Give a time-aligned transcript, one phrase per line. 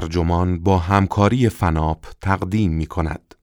[0.00, 3.34] ترجمان با همکاری فناپ تقدیم می کند.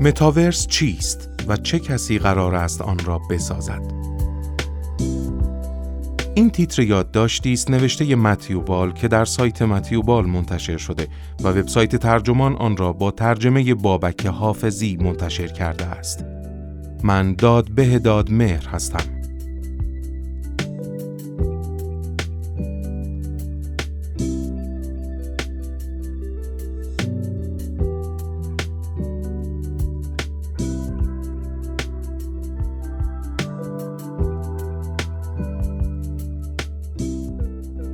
[0.00, 3.99] متاورس چیست و چه کسی قرار است آن را بسازد؟
[6.40, 11.08] این تیتر یادداشتی است نوشته متیو بال که در سایت متیو بال منتشر شده
[11.42, 16.24] و وبسایت ترجمان آن را با ترجمه بابک حافظی منتشر کرده است.
[17.02, 19.19] من داد به داد مهر هستم.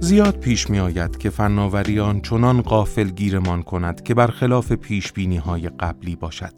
[0.06, 5.68] زیاد پیش می آید که فناوریان چنان قافل گیرمان کند که برخلاف پیش بینی های
[5.68, 6.52] قبلی باشد.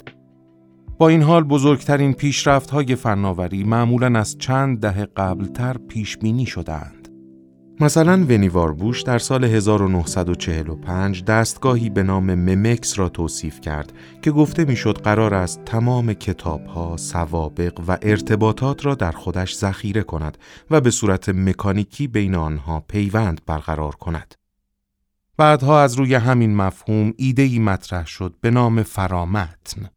[0.98, 6.97] با این حال بزرگترین پیشرفت های فناوری معمولا از چند دهه قبلتر پیش بینی شدهاند.
[7.80, 14.64] مثلا ونیوار بوش در سال 1945 دستگاهی به نام ممکس را توصیف کرد که گفته
[14.64, 20.38] می‌شد قرار است تمام کتابها، سوابق و ارتباطات را در خودش ذخیره کند
[20.70, 24.34] و به صورت مکانیکی بین آنها پیوند برقرار کند.
[25.36, 29.90] بعدها از روی همین مفهوم ایده‌ای مطرح شد به نام فرامتن.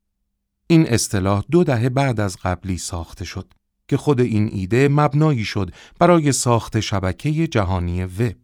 [0.67, 3.53] این اصطلاح دو دهه بعد از قبلی ساخته شد
[3.91, 8.35] که خود این ایده مبنایی شد برای ساخت شبکه جهانی وب.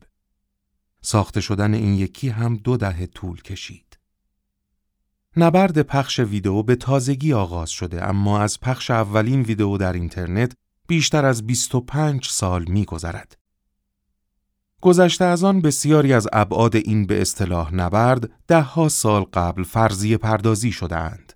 [1.02, 4.00] ساخته شدن این یکی هم دو دهه طول کشید.
[5.38, 10.54] نبرد پخش ویدئو به تازگی آغاز شده اما از پخش اولین ویدئو در اینترنت
[10.88, 13.38] بیشتر از 25 سال می گذرد.
[14.82, 20.72] گذشته از آن بسیاری از ابعاد این به اصطلاح نبرد دهها سال قبل فرضی پردازی
[20.72, 21.34] شدهاند.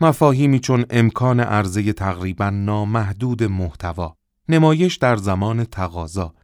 [0.00, 4.16] مفاهیمی چون امکان عرضه تقریبا نامحدود محتوا،
[4.48, 6.34] نمایش در زمان تقاضا،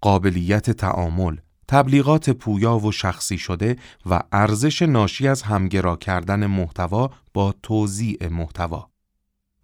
[0.00, 1.36] قابلیت تعامل،
[1.68, 3.76] تبلیغات پویا و شخصی شده
[4.10, 8.90] و ارزش ناشی از همگرا کردن محتوا با توزیع محتوا.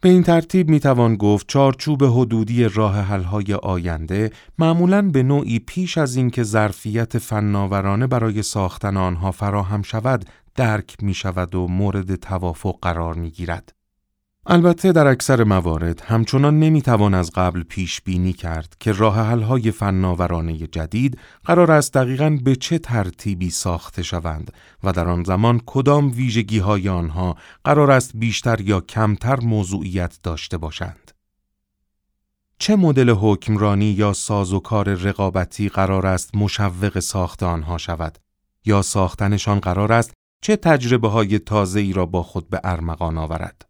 [0.01, 5.99] به این ترتیب می توان گفت چارچوب حدودی راه حل‌های آینده معمولاً به نوعی پیش
[5.99, 12.79] از اینکه ظرفیت فناورانه برای ساختن آنها فراهم شود درک می شود و مورد توافق
[12.83, 13.75] قرار می گیرد.
[14.47, 19.71] البته در اکثر موارد همچنان نمی توان از قبل پیش بینی کرد که راه های
[19.71, 24.53] فناورانه جدید قرار است دقیقا به چه ترتیبی ساخته شوند
[24.85, 30.59] و در آن زمان کدام ویژگی های آنها قرار است بیشتر یا کمتر موضوعیت داشته
[30.59, 31.13] باشند.
[32.59, 38.19] چه مدل حکمرانی یا سازوکار رقابتی قرار است مشوق ساخت آنها شود
[38.65, 40.14] یا ساختنشان قرار است
[40.45, 43.69] چه تجربه های تازه ای را با خود به ارمغان آورد.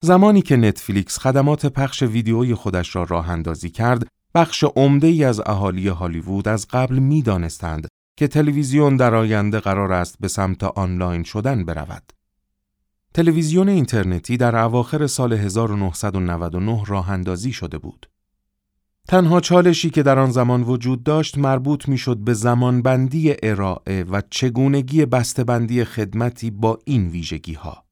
[0.00, 5.40] زمانی که نتفلیکس خدمات پخش ویدیوی خودش را راه اندازی کرد، بخش عمده ای از
[5.46, 11.22] اهالی هالیوود از قبل می دانستند که تلویزیون در آینده قرار است به سمت آنلاین
[11.22, 12.12] شدن برود.
[13.14, 18.11] تلویزیون اینترنتی در اواخر سال 1999 راه اندازی شده بود.
[19.08, 25.06] تنها چالشی که در آن زمان وجود داشت مربوط می‌شد به زمانبندی ارائه و چگونگی
[25.06, 27.84] بسته‌بندی خدمتی با این ویژگی ها.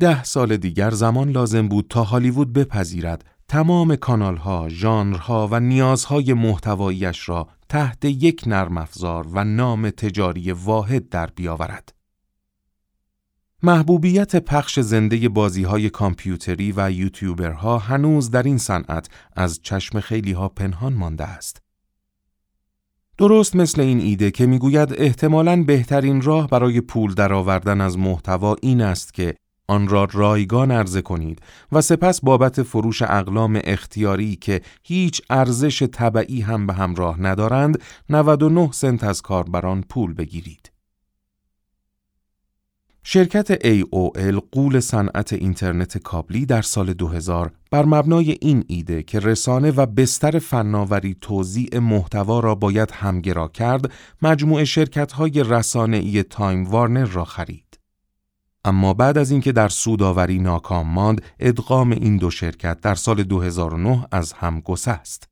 [0.00, 6.34] ده سال دیگر زمان لازم بود تا هالیوود بپذیرد تمام کانال ها، ژانرها و نیازهای
[6.34, 11.97] محتواییش را تحت یک نرم افزار و نام تجاری واحد در بیاورد.
[13.62, 20.32] محبوبیت پخش زنده بازی های کامپیوتری و یوتیوبرها هنوز در این صنعت از چشم خیلی
[20.32, 21.62] ها پنهان مانده است.
[23.18, 28.80] درست مثل این ایده که می‌گوید احتمالاً بهترین راه برای پول درآوردن از محتوا این
[28.80, 29.34] است که
[29.68, 31.42] آن را رایگان عرضه کنید
[31.72, 38.72] و سپس بابت فروش اقلام اختیاری که هیچ ارزش طبعی هم به همراه ندارند 99
[38.72, 40.77] سنت از کاربران پول بگیرید.
[43.10, 49.70] شرکت AOL غول صنعت اینترنت کابلی در سال 2000 بر مبنای این ایده که رسانه
[49.70, 57.24] و بستر فناوری توزیع محتوا را باید همگرا کرد، مجموعه شرکت‌های رسانه‌ای تایم وارنر را
[57.24, 57.78] خرید.
[58.64, 64.06] اما بعد از اینکه در سوداوری ناکام ماند، ادغام این دو شرکت در سال 2009
[64.12, 65.28] از هم گسست.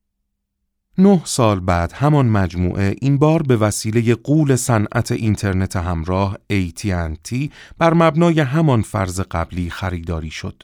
[0.98, 7.48] نه سال بعد همان مجموعه این بار به وسیله غول صنعت اینترنت همراه AT&T
[7.78, 10.62] بر مبنای همان فرض قبلی خریداری شد.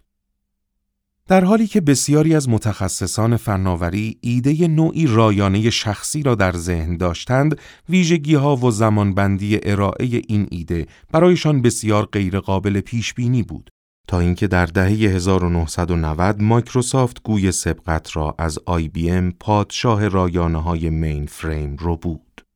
[1.29, 7.58] در حالی که بسیاری از متخصصان فناوری ایده نوعی رایانه شخصی را در ذهن داشتند،
[7.88, 13.72] ویژگی ها و زمانبندی ارائه این ایده برایشان بسیار غیرقابل پیش بینی بود.
[14.06, 21.26] تا اینکه در دهه 1990 مایکروسافت گوی سبقت را از ام پادشاه رایانه های مین
[21.26, 22.46] فریم رو بود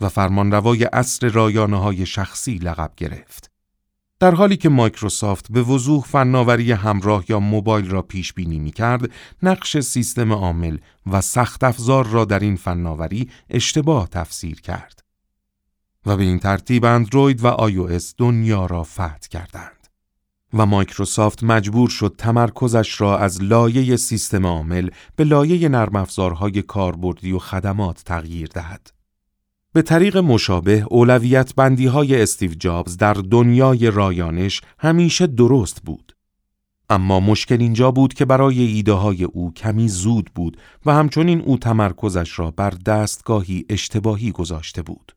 [0.00, 3.50] و فرمانروای عصر رایانه های شخصی لقب گرفت.
[4.20, 9.10] در حالی که مایکروسافت به وضوح فناوری همراه یا موبایل را پیش بینی می کرد،
[9.42, 15.04] نقش سیستم عامل و سخت افزار را در این فناوری اشتباه تفسیر کرد.
[16.06, 19.79] و به این ترتیب اندروید و آی دنیا را فتح کردند.
[20.54, 27.32] و مایکروسافت مجبور شد تمرکزش را از لایه سیستم عامل به لایه نرم افزارهای کاربردی
[27.32, 28.90] و خدمات تغییر دهد.
[29.72, 36.16] به طریق مشابه اولویت بندی های استیو جابز در دنیای رایانش همیشه درست بود.
[36.90, 40.56] اما مشکل اینجا بود که برای ایده های او کمی زود بود
[40.86, 45.12] و همچنین او تمرکزش را بر دستگاهی اشتباهی گذاشته بود.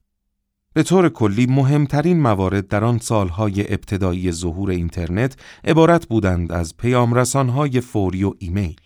[0.73, 7.81] به طور کلی مهمترین موارد در آن سالهای ابتدایی ظهور اینترنت عبارت بودند از پیامرسانهای
[7.81, 8.79] فوری و ایمیل.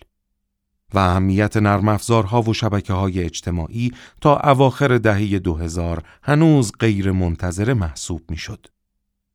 [0.94, 3.92] و اهمیت نرم افزارها و شبکه های اجتماعی
[4.22, 8.68] تا اواخر دهه 2000 هنوز غیر منتظره محسوب می شد.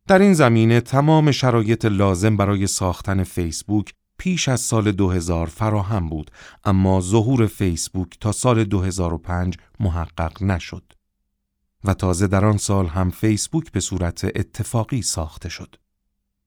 [0.09, 6.31] در این زمینه تمام شرایط لازم برای ساختن فیسبوک پیش از سال 2000 فراهم بود
[6.65, 10.92] اما ظهور فیسبوک تا سال 2005 محقق نشد
[11.85, 15.77] و تازه در آن سال هم فیسبوک به صورت اتفاقی ساخته شد.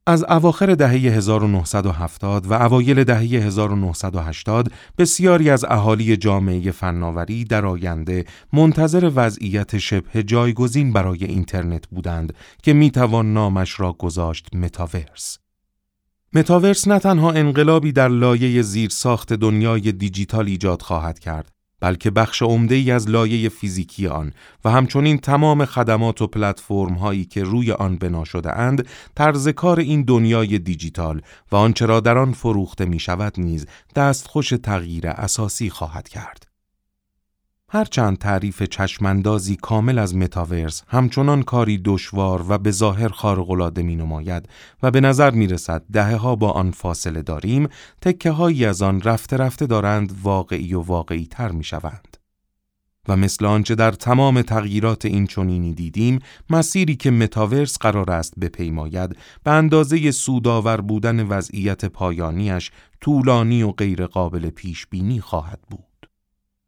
[0.08, 8.26] از اواخر دهه 1970 و اوایل دهه 1980 بسیاری از اهالی جامعه فناوری در آینده
[8.54, 12.34] منتظر وضعیت شبه جایگزین برای اینترنت بودند
[12.64, 15.38] که می‌توان نامش را گذاشت متاورس.
[16.34, 22.42] متاورس نه تنها انقلابی در لایه زیر ساخت دنیای دیجیتال ایجاد خواهد کرد بلکه بخش
[22.42, 24.33] عمده ای از لایه فیزیکی آن
[24.66, 29.80] و همچنین تمام خدمات و پلتفرم هایی که روی آن بنا شده اند طرز کار
[29.80, 35.69] این دنیای دیجیتال و آنچه را در آن فروخته می شود نیز دستخوش تغییر اساسی
[35.69, 36.45] خواهد کرد.
[37.75, 44.50] هرچند تعریف چشماندازی کامل از متاورس همچنان کاری دشوار و به ظاهر خارق‌العاده می نماید
[44.83, 45.83] و به نظر می رسد
[46.36, 47.68] با آن فاصله داریم
[48.01, 51.63] تکه هایی از آن رفته رفته دارند واقعی و واقعی تر می.
[53.07, 56.19] و مثل آنچه در تمام تغییرات این چونینی دیدیم
[56.50, 64.50] مسیری که متاورس قرار است بپیماید به اندازه سودآور بودن وضعیت پایانیش طولانی و غیرقابل
[64.50, 65.85] پیش بینی خواهد بود.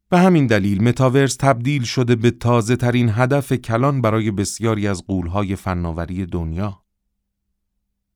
[0.10, 5.56] به همین دلیل متاورس تبدیل شده به تازه ترین هدف کلان برای بسیاری از غولهای
[5.56, 6.82] فناوری دنیا.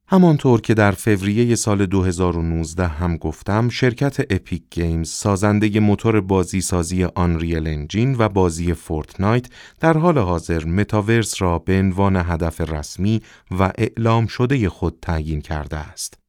[0.08, 7.04] همانطور که در فوریه سال 2019 هم گفتم شرکت Epic Games سازنده موتور بازی سازی
[7.04, 9.46] Unreal Engine و بازی Fortnite
[9.80, 13.22] در حال حاضر متاورس را به عنوان هدف رسمی
[13.52, 16.21] و اعلام شده خود تعیین کرده است.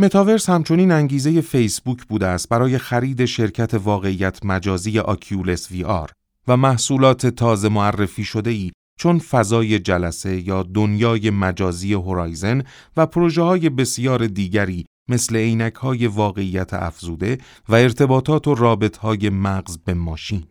[0.00, 6.10] متاورس همچنین انگیزه فیسبوک بوده است برای خرید شرکت واقعیت مجازی آکیولس وی آر
[6.48, 12.62] و محصولات تازه معرفی شده ای چون فضای جلسه یا دنیای مجازی هورایزن
[12.96, 19.30] و پروژه های بسیار دیگری مثل عینک های واقعیت افزوده و ارتباطات و رابط های
[19.30, 20.44] مغز به ماشین.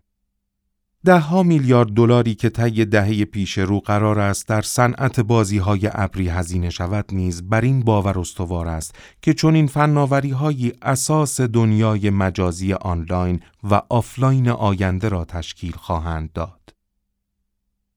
[1.05, 5.89] ده ها میلیارد دلاری که طی دهه پیش رو قرار است در صنعت بازی های
[5.93, 11.41] ابری هزینه شود نیز بر این باور استوار است که چون این فناوری های اساس
[11.41, 16.73] دنیای مجازی آنلاین و آفلاین آینده را تشکیل خواهند داد.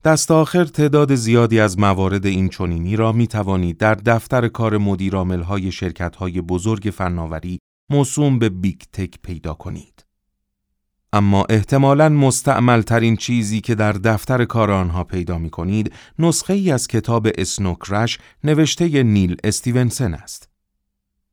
[0.05, 5.43] دست آخر تعداد زیادی از موارد این چنینی را می توانید در دفتر کار مدیرعامل
[5.43, 7.59] های شرکت های بزرگ فناوری
[7.91, 10.00] موسوم به Big Tech پیدا کنید.
[11.13, 16.71] اما احتمالاً مستعمل ترین چیزی که در دفتر کار آنها پیدا می کنید نسخه ای
[16.71, 20.49] از کتاب Snow Crash نوشته نیل استیونسن است.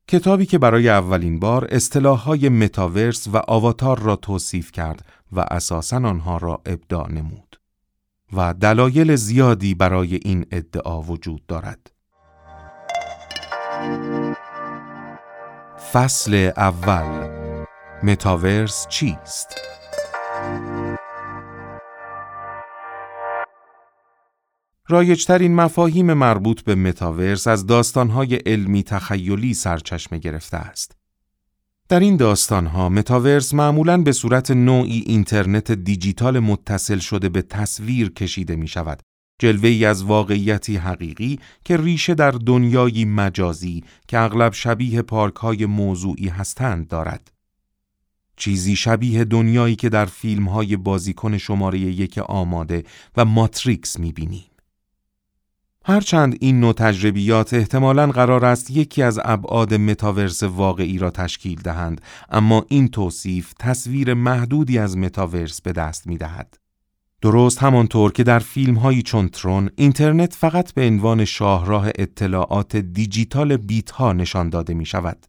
[0.07, 5.97] کتابی که برای اولین بار اصطلاح های متاورس و آواتار را توصیف کرد و اساساً
[5.97, 7.59] آنها را ابداع نمود.
[8.33, 11.91] و دلایل زیادی برای این ادعا وجود دارد.
[15.93, 17.46] فصل اول
[18.03, 19.55] متاورس چیست؟
[24.87, 30.97] رایجترین مفاهیم مربوط به متاورس از داستانهای علمی تخیلی سرچشمه گرفته است.
[31.89, 38.55] در این داستانها متاورس معمولاً به صورت نوعی اینترنت دیجیتال متصل شده به تصویر کشیده
[38.55, 39.01] می شود.
[39.39, 45.65] جلوه ای از واقعیتی حقیقی که ریشه در دنیایی مجازی که اغلب شبیه پارک های
[45.65, 47.36] موضوعی هستند دارد.
[48.37, 52.83] چیزی شبیه دنیایی که در فیلم های بازیکن شماره یک آماده
[53.17, 54.45] و ماتریکس می بینیم.
[55.85, 62.01] هرچند این نوع تجربیات احتمالاً قرار است یکی از ابعاد متاورس واقعی را تشکیل دهند
[62.29, 66.57] اما این توصیف تصویر محدودی از متاورس به دست می دهد.
[67.21, 73.57] درست همانطور که در فیلم هایی چون ترون اینترنت فقط به عنوان شاهراه اطلاعات دیجیتال
[73.57, 75.27] بیت ها نشان داده می شود.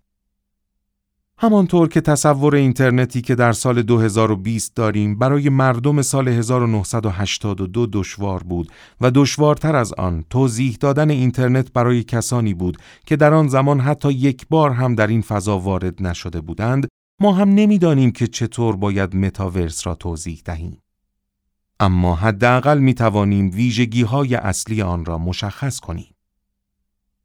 [1.40, 8.72] همانطور که تصور اینترنتی که در سال 2020 داریم برای مردم سال 1982 دشوار بود
[9.00, 12.76] و دشوارتر از آن توضیح دادن اینترنت برای کسانی بود
[13.06, 16.88] که در آن زمان حتی یک بار هم در این فضا وارد نشده بودند
[17.20, 20.82] ما هم نمی‌دانیم که چطور باید متاورس را توضیح دهیم.
[21.80, 26.14] اما حداقل می توانیم ویژگی های اصلی آن را مشخص کنیم.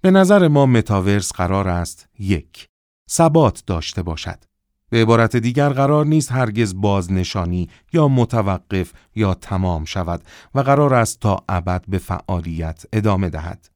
[0.01, 2.72] به نظر ما متاورس قرار است یک
[3.13, 4.43] ثبات داشته باشد.
[4.89, 10.23] به عبارت دیگر قرار نیست هرگز بازنشانی یا متوقف یا تمام شود
[10.55, 13.69] و قرار است تا ابد به فعالیت ادامه دهد.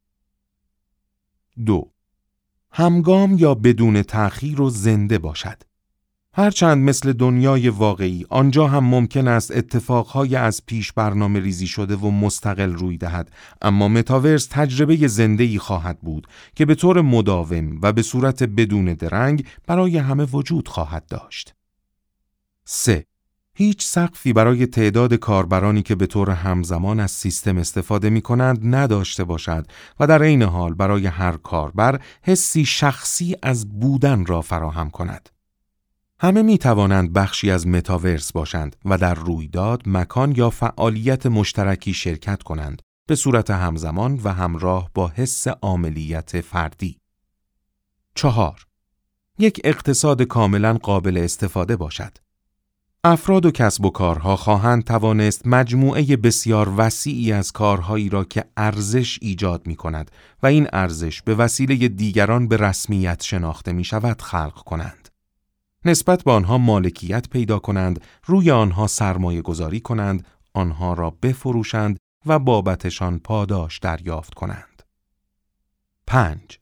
[1.65, 1.91] دو
[2.71, 5.63] همگام یا بدون تأخیر و زنده باشد.
[6.39, 12.11] هرچند مثل دنیای واقعی آنجا هم ممکن است اتفاقهای از پیش برنامه ریزی شده و
[12.11, 18.01] مستقل روی دهد اما متاورس تجربه زندهی خواهد بود که به طور مداوم و به
[18.01, 21.53] صورت بدون درنگ برای همه وجود خواهد داشت.
[22.65, 23.05] 3.
[23.53, 29.23] هیچ سقفی برای تعداد کاربرانی که به طور همزمان از سیستم استفاده می کنند نداشته
[29.23, 29.67] باشد
[29.99, 35.29] و در عین حال برای هر کاربر حسی شخصی از بودن را فراهم کند.
[36.19, 42.43] همه می توانند بخشی از متاورس باشند و در رویداد، مکان یا فعالیت مشترکی شرکت
[42.43, 46.97] کنند به صورت همزمان و همراه با حس عملیت فردی.
[48.15, 48.67] چهار
[49.39, 52.17] یک اقتصاد کاملا قابل استفاده باشد.
[53.03, 59.19] افراد و کسب و کارها خواهند توانست مجموعه بسیار وسیعی از کارهایی را که ارزش
[59.21, 60.11] ایجاد می کند
[60.43, 65.06] و این ارزش به وسیله دیگران به رسمیت شناخته می شود خلق کنند.
[65.87, 72.39] نسبت به آنها مالکیت پیدا کنند، روی آنها سرمایه گذاری کنند، آنها را بفروشند و
[72.39, 74.83] بابتشان پاداش دریافت کنند.
[76.07, 76.59] 5.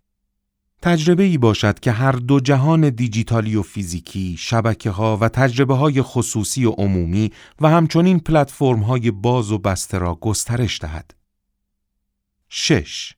[0.82, 6.02] تجربه ای باشد که هر دو جهان دیجیتالی و فیزیکی، شبکه ها و تجربه های
[6.02, 11.12] خصوصی و عمومی و همچنین پلتفرم های باز و بسته را گسترش دهد.
[12.50, 13.14] 6.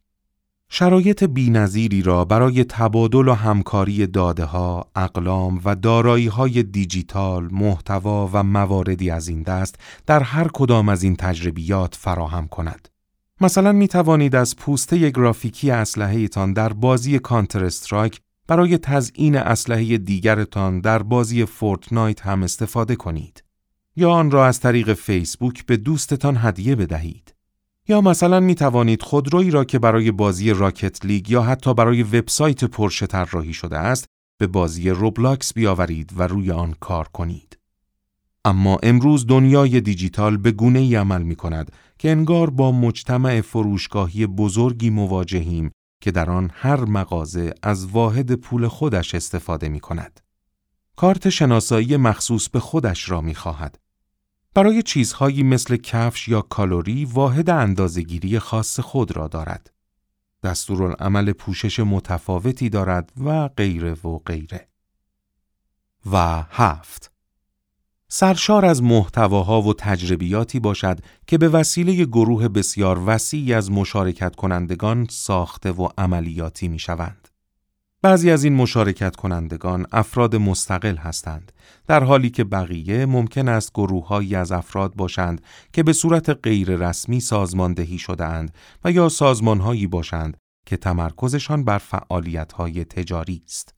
[0.70, 8.30] شرایط بینظیری را برای تبادل و همکاری داده ها، اقلام و دارایی های دیجیتال، محتوا
[8.34, 12.90] و مواردی از این دست در هر کدام از این تجربیات فراهم کند.
[13.42, 19.98] مثلا می توانید از پوسته گرافیکی اسلحه تان در بازی کانتر استرایک برای تزیین اسلحه
[19.98, 23.44] دیگرتان در بازی فورتنایت هم استفاده کنید.
[23.96, 27.37] یا آن را از طریق فیسبوک به دوستتان هدیه بدهید.
[27.90, 32.64] یا مثلا می توانید خودرویی را که برای بازی راکت لیگ یا حتی برای وبسایت
[32.64, 34.06] پرشه طراحی شده است
[34.40, 37.58] به بازی روبلاکس بیاورید و روی آن کار کنید.
[38.46, 44.28] اما امروز دنیای دیجیتال به گونه ای عمل می کند که انگار با مجتمع فروشگاهی
[44.28, 50.20] بزرگی مواجهیم که در آن هر مغازه از واحد پول خودش استفاده می کند.
[50.96, 53.80] کارت شناسایی مخصوص به خودش را می خواهد
[54.58, 59.72] برای چیزهایی مثل کفش یا کالوری واحد اندازهگیری خاص خود را دارد.
[60.44, 64.68] دستورالعمل پوشش متفاوتی دارد و غیره و غیره.
[66.12, 67.12] و هفت
[68.08, 75.08] سرشار از محتواها و تجربیاتی باشد که به وسیله گروه بسیار وسیعی از مشارکت کنندگان
[75.10, 77.28] ساخته و عملیاتی می شوند.
[78.02, 81.52] بعضی از این مشارکت کنندگان افراد مستقل هستند
[81.88, 85.42] در حالی که بقیه ممکن است گروههایی از افراد باشند
[85.74, 88.54] که به صورت غیر رسمی سازماندهی شدهاند
[88.84, 93.74] و یا سازمانهایی باشند که تمرکزشان بر فعالیت‌های تجاری است.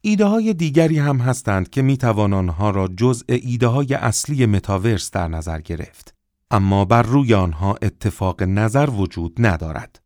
[0.00, 5.10] ایده های دیگری هم هستند که می توان آنها را جزء ایده های اصلی متاورس
[5.10, 6.14] در نظر گرفت
[6.50, 10.05] اما بر روی آنها اتفاق نظر وجود ندارد.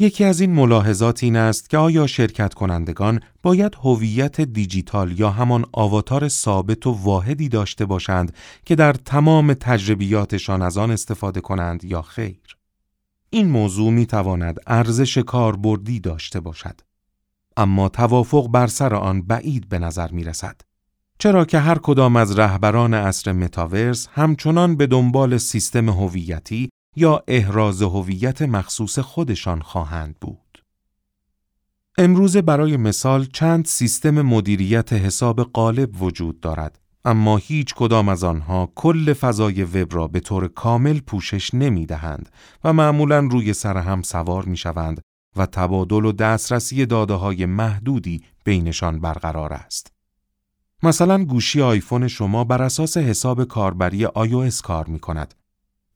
[0.00, 5.64] یکی از این ملاحظات این است که آیا شرکت کنندگان باید هویت دیجیتال یا همان
[5.72, 12.02] آواتار ثابت و واحدی داشته باشند که در تمام تجربیاتشان از آن استفاده کنند یا
[12.02, 12.56] خیر.
[13.30, 16.80] این موضوع می تواند ارزش کاربردی داشته باشد.
[17.56, 20.60] اما توافق بر سر آن بعید به نظر می رسد.
[21.18, 27.82] چرا که هر کدام از رهبران اصر متاورس همچنان به دنبال سیستم هویتی یا احراز
[27.82, 30.64] هویت مخصوص خودشان خواهند بود.
[31.98, 38.72] امروز برای مثال چند سیستم مدیریت حساب قالب وجود دارد اما هیچ کدام از آنها
[38.74, 42.28] کل فضای وب را به طور کامل پوشش نمی دهند
[42.64, 45.00] و معمولا روی سر هم سوار می شوند
[45.36, 49.92] و تبادل و دسترسی داده های محدودی بینشان برقرار است.
[50.82, 55.34] مثلا گوشی آیفون شما بر اساس حساب کاربری iOS کار می کند.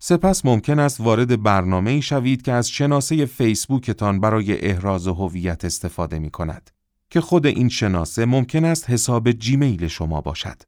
[0.05, 6.31] سپس ممکن است وارد برنامه شوید که از شناسه فیسبوکتان برای احراز هویت استفاده می
[6.31, 6.71] کند
[7.11, 10.63] که خود این شناسه ممکن است حساب جیمیل شما باشد.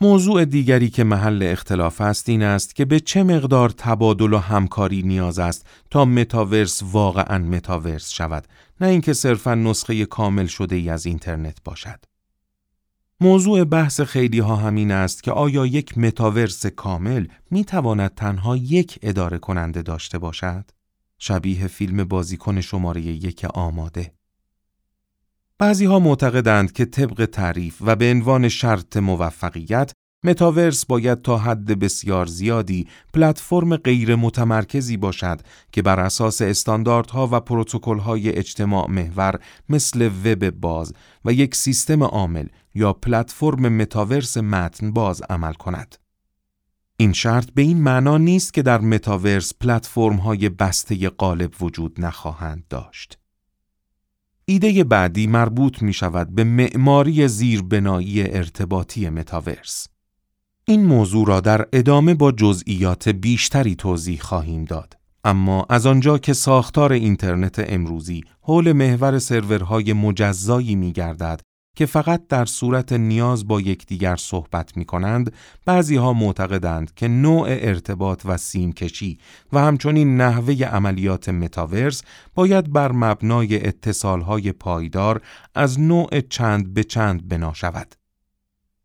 [0.00, 5.02] موضوع دیگری که محل اختلاف است این است که به چه مقدار تبادل و همکاری
[5.02, 8.48] نیاز است تا متاورس واقعا متاورس شود
[8.80, 12.11] نه اینکه صرفا نسخه کامل شده ای از اینترنت باشد.
[13.22, 18.98] موضوع بحث خیلی ها همین است که آیا یک متاورس کامل می تواند تنها یک
[19.02, 20.64] اداره کننده داشته باشد؟
[21.18, 24.12] شبیه فیلم بازیکن شماره یک آماده.
[25.58, 29.92] بعضی ها معتقدند که طبق تعریف و به عنوان شرط موفقیت
[30.24, 35.40] متاورس باید تا حد بسیار زیادی پلتفرم غیر متمرکزی باشد
[35.72, 40.92] که بر اساس استانداردها و پروتکل‌های اجتماع محور مثل وب باز
[41.24, 45.96] و یک سیستم عامل یا پلتفرم متاورس متن باز عمل کند.
[46.96, 53.18] این شرط به این معنا نیست که در متاورس پلتفرم‌های بسته غالب وجود نخواهند داشت.
[54.44, 59.91] ایده بعدی مربوط می شود به معماری زیربنایی ارتباطی متاورس.
[60.72, 64.96] این موضوع را در ادامه با جزئیات بیشتری توضیح خواهیم داد.
[65.24, 71.40] اما از آنجا که ساختار اینترنت امروزی حول محور سرورهای مجزایی می گردد
[71.76, 75.32] که فقط در صورت نیاز با یکدیگر صحبت می کنند،
[75.66, 79.18] بعضی ها معتقدند که نوع ارتباط و سیمکشی
[79.52, 82.02] و همچنین نحوه عملیات متاورس
[82.34, 85.20] باید بر مبنای اتصالهای پایدار
[85.54, 88.01] از نوع چند به چند بنا شود.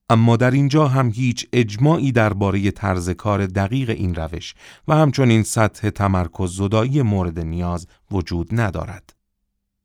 [0.09, 4.53] اما در اینجا هم هیچ اجماعی درباره طرز کار دقیق این روش
[4.87, 9.13] و همچنین سطح تمرکز زدایی مورد نیاز وجود ندارد.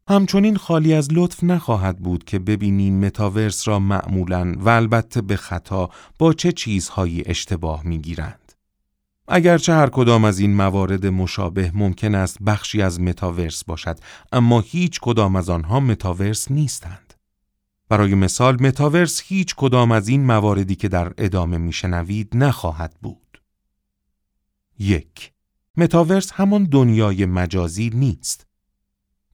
[0.09, 5.91] همچنین خالی از لطف نخواهد بود که ببینیم متاورس را معمولاً و البته به خطا
[6.19, 8.52] با چه چیزهایی اشتباه می‌گیرند.
[9.28, 13.99] اگرچه هر کدام از این موارد مشابه ممکن است بخشی از متاورس باشد
[14.32, 17.12] اما هیچ کدام از آنها متاورس نیستند.
[17.93, 23.41] برای مثال متاورس هیچ کدام از این مواردی که در ادامه میشنوید نخواهد بود.
[24.78, 25.33] یک
[25.76, 28.47] متاورس همان دنیای مجازی نیست.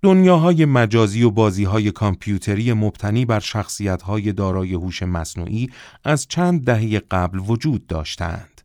[0.03, 5.71] دنیاهای مجازی و بازیهای کامپیوتری مبتنی بر شخصیتهای دارای هوش مصنوعی
[6.05, 8.63] از چند دهه قبل وجود داشتند.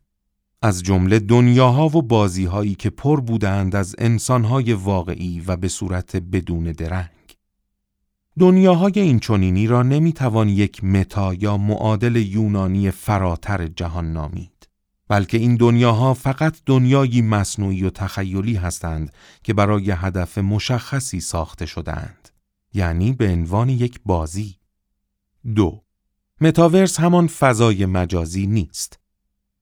[0.62, 6.64] از جمله دنیاها و بازیهایی که پر بودند از انسانهای واقعی و به صورت بدون
[6.64, 7.23] درنگ.
[8.38, 14.68] دنیاهای این چونینی را نمی‌توان یک متا یا معادل یونانی فراتر جهان نامید.
[15.08, 22.28] بلکه این دنیاها فقط دنیایی مصنوعی و تخیلی هستند که برای هدف مشخصی ساخته شدهاند.
[22.74, 24.56] یعنی به عنوان یک بازی.
[25.54, 25.82] دو.
[26.40, 28.98] متاورس همان فضای مجازی نیست.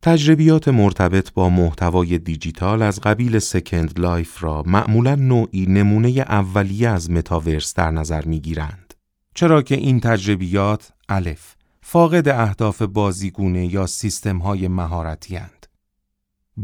[0.05, 7.11] تجربیات مرتبط با محتوای دیجیتال از قبیل Second Life را معمولا نوعی نمونه اولیه از
[7.11, 8.95] متاورس در نظر می گیرند.
[9.35, 15.66] چرا که این تجربیات الف فاقد اهداف بازیگونه یا سیستم های مهارتی اند.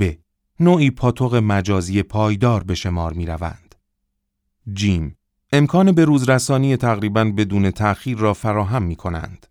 [0.01, 0.12] ب.
[0.61, 3.74] نوعی پاتوق مجازی پایدار به شمار می روند.
[4.72, 5.16] جیم.
[5.53, 9.46] امکان به روزرسانی تقریبا بدون تأخیر را فراهم می کنند.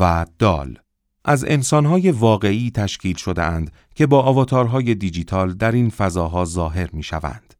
[0.00, 0.78] و دال.
[1.28, 7.02] از انسانهای واقعی تشکیل شده اند که با آواتارهای دیجیتال در این فضاها ظاهر می
[7.02, 7.54] شوند.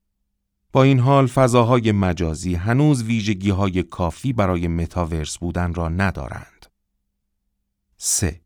[0.72, 6.66] با این حال فضاهای مجازی هنوز ویژگی های کافی برای متاورس بودن را ندارند.
[7.96, 8.40] 3.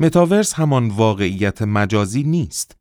[0.00, 2.76] متاورس همان واقعیت مجازی نیست.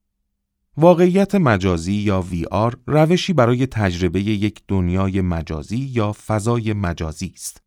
[0.77, 7.61] واقعیت مجازی یا VR روشی برای تجربه یک دنیای مجازی یا فضای مجازی است.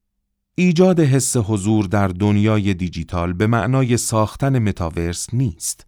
[0.57, 5.87] ایجاد حس حضور در دنیای دیجیتال به معنای ساختن متاورس نیست.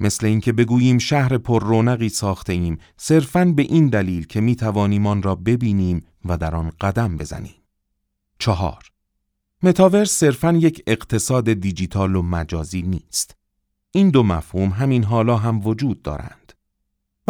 [0.00, 5.06] مثل اینکه بگوییم شهر پر رونقی ساخته ایم صرفاً به این دلیل که می توانیم
[5.06, 7.62] آن را ببینیم و در آن قدم بزنیم.
[8.38, 8.82] چهار
[9.62, 13.36] متاورس صرفاً یک اقتصاد دیجیتال و مجازی نیست.
[13.90, 16.39] این دو مفهوم همین حالا هم وجود دارند.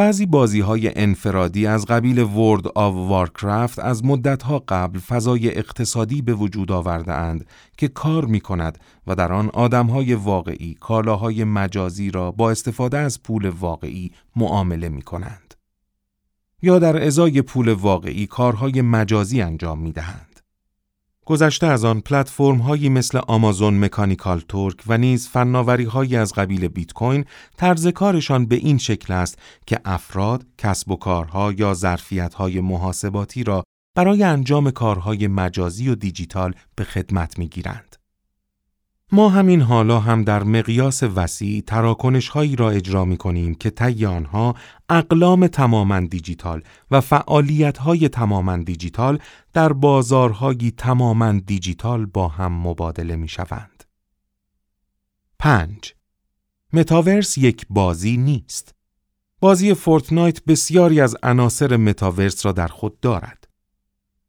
[0.00, 6.34] بعضی بازی های انفرادی از قبیل World of Warcraft از مدتها قبل فضای اقتصادی به
[6.34, 12.10] وجود آورده اند که کار می کند و در آن آدم های واقعی کالاهای مجازی
[12.10, 15.54] را با استفاده از پول واقعی معامله می کنند.
[16.62, 20.29] یا در ازای پول واقعی کارهای مجازی انجام می دهند.
[21.26, 26.68] گذشته از آن پلتفرم هایی مثل Amazon Mechanical Turk و نیز فناوری هایی از قبیل
[26.68, 27.24] بیت کوین
[27.56, 33.44] طرز کارشان به این شکل است که افراد، کسب و کارها یا ظرفیت های محاسباتی
[33.44, 33.62] را
[33.96, 37.89] برای انجام کارهای مجازی و دیجیتال به خدمت می گیرند.
[39.12, 44.06] ما همین حالا هم در مقیاس وسیع تراکنش هایی را اجرا می کنیم که طی
[44.06, 44.54] آنها
[44.88, 49.18] اقلام تماما دیجیتال و فعالیت های تماما دیجیتال
[49.52, 53.84] در بازارهایی تماما دیجیتال با هم مبادله می شوند.
[55.38, 55.94] 5.
[56.72, 58.74] متاورس یک بازی نیست.
[59.40, 63.48] بازی Fortnite بسیاری از عناصر متاورس را در خود دارد.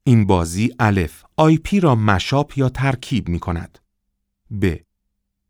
[0.04, 3.81] این بازی الف IP را mashup یا ترکیب می کند.
[4.62, 4.76] ب.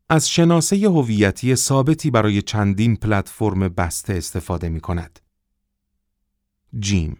[0.08, 5.20] از شناسه هویتی ثابتی برای چندین پلتفرم بسته استفاده می کند.
[6.78, 7.16] جیم.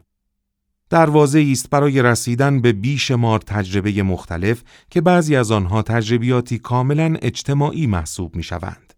[0.91, 7.87] دروازه است برای رسیدن به بیشمار تجربه مختلف که بعضی از آنها تجربیاتی کاملا اجتماعی
[7.87, 8.95] محسوب می شوند.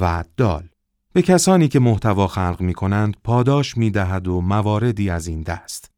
[0.00, 0.68] و دال
[1.12, 5.91] به کسانی که محتوا خلق می کنند پاداش می دهد و مواردی از این دست.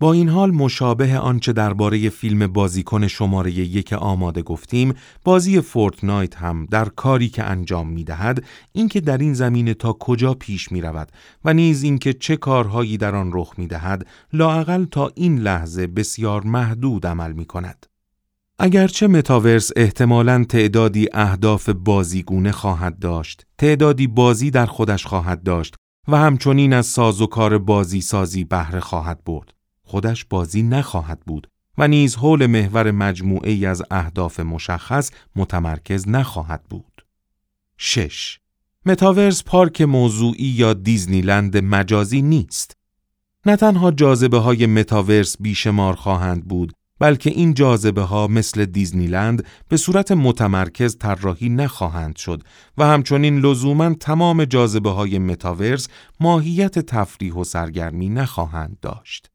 [0.00, 6.66] با این حال مشابه آنچه درباره فیلم بازیکن شماره یک آماده گفتیم بازی فورتنایت هم
[6.66, 11.08] در کاری که انجام می دهد اینکه در این زمینه تا کجا پیش می رود
[11.44, 16.42] و نیز اینکه چه کارهایی در آن رخ می دهد لاقل تا این لحظه بسیار
[16.42, 17.86] محدود عمل می کند.
[18.58, 25.74] اگرچه متاورس احتمالاً تعدادی اهداف بازیگونه خواهد داشت، تعدادی بازی در خودش خواهد داشت
[26.08, 29.57] و همچنین از ساز و کار بازی سازی بهره خواهد برد.
[29.88, 31.48] خودش بازی نخواهد بود
[31.78, 37.04] و نیز حول محور مجموعه ای از اهداف مشخص متمرکز نخواهد بود.
[37.76, 38.38] 6.
[38.86, 42.76] متاورس پارک موضوعی یا دیزنیلند مجازی نیست.
[43.46, 49.76] نه تنها جاذبه های متاورس بیشمار خواهند بود بلکه این جاذبه ها مثل دیزنیلند به
[49.76, 52.42] صورت متمرکز طراحی نخواهند شد
[52.78, 55.88] و همچنین لزوما تمام جاذبه های متاورس
[56.20, 59.30] ماهیت تفریح و سرگرمی نخواهند داشت.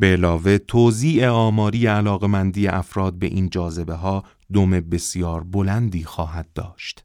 [0.00, 7.04] به علاوه توزیع آماری علاقمندی افراد به این جاذبه ها دم بسیار بلندی خواهد داشت.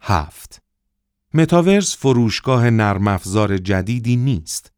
[0.00, 0.62] هفت
[1.34, 4.72] متاورس فروشگاه نرم افزار جدیدی نیست.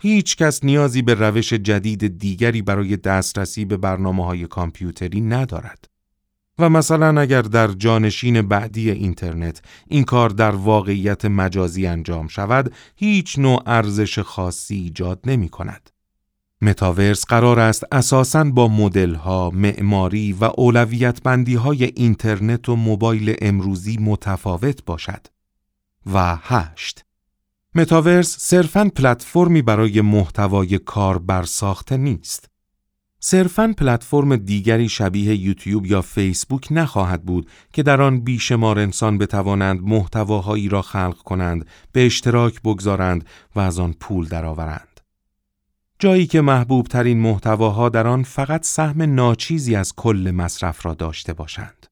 [0.00, 5.88] هیچ کس نیازی به روش جدید دیگری برای دسترسی به برنامه های کامپیوتری ندارد.
[6.58, 13.38] و مثلا اگر در جانشین بعدی اینترنت این کار در واقعیت مجازی انجام شود هیچ
[13.38, 15.90] نوع ارزش خاصی ایجاد نمی کند.
[16.62, 18.90] متاورس قرار است اساساً با
[19.24, 25.26] ها، معماری و اولویت بندی های اینترنت و موبایل امروزی متفاوت باشد.
[26.12, 27.04] و هشت
[27.74, 32.48] متاورس صرفاً پلتفرمی برای محتوای کار برساخته نیست.
[33.20, 39.80] صرفاً پلتفرم دیگری شبیه یوتیوب یا فیسبوک نخواهد بود که در آن بیشمار انسان بتوانند
[39.82, 43.24] محتواهایی را خلق کنند، به اشتراک بگذارند
[43.56, 44.95] و از آن پول درآورند.
[45.98, 51.32] جایی که محبوب ترین محتواها در آن فقط سهم ناچیزی از کل مصرف را داشته
[51.32, 51.86] باشند.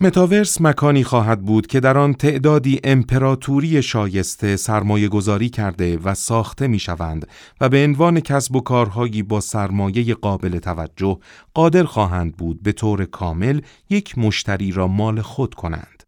[0.00, 6.66] متاورس مکانی خواهد بود که در آن تعدادی امپراتوری شایسته سرمایه گذاری کرده و ساخته
[6.66, 7.26] می شوند
[7.60, 11.18] و به عنوان کسب و کارهایی با سرمایه قابل توجه
[11.54, 16.02] قادر خواهند بود به طور کامل یک مشتری را مال خود کنند.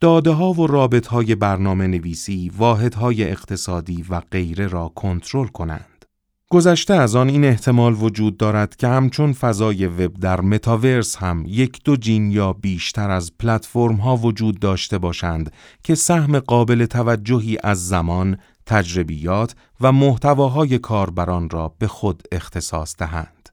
[0.00, 5.93] داده ها و رابط های برنامه نویسی، واحد های اقتصادی و غیره را کنترل کنند.
[6.54, 11.80] گذشته از آن این احتمال وجود دارد که همچون فضای وب در متاورس هم یک
[11.84, 17.88] دو جین یا بیشتر از پلتفرم ها وجود داشته باشند که سهم قابل توجهی از
[17.88, 23.48] زمان، تجربیات و محتواهای کاربران را به خود اختصاص دهند.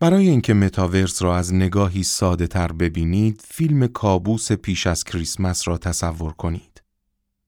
[0.00, 5.78] برای اینکه متاورس را از نگاهی ساده تر ببینید، فیلم کابوس پیش از کریسمس را
[5.78, 6.82] تصور کنید.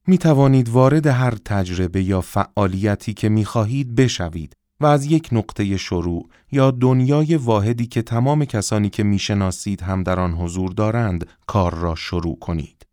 [0.06, 5.76] می توانید وارد هر تجربه یا فعالیتی که می خواهید بشوید و از یک نقطه
[5.76, 11.74] شروع یا دنیای واحدی که تمام کسانی که می‌شناسید هم در آن حضور دارند کار
[11.74, 12.86] را شروع کنید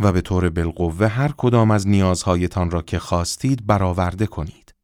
[0.00, 4.74] و به طور بالقوه هر کدام از نیازهایتان را که خواستید برآورده کنید.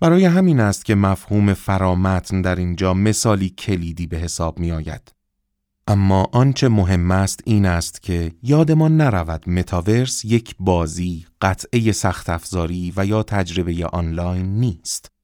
[0.00, 5.12] برای همین است که مفهوم فرامتن در اینجا مثالی کلیدی به حساب می آید.
[5.86, 12.92] اما آنچه مهم است این است که یادمان نرود متاورس یک بازی، قطعه سخت افزاری
[12.96, 15.15] و یا تجربه آنلاین نیست.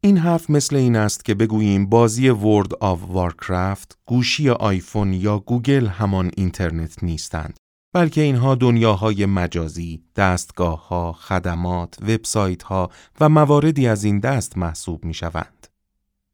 [0.00, 5.86] این حرف مثل این است که بگوییم بازی World of Warcraft، گوشی آیفون یا گوگل
[5.86, 7.56] همان اینترنت نیستند.
[7.94, 15.04] بلکه اینها دنیاهای مجازی، دستگاه ها، خدمات، وبسایت ها و مواردی از این دست محسوب
[15.04, 15.57] می شوند.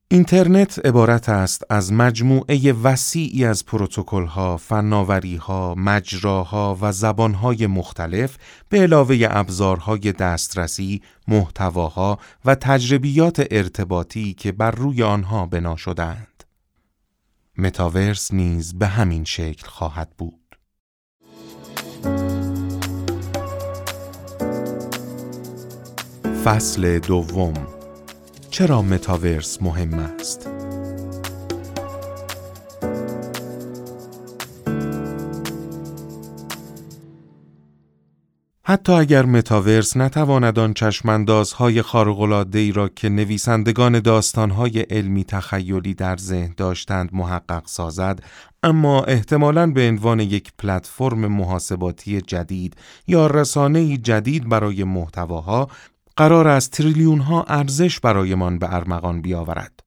[0.08, 8.36] اینترنت عبارت است از مجموعه وسیعی از پروتکل‌ها، فناوری‌ها، مجراها و زبانهای مختلف
[8.68, 16.44] به علاوه ابزارهای دسترسی، محتواها و تجربیات ارتباطی که بر روی آنها بنا شدهاند.
[17.58, 20.40] متاورس نیز به همین شکل خواهد بود.
[26.44, 27.73] فصل دوم
[28.54, 30.48] چرا متاورس مهم است؟
[38.66, 41.82] حتی اگر متاورس نتواند آن چشماندازهای
[42.54, 48.20] ای را که نویسندگان داستانهای علمی تخیلی در ذهن داشتند محقق سازد
[48.62, 55.68] اما احتمالاً به عنوان یک پلتفرم محاسباتی جدید یا رسانه جدید برای محتواها
[56.16, 59.80] قرار است تریلیون ها ارزش برایمان به ارمغان بیاورد.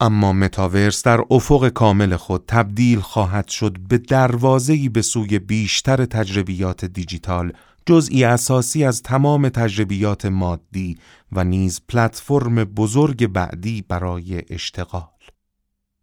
[0.00, 6.84] اما متاورس در افق کامل خود تبدیل خواهد شد به دروازه‌ای به سوی بیشتر تجربیات
[6.84, 7.52] دیجیتال
[7.86, 10.98] جزئی اساسی از تمام تجربیات مادی
[11.32, 15.08] و نیز پلتفرم بزرگ بعدی برای اشتغال.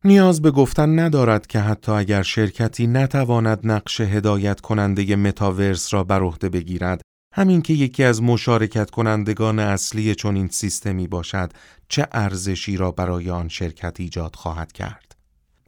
[0.04, 6.22] نیاز به گفتن ندارد که حتی اگر شرکتی نتواند نقش هدایت کننده متاورس را بر
[6.22, 7.02] عهده بگیرد
[7.38, 11.52] همین که یکی از مشارکت کنندگان اصلی چنین سیستمی باشد
[11.90, 15.16] چه ارزشی را برای آن شرکت ایجاد خواهد کرد؟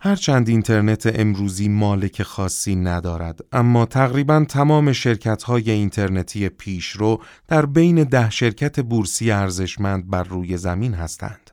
[0.02, 8.04] هرچند اینترنت امروزی مالک خاصی ندارد اما تقریبا تمام شرکت های اینترنتی پیشرو در بین
[8.04, 11.47] ده شرکت بورسی ارزشمند بر روی زمین هستند.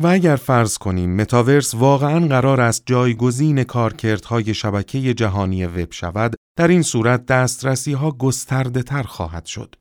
[0.00, 6.68] و اگر فرض کنیم متاورس واقعا قرار است جایگزین کارکردهای شبکه جهانی وب شود در
[6.68, 9.74] این صورت دسترسی ها گسترده تر خواهد شد.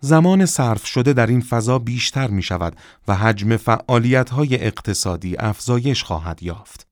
[0.00, 2.76] زمان صرف شده در این فضا بیشتر می شود
[3.08, 6.86] و حجم فعالیت های اقتصادی افزایش خواهد یافت.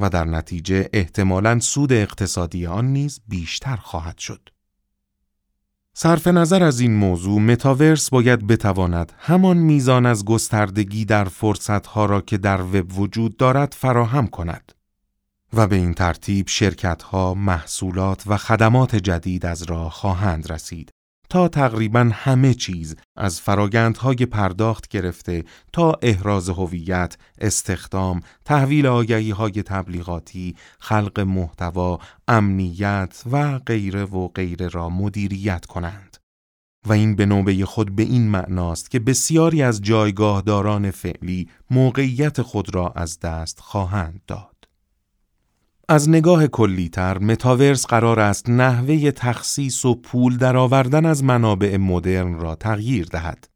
[0.00, 4.48] و در نتیجه احتمالاً سود اقتصادی آن نیز بیشتر خواهد شد.
[5.94, 12.20] صرف نظر از این موضوع متاورس باید بتواند همان میزان از گستردگی در فرصتها را
[12.20, 14.72] که در وب وجود دارد فراهم کند.
[15.52, 20.90] و به این ترتیب شرکتها، محصولات و خدمات جدید از راه خواهند رسید
[21.32, 29.52] تا تقریبا همه چیز از فراگندهای پرداخت گرفته تا احراز هویت، استخدام، تحویل آگهی های
[29.52, 36.16] تبلیغاتی، خلق محتوا، امنیت و غیره و غیره را مدیریت کنند.
[36.86, 42.74] و این به نوبه خود به این معناست که بسیاری از جایگاهداران فعلی موقعیت خود
[42.74, 44.51] را از دست خواهند داد.
[45.88, 52.54] از نگاه کلیتر متاورس قرار است نحوه تخصیص و پول درآوردن از منابع مدرن را
[52.54, 53.48] تغییر دهد.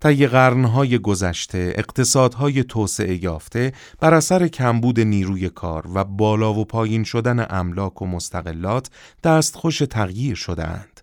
[0.00, 7.04] طی قرنهای گذشته اقتصادهای توسعه یافته بر اثر کمبود نیروی کار و بالا و پایین
[7.04, 8.90] شدن املاک و مستقلات
[9.24, 10.95] دستخوش تغییر شدهاند.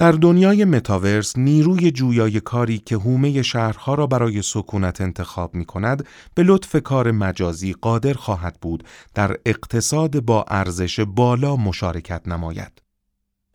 [0.00, 6.06] در دنیای متاورس نیروی جویای کاری که هومه شهرها را برای سکونت انتخاب می کند
[6.34, 8.84] به لطف کار مجازی قادر خواهد بود
[9.14, 12.89] در اقتصاد با ارزش بالا مشارکت نماید.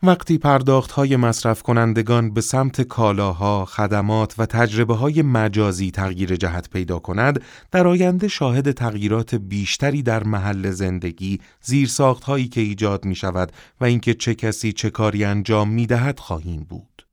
[0.05, 6.69] وقتی پرداخت های مصرف کنندگان به سمت کالاها، خدمات و تجربه های مجازی تغییر جهت
[6.69, 7.41] پیدا کند،
[7.71, 13.85] در آینده شاهد تغییرات بیشتری در محل زندگی، زیرساخت هایی که ایجاد می شود و
[13.85, 17.07] اینکه چه کسی چه کاری انجام می دهد خواهیم بود.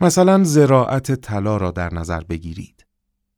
[0.00, 2.85] مثلا زراعت طلا را در نظر بگیرید.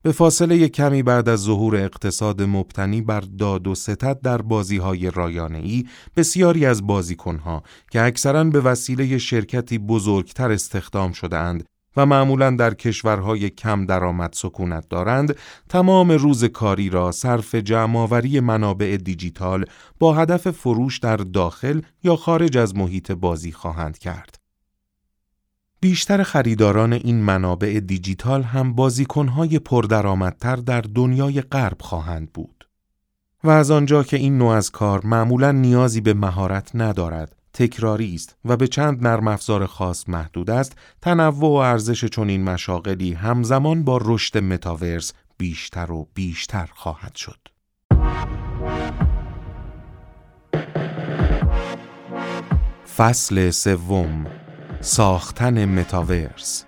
[0.03, 5.11] به فاصله کمی بعد از ظهور اقتصاد مبتنی بر داد و ستد در بازی های
[5.11, 5.85] رایانه ای
[6.17, 11.65] بسیاری از بازیکنها که اکثرا به وسیله شرکتی بزرگتر استخدام شده اند
[11.97, 15.37] و معمولا در کشورهای کم درآمد سکونت دارند
[15.69, 19.65] تمام روز کاری را صرف جمعآوری منابع دیجیتال
[19.99, 24.38] با هدف فروش در داخل یا خارج از محیط بازی خواهند کرد.
[25.81, 32.69] بیشتر خریداران این منابع دیجیتال هم بازیکنهای پردرآمدتر در دنیای غرب خواهند بود.
[33.45, 38.37] و از آنجا که این نوع از کار معمولا نیازی به مهارت ندارد، تکراری است
[38.45, 44.01] و به چند نرم افزار خاص محدود است، تنوع و ارزش چنین مشاغلی همزمان با
[44.03, 47.49] رشد متاورس بیشتر و بیشتر خواهد شد.
[52.97, 54.27] فصل سوم
[54.81, 56.65] ساختن متاورس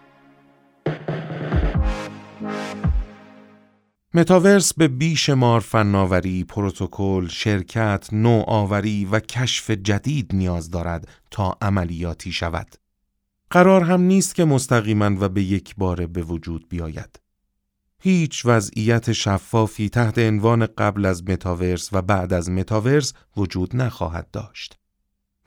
[4.14, 12.76] متاورس به بیشمار فناوری، پروتکل، شرکت، نوآوری و کشف جدید نیاز دارد تا عملیاتی شود.
[13.50, 17.20] قرار هم نیست که مستقیما و به یک باره به وجود بیاید.
[18.02, 24.79] هیچ وضعیت شفافی تحت عنوان قبل از متاورس و بعد از متاورس وجود نخواهد داشت.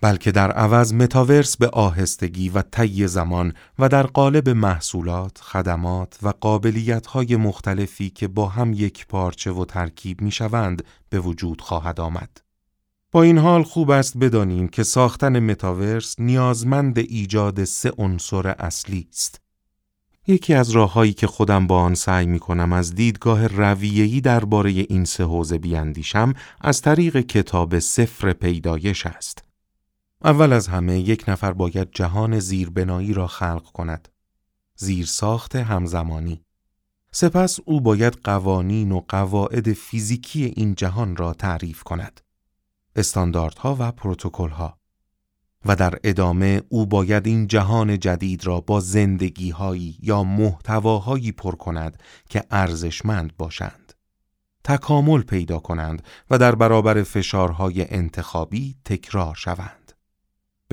[0.03, 6.33] بلکه در عوض متاورس به آهستگی و طی زمان و در قالب محصولات، خدمات و
[6.41, 12.41] قابلیت‌های مختلفی که با هم یک پارچه و ترکیب می‌شوند به وجود خواهد آمد.
[13.11, 19.41] با این حال خوب است بدانیم که ساختن متاورس نیازمند ایجاد سه عنصر اصلی است.
[20.27, 25.05] یکی از راههایی که خودم با آن سعی می کنم از دیدگاه رویه‌ای درباره این
[25.05, 29.52] سه حوزه بیاندیشم از طریق کتاب سفر پیدایش است.
[30.25, 34.07] اول از همه یک نفر باید جهان زیربنایی را خلق کند.
[34.75, 36.45] زیر ساخت همزمانی.
[37.11, 42.21] سپس او باید قوانین و قواعد فیزیکی این جهان را تعریف کند.
[42.95, 44.77] استانداردها و پروتکل‌ها.
[45.65, 52.03] و در ادامه او باید این جهان جدید را با زندگیهایی یا محتواهایی پر کند
[52.29, 53.93] که ارزشمند باشند.
[54.63, 59.82] تکامل پیدا کنند و در برابر فشارهای انتخابی تکرار شوند.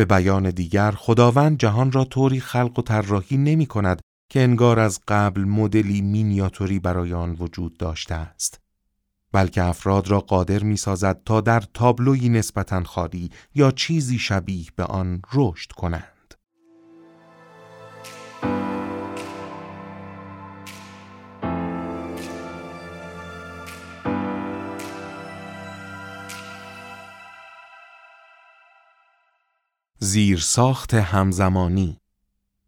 [0.00, 5.00] به بیان دیگر خداوند جهان را طوری خلق و طراحی نمی کند که انگار از
[5.08, 8.60] قبل مدلی مینیاتوری برای آن وجود داشته است.
[9.32, 14.84] بلکه افراد را قادر می سازد تا در تابلوی نسبتا خالی یا چیزی شبیه به
[14.84, 16.19] آن رشد کنند.
[30.10, 32.00] زیرساخت همزمانی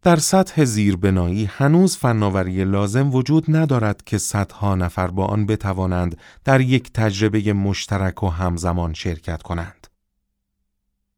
[0.01, 6.61] در سطح زیربنایی هنوز فناوری لازم وجود ندارد که صدها نفر با آن بتوانند در
[6.61, 9.87] یک تجربه مشترک و همزمان شرکت کنند.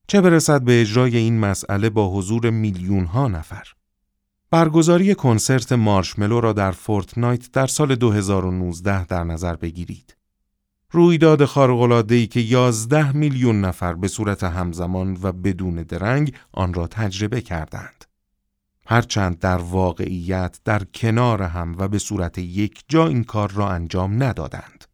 [0.07, 3.67] چه برسد به اجرای این مسئله با حضور میلیون ها نفر؟
[4.51, 10.14] برگزاری کنسرت مارشملو را در فورتنایت در سال 2019 در نظر بگیرید.
[10.91, 17.41] رویداد خارق‌العاده‌ای که 11 میلیون نفر به صورت همزمان و بدون درنگ آن را تجربه
[17.41, 18.05] کردند.
[18.87, 24.23] هرچند در واقعیت در کنار هم و به صورت یک جا این کار را انجام
[24.23, 24.85] ندادند.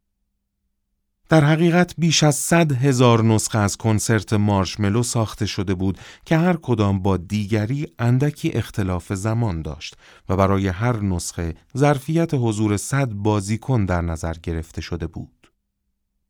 [1.29, 6.57] در حقیقت بیش از صد هزار نسخه از کنسرت مارشملو ساخته شده بود که هر
[6.61, 9.95] کدام با دیگری اندکی اختلاف زمان داشت
[10.29, 15.40] و برای هر نسخه ظرفیت حضور صد بازیکن در نظر گرفته شده بود.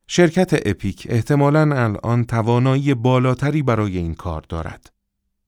[0.06, 4.92] شرکت اپیک احتمالاً الان توانایی بالاتری برای این کار دارد.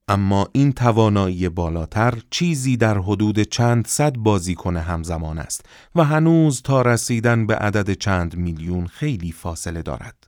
[0.07, 5.65] اما این توانایی بالاتر چیزی در حدود چند صد بازیکن همزمان است
[5.95, 10.27] و هنوز تا رسیدن به عدد چند میلیون خیلی فاصله دارد.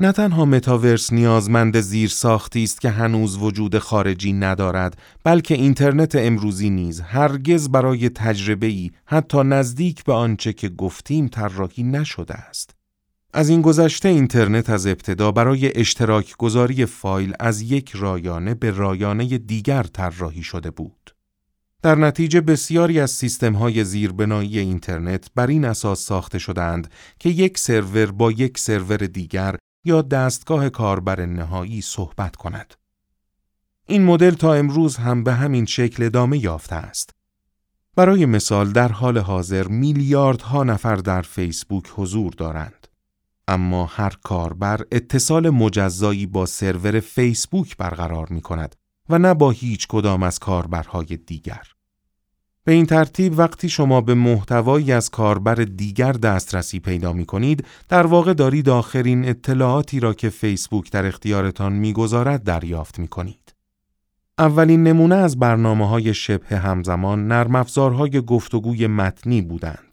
[0.00, 6.70] نه تنها متاورس نیازمند زیر ساختی است که هنوز وجود خارجی ندارد بلکه اینترنت امروزی
[6.70, 12.81] نیز هرگز برای تجربه‌ای حتی نزدیک به آنچه که گفتیم طراحی نشده است.
[13.34, 19.38] از این گذشته اینترنت از ابتدا برای اشتراک گذاری فایل از یک رایانه به رایانه
[19.38, 21.14] دیگر طراحی شده بود.
[21.82, 27.58] در نتیجه بسیاری از سیستم های زیربنایی اینترنت بر این اساس ساخته شدند که یک
[27.58, 32.74] سرور با یک سرور دیگر یا دستگاه کاربر نهایی صحبت کند.
[33.86, 37.10] این مدل تا امروز هم به همین شکل ادامه یافته است.
[37.96, 42.81] برای مثال در حال حاضر میلیاردها نفر در فیسبوک حضور دارند.
[43.52, 48.76] اما هر کاربر اتصال مجزایی با سرور فیسبوک برقرار می کند
[49.08, 51.62] و نه با هیچ کدام از کاربرهای دیگر.
[52.64, 58.06] به این ترتیب وقتی شما به محتوایی از کاربر دیگر دسترسی پیدا می کنید، در
[58.06, 63.54] واقع دارید آخرین اطلاعاتی را که فیسبوک در اختیارتان می‌گذارد دریافت می کنید.
[64.38, 69.91] اولین نمونه از برنامه های شبه همزمان نرم افزارهای گفتگوی متنی بودند.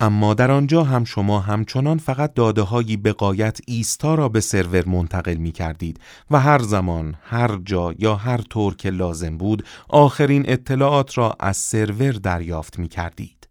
[0.00, 5.34] اما در آنجا هم شما همچنان فقط داده هایی بقایت ایستا را به سرور منتقل
[5.34, 11.18] می کردید و هر زمان، هر جا یا هر طور که لازم بود آخرین اطلاعات
[11.18, 13.48] را از سرور دریافت می کردید.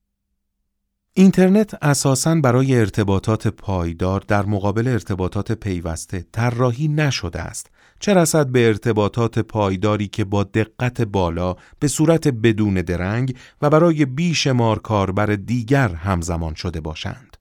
[1.13, 8.67] اینترنت اساساً برای ارتباطات پایدار در مقابل ارتباطات پیوسته طراحی نشده است چه رسد به
[8.67, 15.89] ارتباطات پایداری که با دقت بالا به صورت بدون درنگ و برای بیشمار کاربر دیگر
[15.89, 17.37] همزمان شده باشند.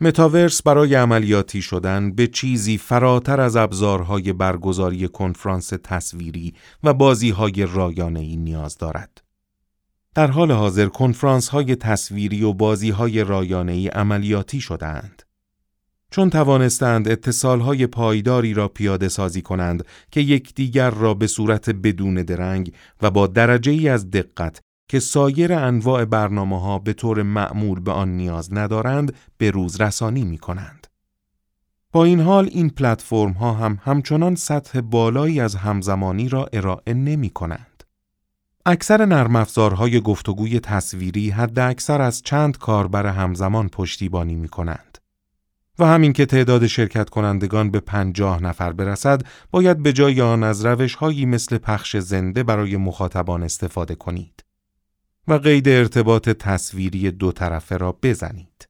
[0.00, 6.54] متاورس برای عملیاتی شدن به چیزی فراتر از ابزارهای برگزاری کنفرانس تصویری
[6.84, 9.22] و بازیهای رایانه‌ای نیاز دارد.
[10.14, 15.22] در حال حاضر کنفرانس های تصویری و بازی های رایانه‌ای عملیاتی شدهاند.
[16.10, 22.72] چون توانستند اتصالهای پایداری را پیاده سازی کنند که یکدیگر را به صورت بدون درنگ
[23.02, 27.92] و با درجه ای از دقت که سایر انواع برنامه ها به طور معمول به
[27.92, 30.86] آن نیاز ندارند به روز رسانی می کنند.
[31.92, 37.30] با این حال این پلتفرم ها هم همچنان سطح بالایی از همزمانی را ارائه نمی
[37.30, 37.84] کنند.
[38.66, 44.85] اکثر نرم افزارهای گفتگوی تصویری حد اکثر از چند کاربر همزمان پشتیبانی می کنند.
[45.78, 50.66] و همین که تعداد شرکت کنندگان به پنجاه نفر برسد، باید به جای آن از
[50.66, 54.44] روش هایی مثل پخش زنده برای مخاطبان استفاده کنید.
[55.28, 58.68] و قید ارتباط تصویری دو طرفه را بزنید.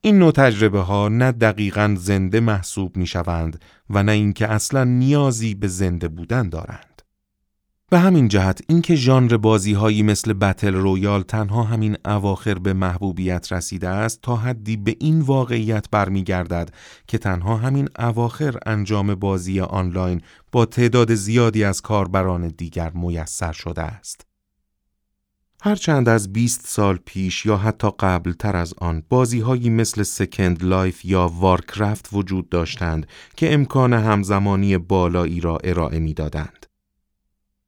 [0.00, 3.60] این نوع تجربه ها نه دقیقا زنده محسوب می شوند
[3.90, 6.93] و نه اینکه اصلا نیازی به زنده بودن دارند.
[7.90, 13.52] به همین جهت اینکه ژانر بازی هایی مثل بتل رویال تنها همین اواخر به محبوبیت
[13.52, 16.74] رسیده است تا حدی به این واقعیت برمیگردد
[17.06, 20.20] که تنها همین اواخر انجام بازی آنلاین
[20.52, 24.26] با تعداد زیادی از کاربران دیگر میسر شده است.
[25.62, 30.64] هرچند از 20 سال پیش یا حتی قبل تر از آن بازی هایی مثل Second
[30.64, 33.06] Life یا Warcraft وجود داشتند
[33.36, 36.63] که امکان همزمانی بالایی را ارائه می دادند.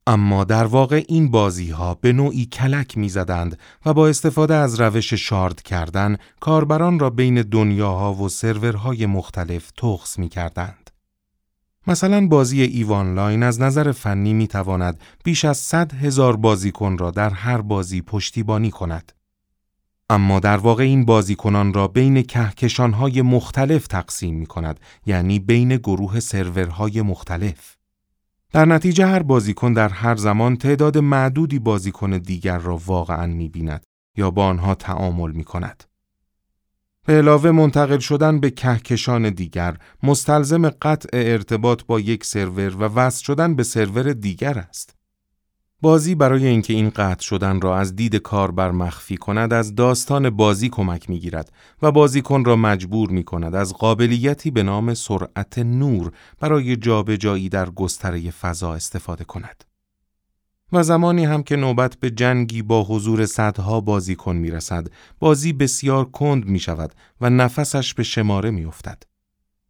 [0.09, 4.81] اما در واقع این بازی ها به نوعی کلک می زدند و با استفاده از
[4.81, 10.91] روش shard کردن کاربران را بین دنیاها و سرورهای مختلف پخش می کردند.
[11.87, 17.11] مثلا بازی EVE Online از نظر فنی می تواند بیش از 100 هزار بازیکن را
[17.11, 19.13] در هر بازی پشتیبانی کند.
[20.11, 26.21] اما در واقع این بازیکنان را بین کهکشانهای مختلف تقسیم می کند یعنی بین گروه
[26.21, 27.76] سرورهای مختلف.
[28.53, 33.85] در نتیجه هر بازیکن در هر زمان تعداد معدودی بازیکن دیگر را واقعا می بیند
[34.17, 35.85] یا با آنها تعامل می کند.
[37.07, 43.25] به علاوه منتقل شدن به کهکشان دیگر مستلزم قطع ارتباط با یک سرور و وصل
[43.25, 44.96] شدن به سرور دیگر است.
[45.81, 50.69] بازی برای اینکه این قطع شدن را از دید کاربر مخفی کند از داستان بازی
[50.69, 51.53] کمک می گیرد
[51.83, 57.71] و بازیکن را مجبور می کند از قابلیتی به نام سرعت نور برای جابجایی در
[57.71, 59.65] گستره فضا استفاده کند.
[60.73, 64.87] و زمانی هم که نوبت به جنگی با حضور صدها بازیکن می رسد،
[65.19, 69.03] بازی بسیار کند می شود و نفسش به شماره می افتد.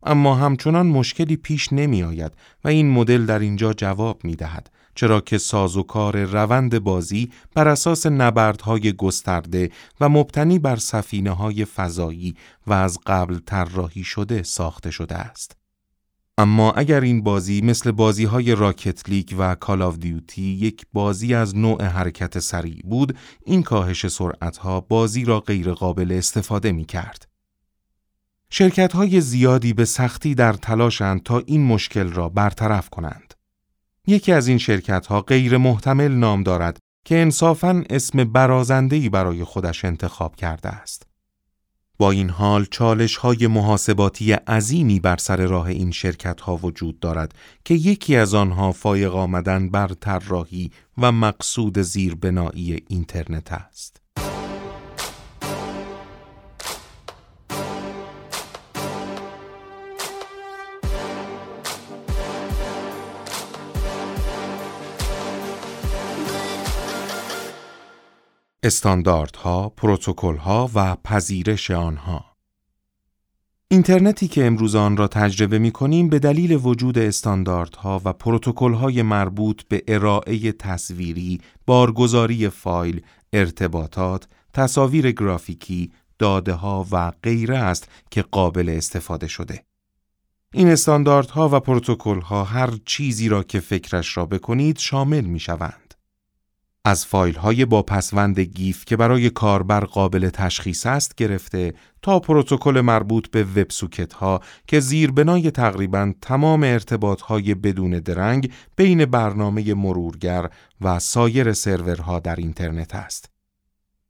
[0.03, 2.33] اما همچنان مشکلی پیش نمی آید
[2.65, 8.07] و این مدل در اینجا جواب می دهد چرا که سازوکار روند بازی بر اساس
[8.07, 9.71] نبردهای گسترده
[10.01, 12.35] و مبتنی بر سفینه های فضایی
[12.67, 15.57] و از قبل طراحی شده ساخته شده است.
[16.39, 21.35] اما اگر این بازی مثل بازی های Rocket League و Call of Duty یک بازی
[21.35, 26.85] از نوع حرکت سریع بود، این کاهش سرعت ها بازی را غیر قابل استفاده می
[26.85, 27.29] کرد.
[28.51, 33.26] شرکت های زیادی به سختی در تلاشند تا این مشکل را برطرف کنند.
[34.07, 39.85] یکی از این شرکت ها غیر محتمل نام دارد که انصافاً اسم برازندهی برای خودش
[39.85, 41.07] انتخاب کرده است.
[41.99, 47.35] با این حال چالش های محاسباتی عظیمی بر سر راه این شرکت ها وجود دارد
[47.65, 54.06] که یکی از آنها فایق آمدن بر طراحی و مقصود زیربنایی اینترنت است.
[68.67, 72.25] استانداردها، پروتکل‌ها و پذیرش آنها
[73.69, 79.63] اینترنتی که امروز آن را تجربه می کنیم به دلیل وجود استانداردها و پروتکل‌های مربوط
[79.69, 83.01] به ارائه تصویری، بارگذاری فایل،
[83.33, 89.65] ارتباطات، تصاویر گرافیکی، داده ها و غیره است که قابل استفاده شده.
[90.55, 95.86] این استانداردها و پروتکل‌ها هر چیزی را که فکرش را بکنید شامل می شوند.
[96.89, 102.81] از فایل های با پسوند GIF که برای کاربر قابل تشخیص است گرفته تا پروتکل
[102.81, 110.51] مربوط به WebSocket ها که زیربنای تقریبا تمام ارتباط های بدون درنگ بین برنامه مرورگر
[110.81, 113.31] و سایر سرورها در اینترنت است.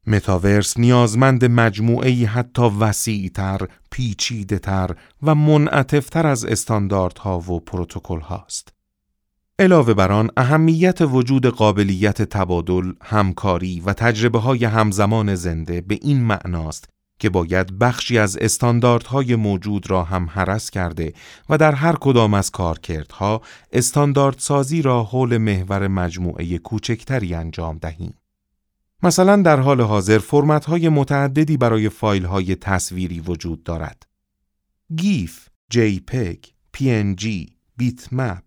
[0.07, 8.76] متاورس نیازمند مجموعه حتی وسیعتر، پیچیده‌تر و منعطفتر از استانداردها و پروتکل هاست.
[9.59, 16.23] علاوه بر آن اهمیت وجود قابلیت تبادل، همکاری و تجربه های همزمان زنده به این
[16.23, 16.89] معناست
[17.19, 21.13] که باید بخشی از استانداردهای موجود را هم حرس کرده
[21.49, 23.43] و در هر کدام از کارکردها
[23.73, 28.15] استانداردسازی را حول محور مجموعه کوچکتری انجام دهیم.
[29.03, 34.03] مثلا در حال حاضر فرمت های متعددی برای فایل های تصویری وجود دارد.
[36.81, 38.45] NG، bitmap،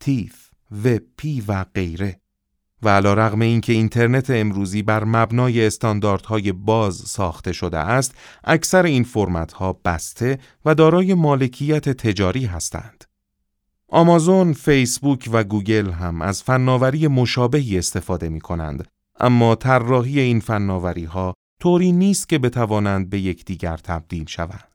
[0.00, 0.51] TIFF،
[1.16, 2.20] P و غیره
[2.82, 8.14] و علی رغم اینکه اینترنت امروزی بر مبنای استانداردهای باز ساخته شده است،
[8.44, 13.04] اکثر این فرمتها بسته و دارای مالکیت تجاری هستند.
[13.88, 18.88] آمازون، فیسبوک و گوگل هم از فناوری مشابهی استفاده می کنند،
[19.20, 24.71] اما طراحی این فناوری ها طوری نیست که بتوانند به یکدیگر تبدیل شوند.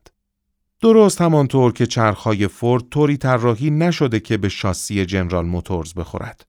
[0.82, 6.45] درست همانطور که چرخهای فورد طوری طراحی نشده که به شاسی جنرال موتورز بخورد.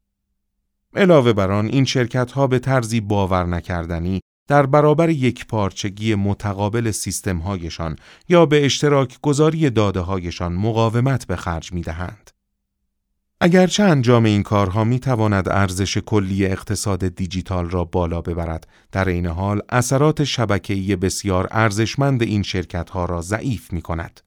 [0.94, 6.90] علاوه بر آن این شرکت ها به طرزی باور نکردنی در برابر یک پارچگی متقابل
[6.90, 7.96] سیستم هایشان
[8.28, 12.30] یا به اشتراک گذاری داده هایشان مقاومت به خرج می دهند.
[13.40, 19.26] اگرچه انجام این کارها می تواند ارزش کلی اقتصاد دیجیتال را بالا ببرد، در این
[19.26, 24.20] حال اثرات شبکه‌ای بسیار ارزشمند این شرکت ها را ضعیف می کند.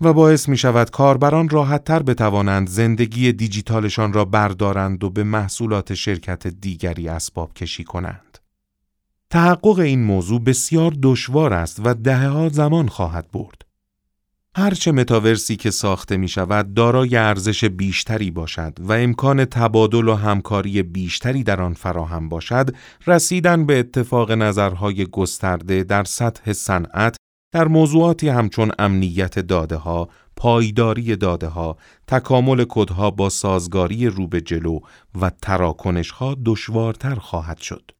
[0.00, 5.94] و باعث می شود کاربران راحت تر بتوانند زندگی دیجیتالشان را بردارند و به محصولات
[5.94, 8.38] شرکت دیگری اسباب کشی کنند.
[9.30, 13.65] تحقق این موضوع بسیار دشوار است و دهها زمان خواهد برد.
[14.58, 20.82] هرچه متاورسی که ساخته می شود دارای ارزش بیشتری باشد و امکان تبادل و همکاری
[20.82, 22.70] بیشتری در آن فراهم باشد،
[23.06, 27.16] رسیدن به اتفاق نظرهای گسترده در سطح صنعت
[27.54, 31.76] در موضوعاتی همچون امنیت داده ها، پایداری داده ها،
[32.06, 34.80] تکامل کدها با سازگاری رو به جلو
[35.20, 37.95] و تراکنش ها دشوارتر خواهد شد.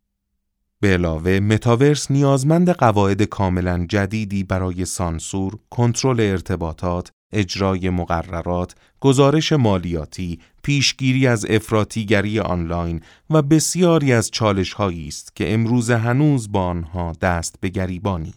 [0.80, 10.38] به علاوه متاورس نیازمند قواعد کاملا جدیدی برای سانسور، کنترل ارتباطات، اجرای مقررات، گزارش مالیاتی،
[10.62, 13.00] پیشگیری از افراطیگری آنلاین
[13.30, 18.34] و بسیاری از چالش است که امروز هنوز با آنها دست به گریبانی.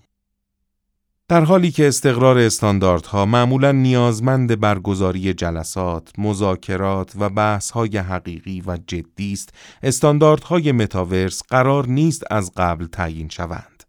[1.29, 9.33] در حالی که استقرار استانداردها معمولا نیازمند برگزاری جلسات، مذاکرات و بحث‌های حقیقی و جدی
[9.33, 9.53] است،
[9.83, 13.83] استانداردهای متاورس قرار نیست از قبل تعیین شوند.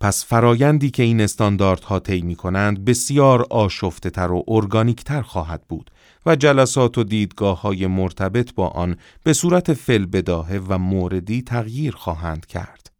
[0.00, 5.90] پس فرایندی که این استانداردها طی می کنند بسیار آشفته تر و ارگانیکتر خواهد بود
[6.26, 11.94] و جلسات و دیدگاه های مرتبط با آن به صورت فل بداهه و موردی تغییر
[11.94, 12.95] خواهند کرد.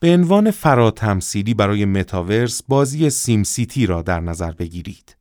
[0.00, 5.16] به عنوان فراتمثیلی برای متاورس بازی سیم سیتی را در نظر بگیرید.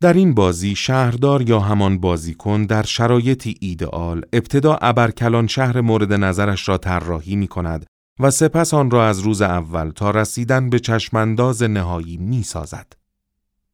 [0.00, 6.68] در این بازی شهردار یا همان بازیکن در شرایطی ایدئال ابتدا ابرکلان شهر مورد نظرش
[6.68, 7.86] را طراحی می کند
[8.20, 12.92] و سپس آن را از روز اول تا رسیدن به چشمانداز نهایی می سازد.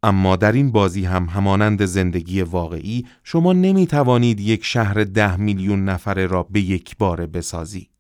[0.03, 5.85] اما در این بازی هم همانند زندگی واقعی شما نمی توانید یک شهر ده میلیون
[5.85, 8.00] نفره را به یک باره بسازید.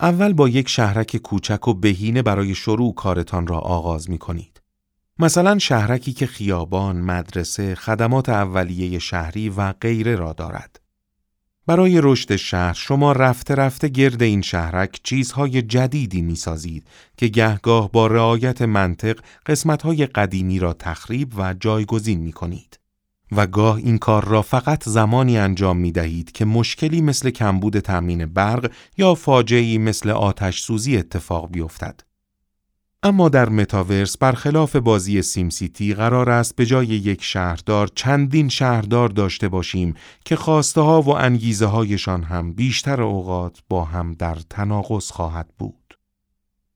[0.00, 4.62] اول با یک شهرک کوچک و بهینه برای شروع کارتان را آغاز می کنید.
[5.18, 10.80] مثلا شهرکی که خیابان، مدرسه، خدمات اولیه شهری و غیره را دارد.
[11.66, 16.86] برای رشد شهر شما رفته رفته گرد این شهرک چیزهای جدیدی می سازید
[17.16, 22.78] که گهگاه با رعایت منطق قسمتهای قدیمی را تخریب و جایگزین می کنید.
[23.32, 28.26] و گاه این کار را فقط زمانی انجام می دهید که مشکلی مثل کمبود تامین
[28.26, 32.00] برق یا فاجعی مثل آتش سوزی اتفاق بیفتد.
[33.02, 39.08] اما در متاورس برخلاف بازی سیم سیتی قرار است به جای یک شهردار چندین شهردار
[39.08, 45.10] داشته باشیم که خواسته ها و انگیزه هایشان هم بیشتر اوقات با هم در تناقض
[45.10, 45.98] خواهد بود.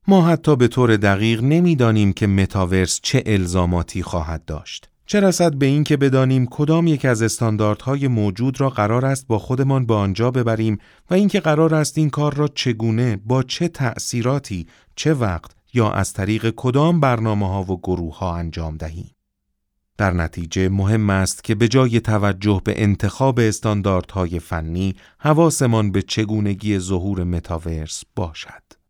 [0.07, 4.90] ما حتی به طور دقیق نمی‌دانیم که متاورس چه الزاماتی خواهد داشت.
[5.11, 9.39] چه رسد به این که بدانیم کدام یک از استانداردهای موجود را قرار است با
[9.39, 10.77] خودمان به آنجا ببریم
[11.09, 16.13] و اینکه قرار است این کار را چگونه با چه تأثیراتی چه وقت یا از
[16.13, 19.11] طریق کدام برنامه ها و گروه ها انجام دهیم.
[19.97, 26.79] در نتیجه مهم است که به جای توجه به انتخاب استانداردهای فنی حواسمان به چگونگی
[26.79, 28.80] ظهور متاورس باشد.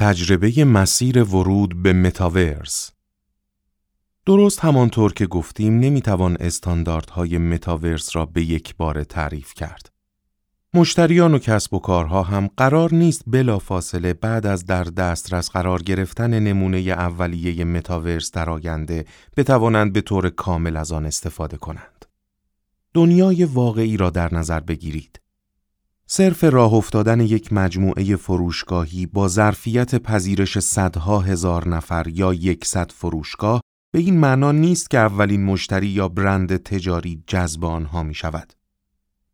[0.00, 2.90] تجربه مسیر ورود به متاورس
[4.26, 9.92] درست همانطور که گفتیم نمی‌توان استانداردهای متاورس را به یک بار تعریف کرد.
[10.74, 15.82] مشتریان و کسب و کارها هم قرار نیست بلا فاصله بعد از در دسترس قرار
[15.82, 19.04] گرفتن نمونه اولیه متاورس در آینده
[19.36, 22.04] بتوانند به طور کامل از آن استفاده کنند.
[22.94, 25.20] دنیای واقعی را در نظر بگیرید.
[26.10, 33.60] صرف راه افتادن یک مجموعه فروشگاهی با ظرفیت پذیرش صدها هزار نفر یا یکصد فروشگاه
[33.92, 38.52] به این معنا نیست که اولین مشتری یا برند تجاری جذب آنها می شود.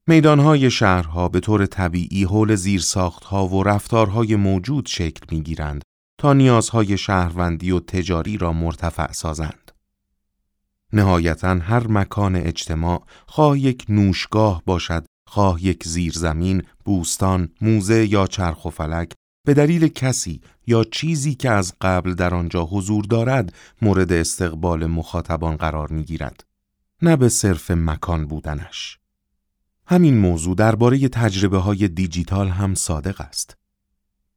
[0.06, 5.82] میدانهای شهرها به طور طبیعی حول زیرساختها و رفتارهای موجود شکل می گیرند
[6.18, 9.72] تا نیازهای شهروندی و تجاری را مرتفع سازند.
[10.92, 18.64] نهایتا هر مکان اجتماع خواه یک نوشگاه باشد خواه یک زیرزمین، بوستان، موزه یا چرخ
[18.64, 19.12] و فلک
[19.46, 25.56] به دلیل کسی یا چیزی که از قبل در آنجا حضور دارد مورد استقبال مخاطبان
[25.56, 26.44] قرار می گیرد.
[27.02, 28.98] نه به صرف مکان بودنش.
[29.86, 33.56] همین موضوع درباره تجربه های دیجیتال هم صادق است.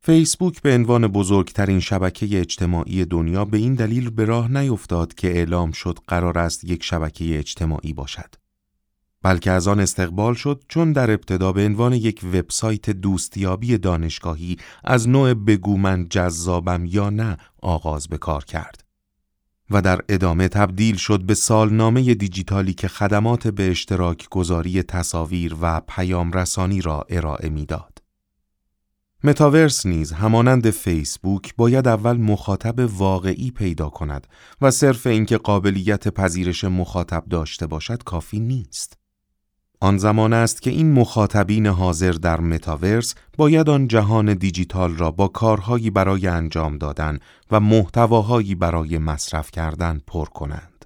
[0.01, 5.71] فیسبوک به عنوان بزرگترین شبکه اجتماعی دنیا به این دلیل به راه نیفتاد که اعلام
[5.71, 8.46] شد قرار است یک شبکه اجتماعی باشد.
[9.27, 15.09] بلکه از آن استقبال شد چون در ابتدا به عنوان یک وبسایت دوستیابی دانشگاهی از
[15.09, 18.83] نوع بگو من جذابم یا نه آغاز به کار کرد
[19.69, 25.81] و در ادامه تبدیل شد به سالنامه دیجیتالی که خدمات به اشتراک گذاری تصاویر و
[25.87, 27.97] پیام رسانی را ارائه می‌داد.
[29.23, 34.27] متاورس نیز همانند فیسبوک باید اول مخاطب واقعی پیدا کند
[34.61, 39.06] و صرف اینکه قابلیت پذیرش مخاطب داشته باشد کافی نیست.
[39.79, 45.27] آن زمان است که این مخاطبین حاضر در متاورس باید آن جهان دیجیتال را با
[45.27, 47.19] کارهایی برای انجام دادن
[47.51, 50.85] و محتواهایی برای مصرف کردن پر کنند.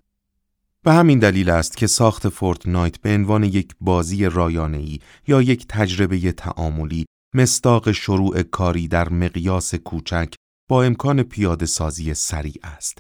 [0.84, 6.32] به همین دلیل است که ساخت Fortnite به عنوان یک بازی رایانه‌ای یا یک تجربه
[6.32, 10.34] تعاملی مصداق شروع کاری در مقیاس کوچک
[10.68, 12.98] با امکان پیاده سازی سریع است.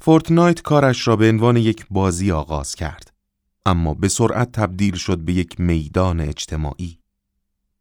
[0.00, 3.11] فورتنایت کارش را به عنوان یک بازی آغاز کرد.
[3.66, 6.98] اما به سرعت تبدیل شد به یک میدان اجتماعی.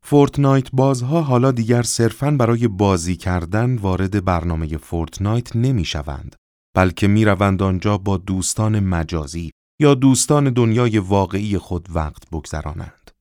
[0.04, 6.36] فورتنایت بازها حالا دیگر صرفاً برای بازی کردن وارد برنامه فورتنایت نمی شوند،
[6.74, 13.12] بلکه می روند آنجا با دوستان مجازی یا دوستان دنیای واقعی خود وقت بگذرانند.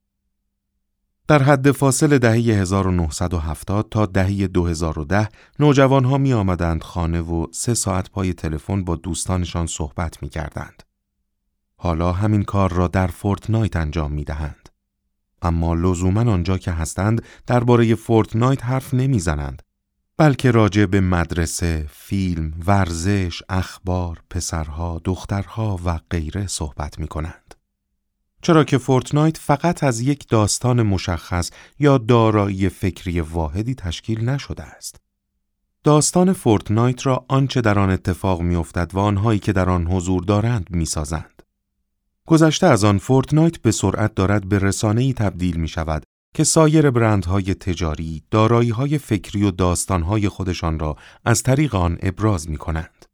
[1.28, 7.74] در حد فاصل دهه 1970 تا دهه 2010 نوجوان ها می آمدند خانه و سه
[7.74, 10.82] ساعت پای تلفن با دوستانشان صحبت می کردند.
[11.82, 14.68] حالا همین کار را در فورتنایت انجام می دهند.
[15.42, 19.62] اما لزوما آنجا که هستند درباره فورتنایت حرف نمی‌زنند
[20.16, 27.54] بلکه راجع به مدرسه، فیلم، ورزش، اخبار، پسرها، دخترها و غیره صحبت می کنند.
[28.42, 35.00] چرا که فورتنایت فقط از یک داستان مشخص یا دارایی فکری واحدی تشکیل نشده است.
[35.84, 40.66] داستان فورتنایت را آنچه در آن اتفاق میافتد و آنهایی که در آن حضور دارند
[40.70, 41.39] می‌سازند.
[42.30, 46.02] گذشته از آن فورتنایت به سرعت دارد به رسانه‌ای تبدیل می شود
[46.34, 48.22] که سایر برندهای تجاری
[48.74, 53.06] های فکری و داستانهای خودشان را از طریق آن ابراز می کنند.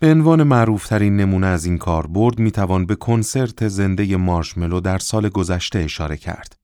[0.00, 5.28] به عنوان معروفترین نمونه از این کاربرد می توان به کنسرت زنده مارشملو در سال
[5.28, 6.56] گذشته اشاره کرد.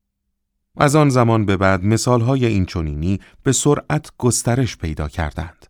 [0.76, 5.66] از آن زمان به بعد مثالهای این چونینی به سرعت گسترش پیدا کردند.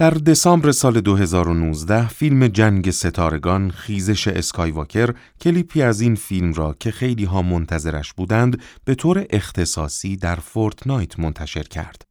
[0.00, 6.90] در دسامبر سال 2019 فیلم جنگ ستارگان خیزش اسکایواکر کلیپی از این فیلم را که
[6.90, 12.02] خیلی ها منتظرش بودند به طور اختصاصی در فورتنایت منتشر کرد.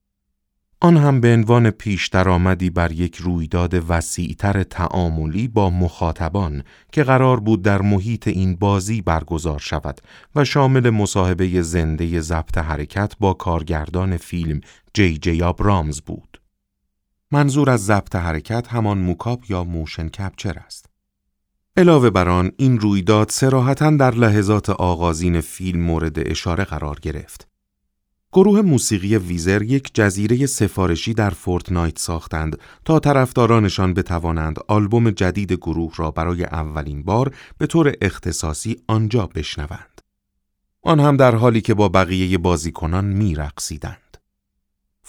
[0.82, 7.40] آن هم به عنوان پیش درآمدی بر یک رویداد وسیعتر تعاملی با مخاطبان که قرار
[7.40, 10.02] بود در محیط این بازی برگزار شود
[10.36, 14.62] و شامل مصاحبه زنده ضبط حرکت با کارگردان فیلم
[14.94, 16.37] جی جی آبرامز بود.
[17.32, 20.86] منظور از ضبط حرکت همان mocap یا motion capture است.
[21.78, 27.48] علاوه بر آن این رویداد صراحتا در لحظات آغازین فیلم مورد اشاره قرار گرفت.
[28.34, 35.94] گروه موسیقی ویزر یک جزیره سفارشی در فورتنایت ساختند تا طرفدارانشان بتوانند آلبوم جدید گروه
[35.96, 40.02] را برای اولین بار به طور اختصاصی آنجا بشنوند.
[40.82, 44.07] آن هم در حالی که با بقیه بازیکنان میرقصیدند.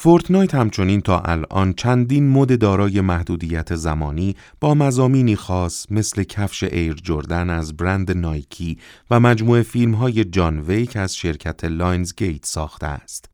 [0.01, 6.95] فورتنایت همچنین تا الان چندین مد دارای محدودیت زمانی با مضامینی خاص مثل کفش ایر
[6.95, 8.79] جردن از برند نایکی
[9.11, 13.31] و مجموعه فیلم های جان ویک از شرکت لاینز گیت ساخته است.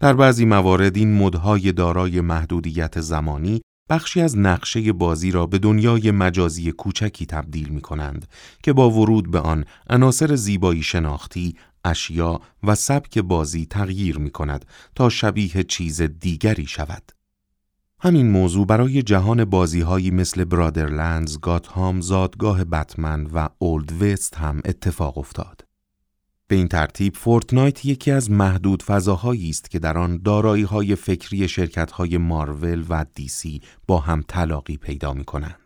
[0.00, 6.10] در بعضی موارد این مدهای دارای محدودیت زمانی بخشی از نقشه بازی را به دنیای
[6.10, 8.26] مجازی کوچکی تبدیل می کنند
[8.62, 14.64] که با ورود به آن عناصر زیبایی شناختی، اشیا و سبک بازی تغییر می کند
[14.94, 17.12] تا شبیه چیز دیگری شود.
[18.00, 24.60] همین موضوع برای جهان بازی هایی مثل بوردرلندز، گاتهام، زادگاه بتمن و اولد وست هم
[24.64, 25.64] اتفاق افتاد.
[26.48, 31.48] به این ترتیب فورتنایت یکی از محدود فضاهایی است که در آن دارایی های فکری
[31.48, 35.63] شرکت های مارول و دیسی با هم تلاقی پیدا می کنند.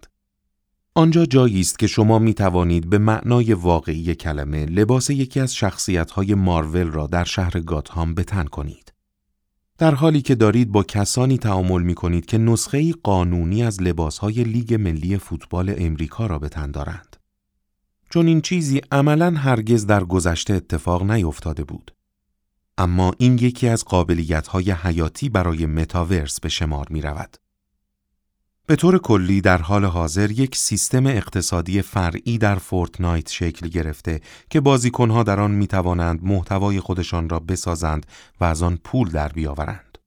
[0.99, 6.35] آنجا جایی است که شما می توانید به معنای واقعی کلمه لباس یکی از شخصیت‌های
[6.35, 8.93] مارول را در شهر گاتهام بتن کنید.
[9.79, 14.75] در حالی که دارید با کسانی تعامل می کنید که نسخه قانونی از لباسهای لیگ
[14.75, 17.17] ملی فوتبال امریکا را به تن دارند.
[18.11, 21.95] چون این چیزی عملا هرگز در گذشته اتفاق نیفتاده بود.
[22.79, 27.37] اما این یکی از قابلیت‌های حیاتی برای متاورس به شمار می رود.
[28.69, 34.61] به طور کلی در حال حاضر یک سیستم اقتصادی فرعی در فورتنایت شکل گرفته که
[34.61, 38.07] بازیکنها در آن می توانند محتوای خودشان را بسازند
[38.41, 39.99] و از آن پول در بیاورند.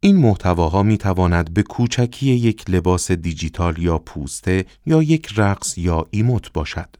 [0.00, 6.06] این محتواها می تواند به کوچکی یک لباس دیجیتال یا پوسته یا یک رقص یا
[6.10, 6.96] emote باشد.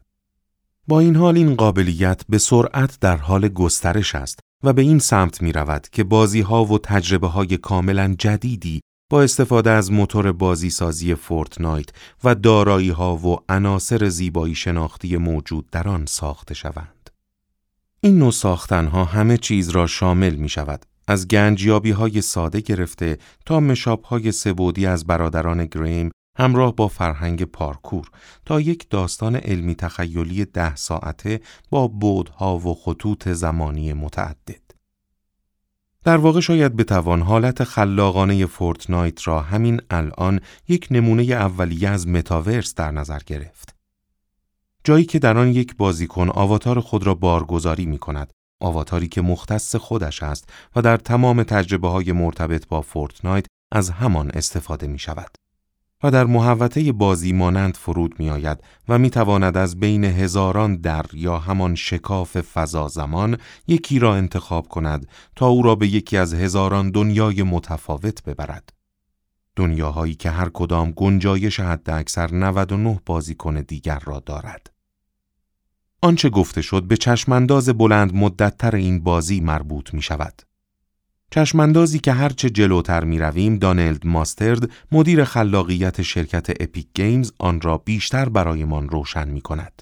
[0.87, 5.41] با این حال این قابلیت به سرعت در حال گسترش است و به این سمت
[5.41, 10.69] می رود که بازی ها و تجربه های کاملا جدیدی با استفاده از موتور بازی
[10.69, 11.89] سازی فورتنایت
[12.23, 17.09] و دارایی ها و عناصر زیبایی شناختی موجود در آن ساخته شوند.
[18.01, 20.85] این نوع ساختن ها همه چیز را شامل می شود.
[21.07, 27.43] از گنجیابی های ساده گرفته تا مشاب های سبودی از برادران گریم همراه با فرهنگ
[27.43, 28.09] پارکور
[28.45, 34.64] تا یک داستان علمی تخیلی ده ساعته با بعدها و خطوط زمانی متعدد.
[36.05, 42.75] در واقع شاید بتوان حالت خلاقانه فورتنایت را همین الان یک نمونه اولیه از متاورس
[42.75, 43.75] در نظر گرفت.
[44.83, 49.75] جایی که در آن یک بازیکن آواتار خود را بارگذاری می کند، آواتاری که مختص
[49.75, 55.44] خودش است و در تمام تجربه های مرتبط با فورتنایت از همان استفاده می شود.
[56.05, 58.57] و در محوطه بازی مانند فرود می آید
[58.89, 63.37] و می تواند از بین هزاران در یا همان شکاف فضا زمان
[63.67, 68.73] یکی را انتخاب کند تا او را به یکی از هزاران دنیای متفاوت ببرد.
[69.55, 74.71] دنیاهایی که هر کدام گنجایش حد اکثر 99 بازیکن دیگر را دارد.
[76.01, 80.41] آنچه گفته شد به چشمانداز بلند مدتتر این بازی مربوط می شود.
[81.35, 87.77] چشماندازی که هرچه جلوتر می رویم دانلد ماسترد مدیر خلاقیت شرکت اپیک گیمز آن را
[87.77, 89.81] بیشتر برایمان روشن می کند.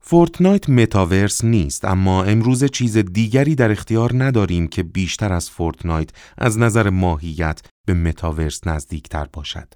[0.00, 6.58] فورتنایت متاورس نیست اما امروز چیز دیگری در اختیار نداریم که بیشتر از فورتنایت از
[6.58, 9.74] نظر ماهیت به متاورس نزدیکتر باشد.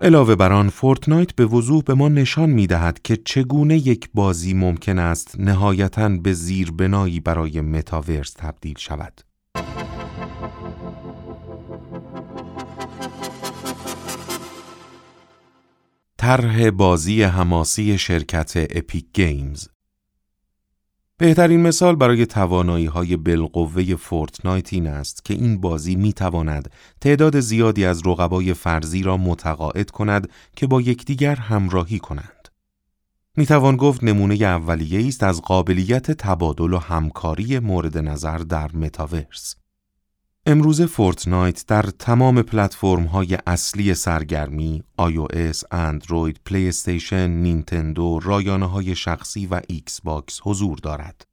[0.00, 4.54] علاوه بر آن فورتنایت به وضوح به ما نشان می دهد که چگونه یک بازی
[4.54, 9.27] ممکن است نهایتاً به زیربنایی برای متاورس تبدیل شود.
[16.20, 19.68] طرح بازی حماسی شرکت اپیک گیمز
[21.18, 27.40] بهترین مثال برای توانایی های بالقوه فورتنایت این است که این بازی می تواند تعداد
[27.40, 32.48] زیادی از رقبای فرضی را متقاعد کند که با یکدیگر همراهی کنند.
[33.36, 39.56] می توان گفت نمونه اولیه است از قابلیت تبادل و همکاری مورد نظر در متاورس.
[40.50, 48.96] امروز فورتنایت در تمام پلتفرم های اصلی سرگرمی iOS، اندروید، پلی استیشن، نینتندو، رایانه های
[48.96, 51.26] شخصی و ایکس باکس حضور دارد.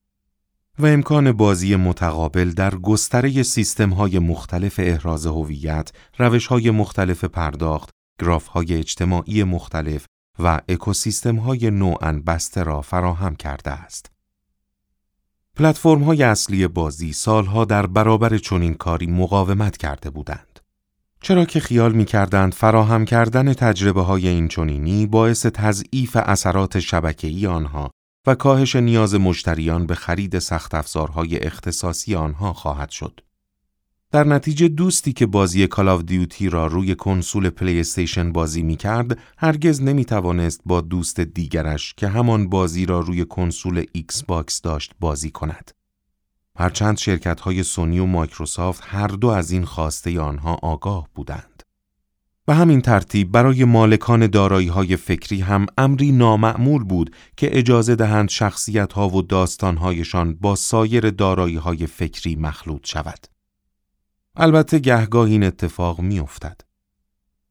[0.79, 7.89] و امکان بازی متقابل در گستره سیستم های مختلف احراز هویت، روش های مختلف پرداخت،
[8.21, 10.05] گراف های اجتماعی مختلف
[10.39, 14.14] و اکوسیستم های نوعا بسته را فراهم کرده است.
[15.57, 20.59] پلتفرم های اصلی بازی سالها در برابر چنین کاری مقاومت کرده بودند.
[21.21, 27.47] چرا که خیال می کردند فراهم کردن تجربه های این چنینی باعث تضعیف اثرات شبکه‌ای
[27.47, 27.91] آنها
[28.27, 33.21] و کاهش نیاز مشتریان به خرید سخت افزارهای اختصاصی آنها خواهد شد.
[34.11, 38.75] در نتیجه دوستی که بازی کال آف دیوتی را روی کنسول پلی استیشن بازی می
[38.75, 44.61] کرد هرگز نمی توانست با دوست دیگرش که همان بازی را روی کنسول ایکس باکس
[44.61, 45.71] داشت بازی کند.
[46.57, 51.63] هرچند شرکت های سونی و مایکروسافت هر دو از این خواسته آنها آگاه بودند.
[52.45, 58.29] به همین ترتیب برای مالکان دارایی های فکری هم امری نامعمول بود که اجازه دهند
[58.29, 63.34] شخصیت ها و داستان هایشان با سایر دارایی های فکری مخلوط شود.
[64.37, 66.61] البته گهگاه این اتفاق می افتد.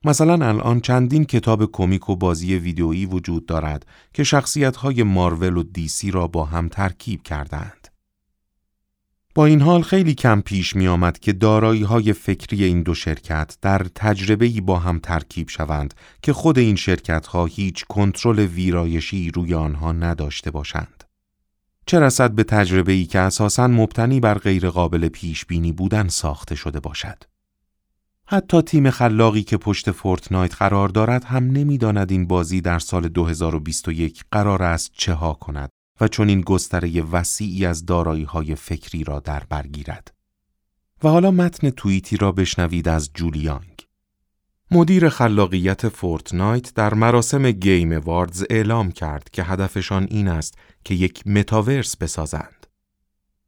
[0.05, 5.63] مثلا الان چندین کتاب کمیک و بازی ویدیویی وجود دارد که شخصیت های مارول و
[5.63, 7.89] دیسی را با هم ترکیب کردند.
[9.35, 13.57] با این حال خیلی کم پیش می آمد که دارایی های فکری این دو شرکت
[13.63, 19.55] در تجربه با هم ترکیب شوند که خود این شرکت ها هیچ کنترل ویرایشی روی
[19.55, 21.04] آنها نداشته باشند.
[21.87, 26.81] چه رسد به تجربه ای که اساساً مبتنی بر غیرقابل پیش بینی بودن ساخته شده
[26.81, 27.25] باشد.
[28.27, 34.25] حتی تیم خلاقی که پشت فورتنایت قرار دارد هم نمی‌داند این بازی در سال 2021
[34.31, 35.71] قرار است چه ها کند
[36.01, 40.15] و چون این گستره وسیعی از دارایی های فکری را در برگیرد.
[41.03, 43.74] و حالا متن توییتی را بشنوید از جو لیانگ.
[44.75, 51.27] مدیر خلاقیت فورتنایت در مراسم گیم اواردز اعلام کرد که هدفشان این است که یک
[51.27, 52.67] متاورس بسازند.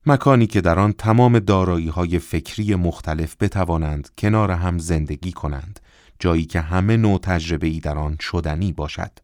[0.07, 5.81] مکانی که در آن تمام دارایی های فکری مختلف بتوانند کنار هم زندگی کنند،
[6.19, 9.19] جایی که همه نوع تجربه ای در آن شدنی باشد.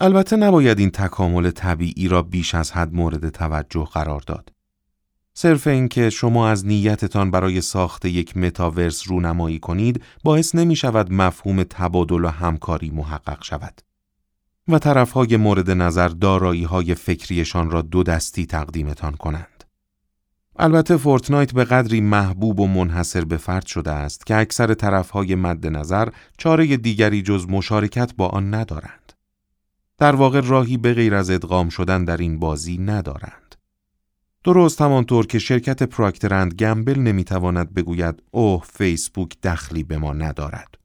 [0.00, 4.55] البته نباید این تکامل طبیعی را بیش از حد مورد توجه قرار داد.
[5.38, 11.62] صرف اینکه شما از نیتتان برای ساخت یک متاورس رونمایی کنید باعث نمی شود مفهوم
[11.62, 13.80] تبادل و همکاری محقق شود.
[14.68, 19.64] و طرفهای مورد نظر دارایی های فکریشان را دو دستی تقدیمتان کنند.
[20.58, 25.66] البته فورتنایت به قدری محبوب و منحصر به فرد شده است که اکثر طرفهای مد
[25.66, 26.08] نظر
[26.38, 29.12] چاره دیگری جز مشارکت با آن ندارند.
[29.98, 33.45] در واقع راهی به غیر از ادغام شدن در این بازی ندارند.
[34.46, 40.78] درست همانطور که شرکت پراکتر اند گمبل نمی‌تواند بگوید اوه فیسبوک دخلی به ما ندارد.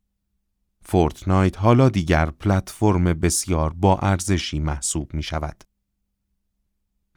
[0.81, 5.63] فورتنایت حالا دیگر پلتفرم بسیار با ارزشی محسوب می شود.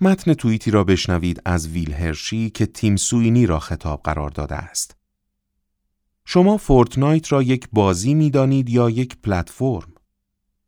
[0.00, 4.96] متن توییتی را بشنوید از ویل هرشی که تیم سوینی را خطاب قرار داده است.
[6.24, 9.92] شما فورتنایت را یک بازی می دانید یا یک پلتفرم؟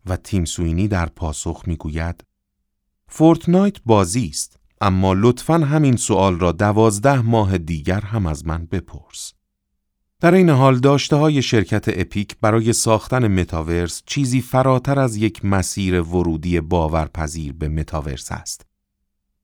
[0.07, 2.25] و تیم سوینی در پاسخ می گوید
[3.09, 9.33] فورتنایت بازی است اما لطفا همین سوال را دوازده ماه دیگر هم از من بپرس.
[10.21, 16.01] در این حال داشته های شرکت اپیک برای ساختن متاورس چیزی فراتر از یک مسیر
[16.01, 18.67] ورودی باورپذیر به متاورس است.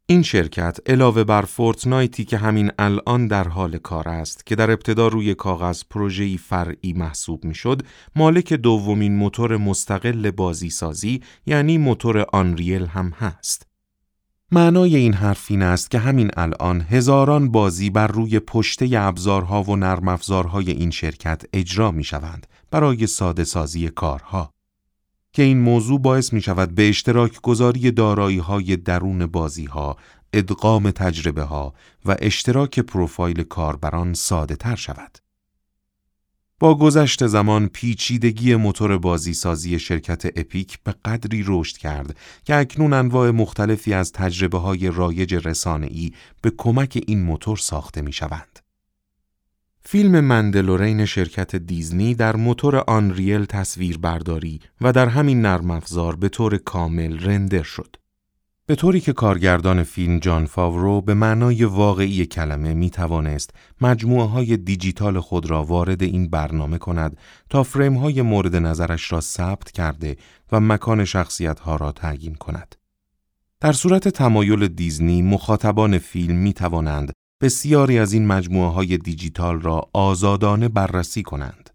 [0.07, 5.09] این شرکت علاوه بر فورتنایتی که همین الان در حال کار است که در ابتدا
[5.09, 7.83] روی کاغذ پروژه‌ای فرعی محسوب می‌شد،
[8.17, 13.72] مالک دومین موتور مستقل بازیسازی یعنی موتور آنریل هم هست.
[14.55, 19.77] معنای این حرف این است که همین الان هزاران بازی بر روی پشته ابزارها و
[19.77, 24.53] نرم افزارهای این شرکت اجرا می شوند برای ساده سازی کارها
[25.33, 29.97] که این موضوع باعث می شود به اشتراک گذاری دارایی های درون بازی ها،
[30.33, 31.75] ادغام تجربه ها
[32.05, 35.22] و اشتراک پروفایل کاربران ساده تر شود.
[36.63, 43.31] با گذشت زمان پیچیدگی موتور بازیسازی شرکت اپیک به قدری رشد کرد که اکنون انواع
[43.31, 48.59] مختلفی از تجربه های رایج رسانه‌ای به کمک این موتور ساخته می شوند.
[49.81, 56.29] فیلم مندلورین شرکت دیزنی در موتور آنریل تصویر برداری و در همین نرم افزار به
[56.29, 57.97] طور کامل رندر شد.
[58.67, 63.51] به طوری که کارگردان فیلم جان فاورو به معنای واقعی کلمه می توانست
[63.81, 67.17] مجموعه های دیجیتال خود را وارد این برنامه کند
[67.51, 70.17] تا فریم های مورد نظرش را ثبت کرده
[70.53, 72.77] و مکان شخصیت ها را تعیین کند.
[73.61, 79.89] در صورت تمایل دیزنی مخاطبان فیلم می توانند بسیاری از این مجموعه های دیجیتال را
[79.93, 81.71] آزادانه بررسی کنند.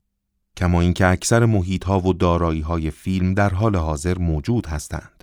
[0.57, 5.16] کما اینکه اکثر محیط ها و دارایی های فیلم در حال حاضر موجود هستند.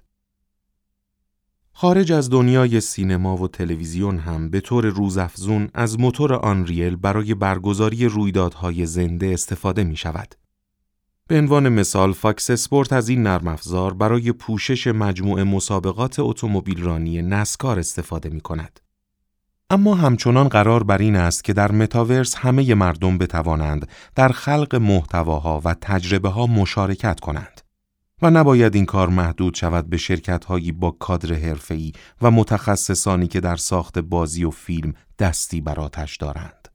[1.77, 8.07] خارج از دنیای سینما و تلویزیون هم به طور روزافزون از موتور آنریل برای برگزاری
[8.07, 10.35] رویدادهای زنده استفاده می شود.
[11.27, 16.89] به عنوان مثال فاکس اسپورت از این نرم افزار برای پوشش مجموعه مسابقات اتومبیل
[17.21, 18.81] نسکار استفاده می کند.
[19.71, 25.63] اما همچنان قرار بر این است که در متاورس همه مردم بتوانند در خلق محتواها
[25.65, 27.64] و تجربه ها مشارکت کنند.
[28.25, 33.41] و نباید این کار محدود شود به شرکت هایی با کادر حرفه‌ای و متخصصانی که
[33.41, 36.69] در ساخت بازی و فیلم دستی بر آتش دارند.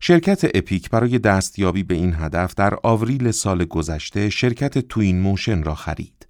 [0.00, 5.74] شرکت اپیک برای دستیابی به این هدف در آوریل سال گذشته شرکت توین موشن را
[5.74, 6.28] خرید.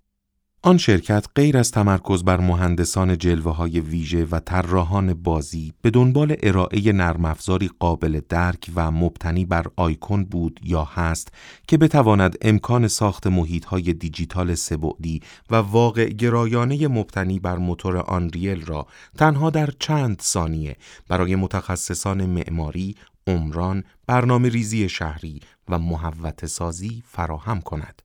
[0.65, 6.37] آن شرکت غیر از تمرکز بر مهندسان جلوه های ویژه و طراحان بازی به دنبال
[6.43, 11.33] ارائه نرم افزاری قابل درک و مبتنی بر آیکون بود یا هست
[11.69, 15.21] که بتواند امکان ساخت محیط های دیجیتال سه‌بعدی
[15.51, 18.87] و واقع گرایانه مبتنی بر موتور آنریل را
[19.19, 20.77] تنها در چند ثانیه
[21.09, 22.95] برای متخصصان معماری،
[23.27, 28.03] عمران، برنامه ریزی شهری و محوطه سازی فراهم کند.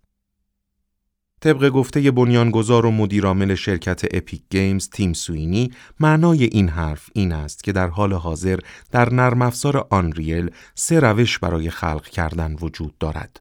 [1.42, 7.64] طبق گفته بنیانگذار و مدیرعامل شرکت اپیک گیمز تیم سوینی معنای این حرف این است
[7.64, 8.60] که در حال حاضر
[8.92, 13.40] در نرم افزار آنریل سه روش برای خلق کردن وجود دارد.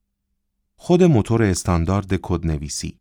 [0.76, 2.98] خود موتور استاندارد کدنویسی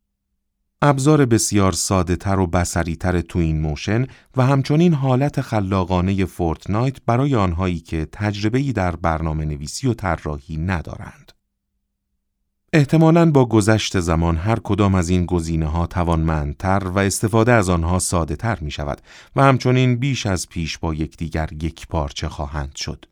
[0.82, 7.36] ابزار بسیار ساده تر و بصری تر توین موشن و همچنین حالت خلاقانه فورتنایت برای
[7.36, 11.32] آنهایی که تجربه‌ای در برنامه نویسی و طراحی ندارند.
[12.74, 18.00] احتمالاً با گذشت زمان هر کدام از این گزینه ها توانمندتر و استفاده از آنها
[18.00, 19.02] ساده تر می شود
[19.36, 23.06] و همچنین بیش از پیش با یکدیگر یک پارچه خواهند شد.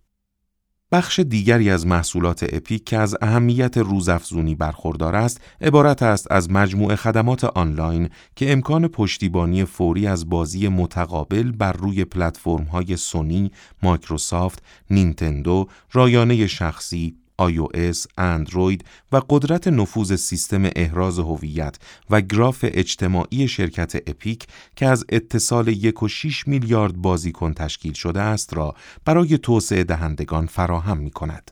[0.92, 6.96] بخش دیگری از محصولات اپیک که از اهمیت روزافزونی برخوردار است، عبارت است از مجموعه
[6.96, 13.52] خدمات آنلاین که امکان پشتیبانی فوری از بازی متقابل بر روی پلتفرم‌های سونی،
[13.84, 21.78] مایکروسافت، نینتندو، رایانه شخصی، iOS، اندروید و قدرت نفوذ سیستم احراز هویت
[22.10, 28.76] و گراف اجتماعی شرکت اپیک که از اتصال 1.6 میلیارد بازیکن تشکیل شده است را
[29.06, 31.52] برای توسعه دهندگان فراهم می کند.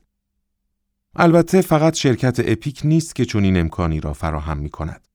[1.15, 5.10] البته فقط شرکت اپیک نیست که چنین امکانی را فراهم می کند.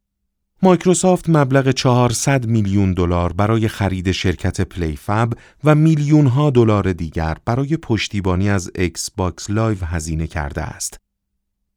[0.63, 5.33] مایکروسافت مبلغ 400 میلیون دلار برای خرید شرکت پلی فب
[5.65, 10.97] و میلیون ها دلار دیگر برای پشتیبانی از ایکس باکس لایو هزینه کرده است.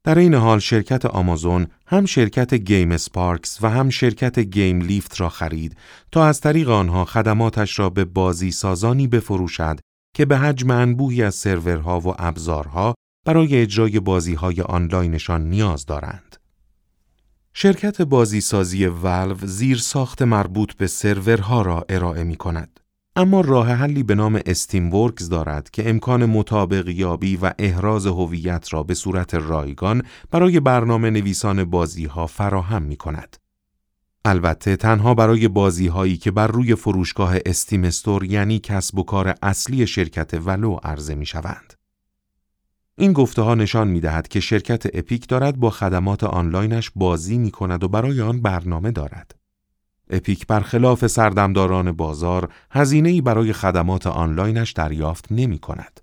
[0.04, 5.28] در این حال شرکت آمازون هم شرکت گیم سپارکس و هم شرکت گیم لیفت را
[5.28, 5.76] خرید
[6.12, 9.80] تا از طریق آنها خدماتش را به بازی سازانی بفروشد
[10.14, 12.94] که به حجم انبوهی از سرورها و ابزارها
[13.26, 16.39] برای اجرای بازی های آنلاینشان نیاز دارند.
[17.54, 22.80] شرکت بازیسازی والو زیر ساخت مربوط به سرورها را ارائه می کند.
[23.16, 28.72] اما راه حلی به نام استیم ورکز دارد که امکان رقیب یابی و احراز هویت
[28.72, 33.36] را به صورت رایگان برای برنامه نویسان بازی ها فراهم می کند.
[34.24, 39.34] البته تنها برای بازی هایی که بر روی فروشگاه استیم استور یعنی کسب و کار
[39.42, 41.79] اصلی شرکت ولو عرضه می شوند.
[43.00, 47.50] این گفته ها نشان می دهد که شرکت اپیک دارد با خدمات آنلاینش بازی می
[47.50, 49.34] کند و برای آن برنامه دارد.
[50.10, 56.00] اپیک برخلاف سردمداران بازار هزینه‌ای برای خدمات آنلاینش دریافت نمی کند.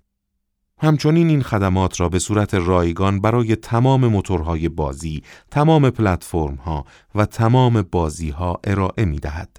[0.78, 6.84] همچنین این خدمات را به صورت رایگان برای تمام موتورهای بازی، تمام پلتفرم‌ها
[7.14, 9.56] و تمام بازی‌ها ارائه می دهد.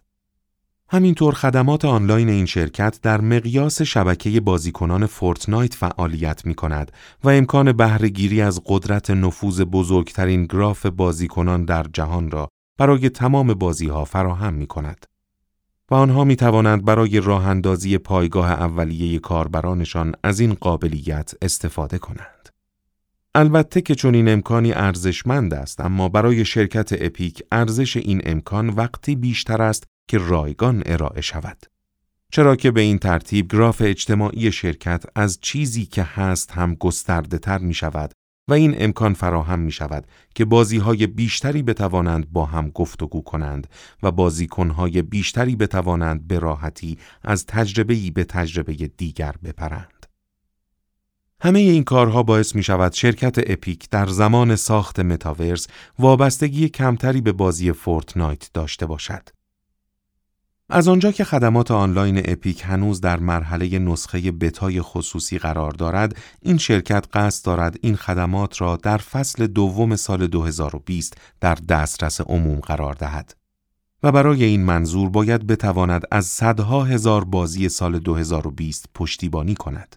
[0.92, 6.92] همینطور خدمات آنلاین این شرکت در مقیاس شبکه بازیکنان فورتنایت فعالیت می کند
[7.24, 13.88] و امکان بهرهگیری از قدرت نفوذ بزرگترین گراف بازیکنان در جهان را برای تمام بازی
[13.88, 15.06] ها فراهم می کند.
[15.92, 22.50] و آنها می توانند برای راه اندازی پایگاه اولیه کاربرانشان از این قابلیت استفاده کنند.
[23.36, 29.16] البته که چون این امکانی ارزشمند است اما برای شرکت اپیک ارزش این امکان وقتی
[29.16, 31.66] بیشتر است که رایگان ارائه شود.
[32.32, 37.58] چرا که به این ترتیب گراف اجتماعی شرکت از چیزی که هست هم گسترده تر
[37.58, 38.12] می شود
[38.48, 43.68] و این امکان فراهم می شود که بازی های بیشتری بتوانند با هم گفتگو کنند
[44.04, 50.06] و بازیکنهای بیشتری بتوانند به راحتی از تجربه‌ای به تجربه دیگر بپرند.
[51.42, 55.68] همه این کارها باعث می شود شرکت اپیک در زمان ساخت متاورس
[56.00, 59.39] وابستگی کمتری به بازی فورتنایت داشته باشد.
[60.72, 66.58] از آنجا که خدمات آنلاین اپیک هنوز در مرحله نسخه بتای خصوصی قرار دارد، این
[66.58, 72.94] شرکت قصد دارد این خدمات را در فصل دوم سال 2020 در دسترس عموم قرار
[72.94, 73.36] دهد.
[74.04, 79.96] و برای این منظور باید بتواند از صدها هزار بازی سال 2020 پشتیبانی کند.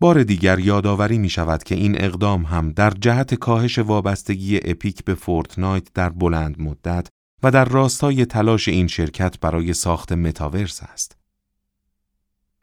[0.00, 5.14] بار دیگر یادآوری می شود که این اقدام هم در جهت کاهش وابستگی اپیک به
[5.14, 7.08] فورتنایت در بلند مدت
[7.46, 11.16] و در راستای تلاش این شرکت برای ساخت متاورس است.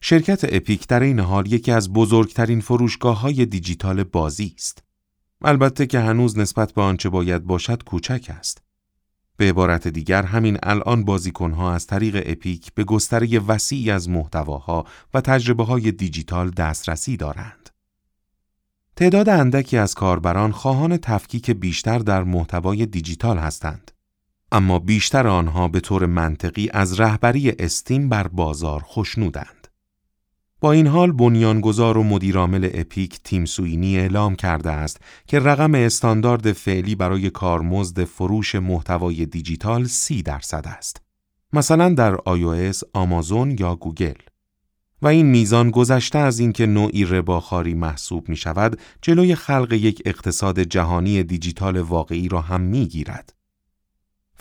[0.02, 4.84] شرکت اپیک در این حال یکی از بزرگترین فروشگاه های دیجیتال بازی است.
[5.42, 8.62] البته که هنوز نسبت به آنچه باید باشد کوچک است.
[9.38, 15.22] به عبارت دیگر همین الان بازیکنها از طریق اپیک به گستره وسیعی از محتواها و
[15.22, 17.70] تجربه های دیجیتال دسترسی دارند.
[18.96, 23.93] تعداد اندکی از کاربران خواهان تفکیک بیشتر در محتوای دیجیتال هستند.
[24.54, 29.68] اما بیشتر آنها به طور منطقی از رهبری استیم بر بازار خوشنودند.
[30.62, 36.52] با این حال بنیانگذار و مدیرعامل اپیک تیم سوینی اعلام کرده است که رقم استاندارد
[36.52, 41.02] فعلی برای کارمزد فروش محتوای دیجیتال سی درصد است.
[41.54, 44.18] مثلا در iOS، آمازون یا گوگل.
[45.02, 50.60] و این میزان گذشته از اینکه نوعی رباخواری محسوب می شود، جلوی خلق یک اقتصاد
[50.60, 53.34] جهانی دیجیتال واقعی را هم می گیرد.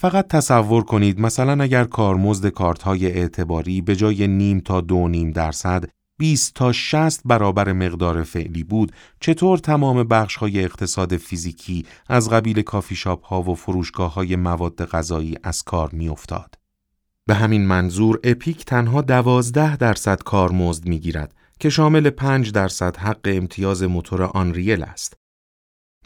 [0.03, 5.31] فقط تصور کنید مثلا اگر کارمزد کارت های اعتباری به جای نیم تا دو نیم
[5.31, 5.85] درصد
[6.19, 12.63] 20 تا 60 برابر مقدار فعلی بود چطور تمام بخش های اقتصاد فیزیکی از قبیل
[12.63, 16.55] کافی شاپ ها و فروشگاه های مواد غذایی از کار میافتاد.
[17.27, 23.83] به همین منظور اپیک تنها دوازده درصد کارمزد می‌گیرد که شامل 5 درصد حق امتیاز
[23.83, 25.22] موتور آنریل است.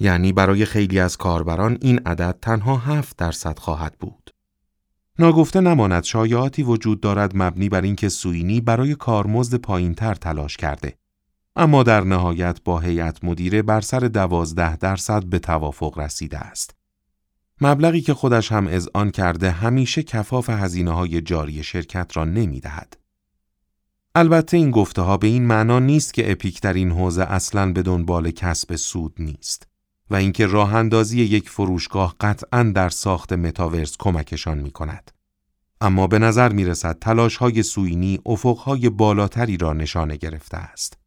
[0.00, 4.30] یعنی برای خیلی از کاربران این عدد تنها 7 درصد خواهد بود.
[5.18, 10.98] ناگفته نماند شایعاتی وجود دارد مبنی بر اینکه سوینی برای کارمزد پایینتر تلاش کرده.
[11.56, 16.74] اما در نهایت با هیئت مدیره بر سر دوازده درصد به توافق رسیده است.
[17.60, 22.96] مبلغی که خودش هم اذعان کرده همیشه کفاف هزینه های جاری شرکت را نمی دهد.
[24.14, 27.82] البته این گفته ها به این معنا نیست که اپیک در این حوزه اصلا به
[27.82, 29.66] دنبال کسب سود نیست
[30.10, 35.10] و اینکه راه اندازی یک فروشگاه قطعا در ساخت متاورس کمکشان می کند.
[35.80, 40.98] اما به نظر می رسد تلاش های سوینی افق های بالاتری را نشانه گرفته است.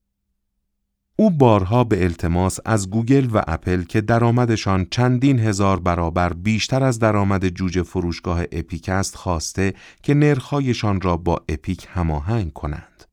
[1.15, 6.99] او بارها به التماس از گوگل و اپل که درآمدشان چندین هزار برابر بیشتر از
[6.99, 9.73] درآمد جوجه فروشگاه اپیک است خواسته
[10.03, 13.03] که نرخهایشان را با اپیک هماهنگ کنند.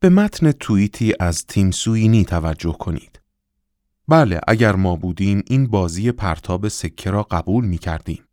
[0.00, 3.20] به متن توییتی از تیم سوینی توجه کنید.
[4.08, 8.24] بله اگر ما بودیم این بازی پرتاب سکه را قبول می کردیم.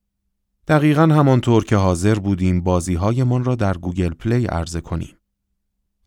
[0.68, 5.18] دقیقا همانطور که حاضر بودیم بازی هایمان را در گوگل پلی عرضه کنیم.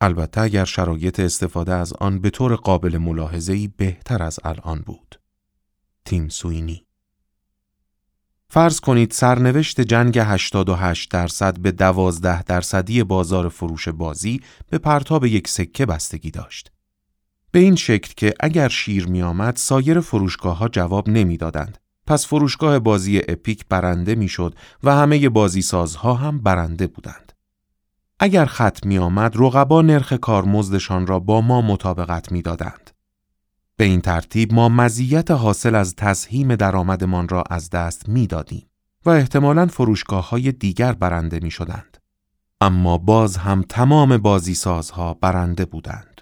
[0.00, 5.20] البته اگر شرایط استفاده از آن به طور قابل ملاحظه‌ای بهتر از الان بود.
[6.04, 6.86] تیم سوینی
[8.48, 14.40] فرض کنید سرنوشت جنگ 88 درصد به 12 درصدی بازار فروش بازی
[14.70, 16.72] به پرتاب یک سکه بستگی داشت.
[17.56, 21.78] به این شکل که اگر شیر می آمد سایر فروشگاه ها جواب نمی‌دادند.
[22.06, 27.32] پس فروشگاه بازی اپیک برنده می‌شد و همه بازی سازها هم برنده بودند.
[28.20, 32.90] اگر خط می آمد رقبا نرخ کارمزدشان را با ما مطابقت می دادند.
[33.76, 38.66] به این ترتیب ما مزیت حاصل از تسهیم درآمدمان را از دست می دادیم
[39.04, 41.98] و احتمالاً فروشگاه های دیگر برنده می شدند.
[42.60, 46.15] اما باز هم تمام بازی سازها برنده بودند.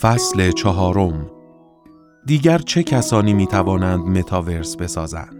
[0.00, 1.30] فصل چهارم
[2.26, 5.35] دیگر چه کسانی می توانند متاورس بسازند؟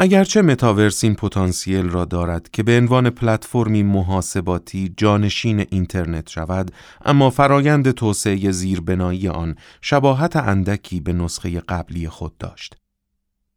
[0.00, 6.70] اگرچه متاورس این پتانسیل را دارد که به عنوان پلتفرمی محاسباتی جانشین اینترنت شود
[7.04, 12.76] اما فرایند توسعه زیربنایی آن شباهت اندکی به نسخه قبلی خود داشت.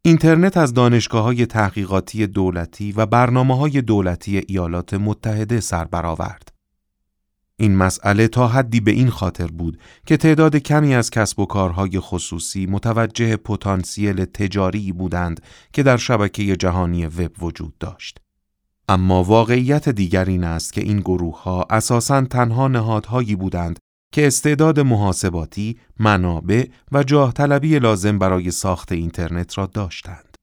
[0.02, 6.52] اینترنت از دانشگاه های تحقیقاتی دولتی و برنامه های دولتی ایالات متحده سر برآورد.
[7.62, 12.00] این مسئله تا حدی به این خاطر بود که تعداد کمی از کسب و کارهای
[12.00, 15.42] خصوصی متوجه پتانسیل تجاری بودند
[15.74, 18.20] که در شبکه جهانی وب وجود داشت.
[18.90, 23.80] اما واقعیت دیگر این است که این گروه ها اساساً تنها نهادهایی بودند
[24.12, 30.36] که استعداد محاسباتی، منابع و جاه طلبی لازم برای ساخت اینترنت را داشتند.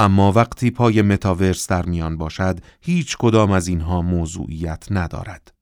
[0.00, 5.61] اما وقتی پای متاورس در میان باشد، هیچ کدام از اینها موضوعیت ندارد.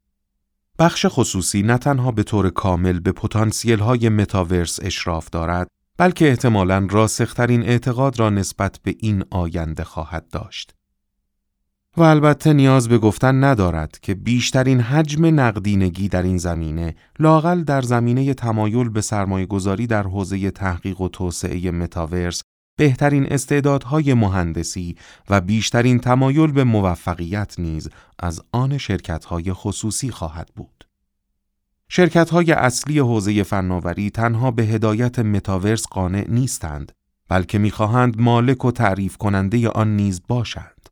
[0.81, 5.69] بخش خصوصی نه تنها به طور کامل به پتانسیل های متاورس اشراف دارد
[5.99, 10.75] بلکه احتمالاً راسخترین اعتقاد را نسبت به این آینده خواهد داشت.
[11.97, 17.83] و البته نیاز به گفتن ندارد که بیشترین حجم نقدینگی در این زمینه لاقل در
[17.83, 22.43] زمینه تمایل به سرمایه گذاری در حوزه تحقیق و توسعه متاورس
[22.81, 24.97] بهترین استعدادهای مهندسی
[25.31, 27.89] و بیشترین تمایل به موفقیت نیز
[28.19, 30.85] از آن شرکتهای خصوصی خواهد بود.
[31.89, 36.93] شرکتهای اصلی حوزه فناوری تنها به هدایت متاورس قانع نیستند
[37.29, 40.89] بلکه می‌خواهند مالک و تعریف کننده آن نیز باشند.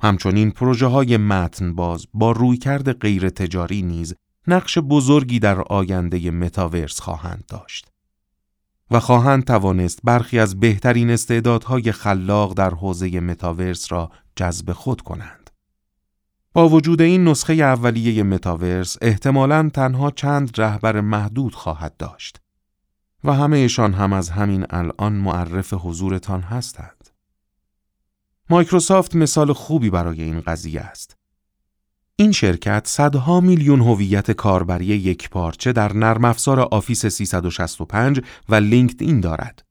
[0.00, 4.14] همچنین پروژه های متن باز با رویکرد غیر تجاری نیز
[4.46, 7.89] نقش بزرگی در آینده متاورس خواهند داشت.
[8.90, 15.50] و خواهند توانست برخی از بهترین استعدادهای خلاق در حوزه متاورس را جذب خود کنند.
[16.52, 22.40] با وجود این نسخه اولیه متاورس احتمالاً تنها چند رهبر محدود خواهد داشت
[23.24, 27.10] و همهشان هم از همین الان معرف حضورتان هستند.
[28.50, 31.19] مایکروسافت مثال خوبی برای این قضیه است.
[32.20, 39.20] این شرکت صدها میلیون هویت کاربری یک پارچه در نرم افزار آفیس 365 و لینکدین
[39.20, 39.62] دارد.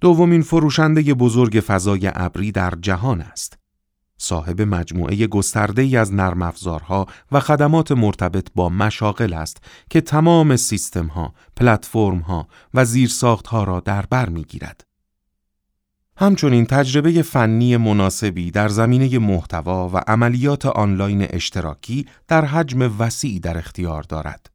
[0.00, 3.58] دومین فروشنده بزرگ فضای ابری در جهان است.
[4.18, 9.56] صاحب مجموعه گسترده ای از نرم افزارها و خدمات مرتبط با مشاغل است
[9.90, 14.84] که تمام سیستم ها، پلتفرم ها و زیرساخت ها را در بر می‌گیرد.
[16.16, 23.58] همچنین تجربه فنی مناسبی در زمینه محتوا و عملیات آنلاین اشتراکی در حجم وسیعی در
[23.58, 24.50] اختیار دارد.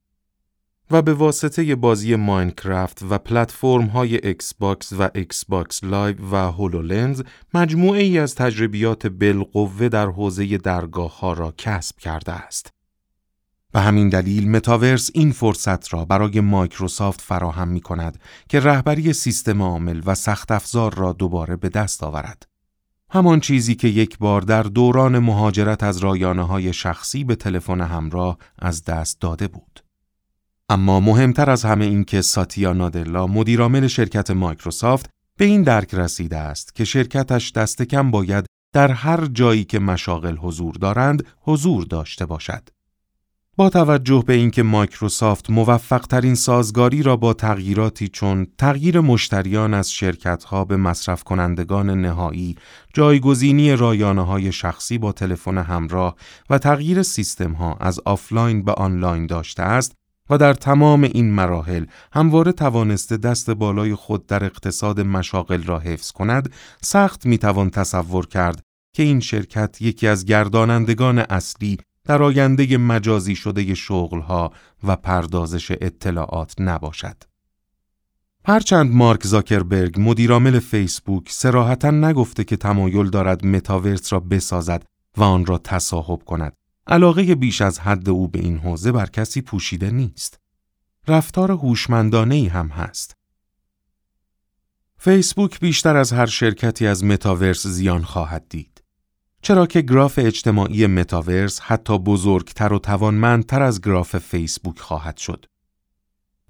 [0.92, 6.36] و به واسطه بازی ماینکرافت و پلتفرم های ایکس باکس و ایکس باکس لایو و
[6.36, 7.22] هولولنز
[7.54, 12.79] مجموعه ای از تجربیات بالقوه در حوزه درگاه ها را کسب کرده است.
[13.74, 18.20] به همین دلیل متاورس این فرصت را برای مایکروسافت فراهم می کند
[18.50, 22.48] که رهبری سیستم عامل و سخت افزار را دوباره به دست آورد.
[23.12, 28.38] همان چیزی که یک بار در دوران مهاجرت از رایانه های شخصی به تلفن همراه
[28.60, 29.84] از دست داده بود.
[30.70, 36.38] اما مهمتر از همه این که ساتیا نادلا مدیرعامل شرکت مایکروسافت به این درک رسیده
[36.38, 42.26] است که شرکتش دست کم باید در هر جایی که مشاغل حضور دارند حضور داشته
[42.26, 42.70] باشد.
[43.60, 49.92] با توجه به اینکه مایکروسافت موفق ترین سازگاری را با تغییراتی چون تغییر مشتریان از
[49.92, 52.56] شرکتها به مصرف کنندگان نهایی،
[52.94, 56.16] جایگزینی رایانه های شخصی با تلفن همراه
[56.50, 59.94] و تغییر سیستم ها از آفلاین به آنلاین داشته است،
[60.30, 66.12] و در تمام این مراحل همواره توانسته دست بالای خود در اقتصاد مشاغل را حفظ
[66.12, 68.62] کند، سخت می‌توان تصور کرد
[68.96, 71.78] که این شرکت یکی از گردانندگان اصلی
[72.10, 74.54] در آینده مجازی شده شغلها
[74.84, 77.24] و پردازش اطلاعات نباشد.
[78.46, 84.86] هرچند مارک زاکربرگ مدیرعامل فیسبوک سراحتا نگفته که تمایل دارد متاورس را بسازد
[85.18, 86.54] و آن را تصاحب کند
[86.88, 90.40] علاقه بیش از حد او به این حوزه بر کسی پوشیده نیست.
[91.08, 93.14] رفتار هوشمندانه ای هم هست.
[94.98, 98.79] فیسبوک بیشتر از هر شرکتی از متاورس زیان خواهد دید.
[99.42, 105.46] چرا که گراف اجتماعی متاورس حتی بزرگتر و توانمندتر از گراف فیسبوک خواهد شد.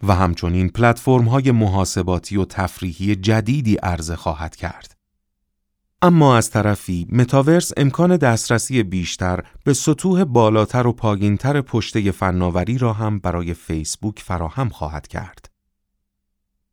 [0.04, 4.96] و همچنین پلتفرم های محاسباتی و تفریحی جدیدی عرضه خواهد کرد.
[6.02, 12.94] اما از طرفی متاورس امکان دسترسی بیشتر به سطوح بالاتر و پایین‌تر پشته فناوری را
[12.94, 15.49] هم برای فیسبوک فراهم خواهد کرد.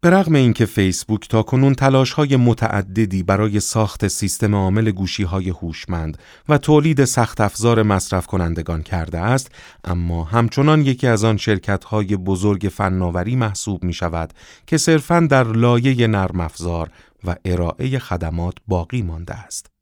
[0.06, 5.48] به رغم اینکه فیسبوک تا کنون تلاش های متعددی برای ساخت سیستم عامل گوشی های
[5.48, 6.18] هوشمند
[6.48, 9.50] و تولید سخت افزار مصرف کنندگان کرده است،
[9.84, 14.32] اما همچنان یکی از آن شرکت های بزرگ فناوری محسوب می شود
[14.66, 16.90] که صرفاً در لایه نرم افزار
[17.24, 19.75] و ارائه خدمات باقی مانده است.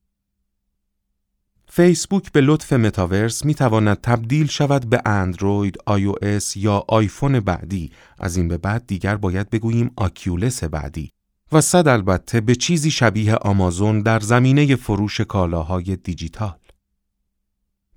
[1.76, 6.12] فیسبوک به لطف متاورس می تواند تبدیل شود به اندروید، آی
[6.56, 11.10] یا آیفون بعدی از این به بعد دیگر باید بگوییم آکیولس بعدی
[11.52, 16.58] و صد البته به چیزی شبیه آمازون در زمینه فروش کالاهای دیجیتال.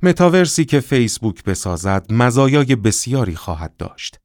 [0.03, 4.19] متاورسی که فیسبوک بسازد مزایای بسیاری خواهد داشت.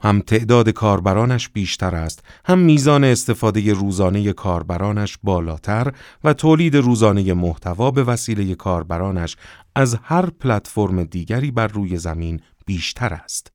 [0.00, 5.92] هم تعداد کاربرانش بیشتر است، هم میزان استفاده روزانه کاربرانش بالاتر
[6.24, 9.36] و تولید روزانه محتوا به وسیله کاربرانش
[9.74, 13.52] از هر پلتفرم دیگری بر روی زمین بیشتر است.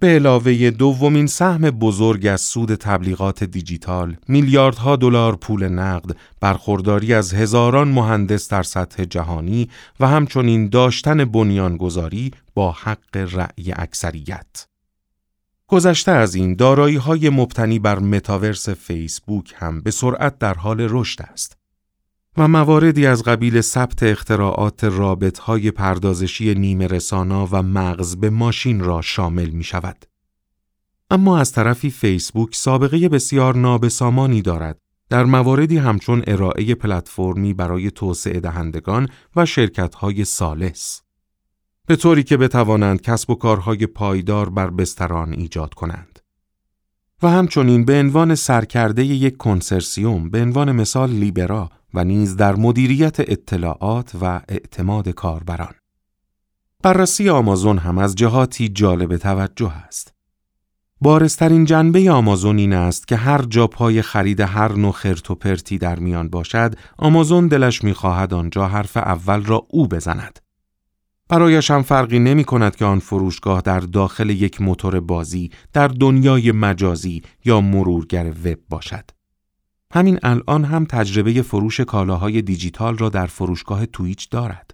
[0.00, 7.34] به علاوه دومین سهم بزرگ از سود تبلیغات دیجیتال، میلیاردها دلار پول نقد، برخورداری از
[7.34, 9.68] هزاران مهندس در سطح جهانی
[10.00, 14.66] و همچنین داشتن بنیانگذاری با حق رأی اکثریت.
[15.66, 21.22] گذشته از این دارایی های مبتنی بر متاورس فیسبوک هم به سرعت در حال رشد
[21.22, 21.58] است
[22.36, 28.80] و مواردی از قبیل ثبت اختراعات رابط های پردازشی نیمه رسانا و مغز به ماشین
[28.80, 30.04] را شامل می شود.
[31.10, 38.40] اما از طرفی فیسبوک سابقه بسیار نابسامانی دارد در مواردی همچون ارائه پلتفرمی برای توسعه
[38.40, 41.03] دهندگان و شرکت های سالس.
[41.86, 46.18] به طوری که بتوانند کسب و کارهای پایدار بر بستران ایجاد کنند.
[47.22, 53.20] و همچنین به عنوان سرکرده یک کنسرسیوم به عنوان مثال لیبرا و نیز در مدیریت
[53.20, 55.74] اطلاعات و اعتماد کاربران.
[56.82, 60.14] بررسی آمازون هم از جهاتی جالب توجه است.
[61.00, 65.78] بارسترین جنبه آمازون این است که هر جا پای خرید هر نوع خرت و پرتی
[65.78, 70.43] در میان باشد، آمازون دلش می‌خواهد آنجا حرف اول را او بزند.
[71.28, 76.52] برایش هم فرقی نمی کند که آن فروشگاه در داخل یک موتور بازی در دنیای
[76.52, 79.04] مجازی یا مرورگر وب باشد.
[79.92, 84.70] همین الان هم تجربه فروش کالاهای دیجیتال را در فروشگاه تویچ دارد.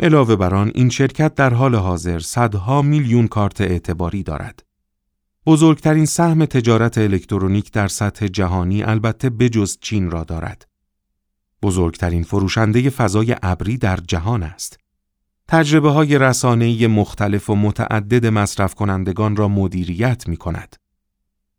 [0.00, 4.62] علاوه بر آن این شرکت در حال حاضر صدها میلیون کارت اعتباری دارد.
[5.46, 10.68] بزرگترین سهم تجارت الکترونیک در سطح جهانی البته بجز چین را دارد.
[11.62, 14.79] بزرگترین فروشنده فضای ابری در جهان است.
[15.52, 16.16] تجربه های
[16.86, 20.76] مختلف و متعدد مصرف کنندگان را مدیریت می کند.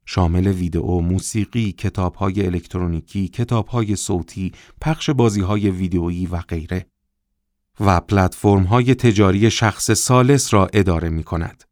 [0.05, 4.51] شامل ویدئو، موسیقی، کتاب های الکترونیکی، کتاب های صوتی،
[4.81, 6.85] پخش بازی های ویدئویی و غیره.
[7.79, 11.63] و پلتفرم های تجاری شخص سالس را اداره می کند.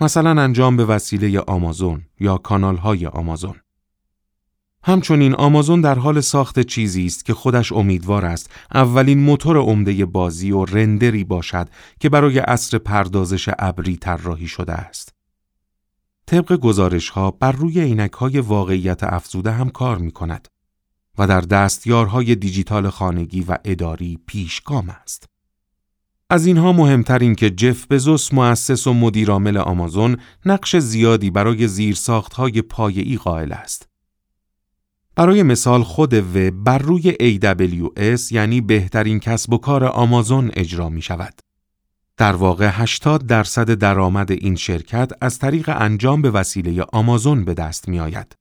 [0.00, 3.63] مثلا انجام به وسیله آمازون یا کانال های آمازون.
[4.86, 10.52] همچنین آمازون در حال ساخت چیزی است که خودش امیدوار است اولین موتور عمده بازی
[10.52, 11.68] و رندری باشد
[12.00, 15.14] که برای عصر پردازش ابری طراحی شده است.
[16.26, 20.48] طبق گزارش ها بر روی عینک های واقعیت افزوده هم کار می کند
[21.18, 25.26] و در دستیارهای دیجیتال خانگی و اداری پیشگام است.
[26.30, 30.16] از اینها مهمتر این که جف بزوس مؤسس و مدیرعامل آمازون
[30.46, 33.93] نقش زیادی برای زیرساختهای پایه‌ای قائل است.
[35.16, 41.02] برای مثال خود و بر روی AWS یعنی بهترین کسب و کار آمازون اجرا می
[41.02, 41.34] شود.
[42.16, 47.88] در واقع 80 درصد درآمد این شرکت از طریق انجام به وسیله آمازون به دست
[47.88, 48.36] می آید.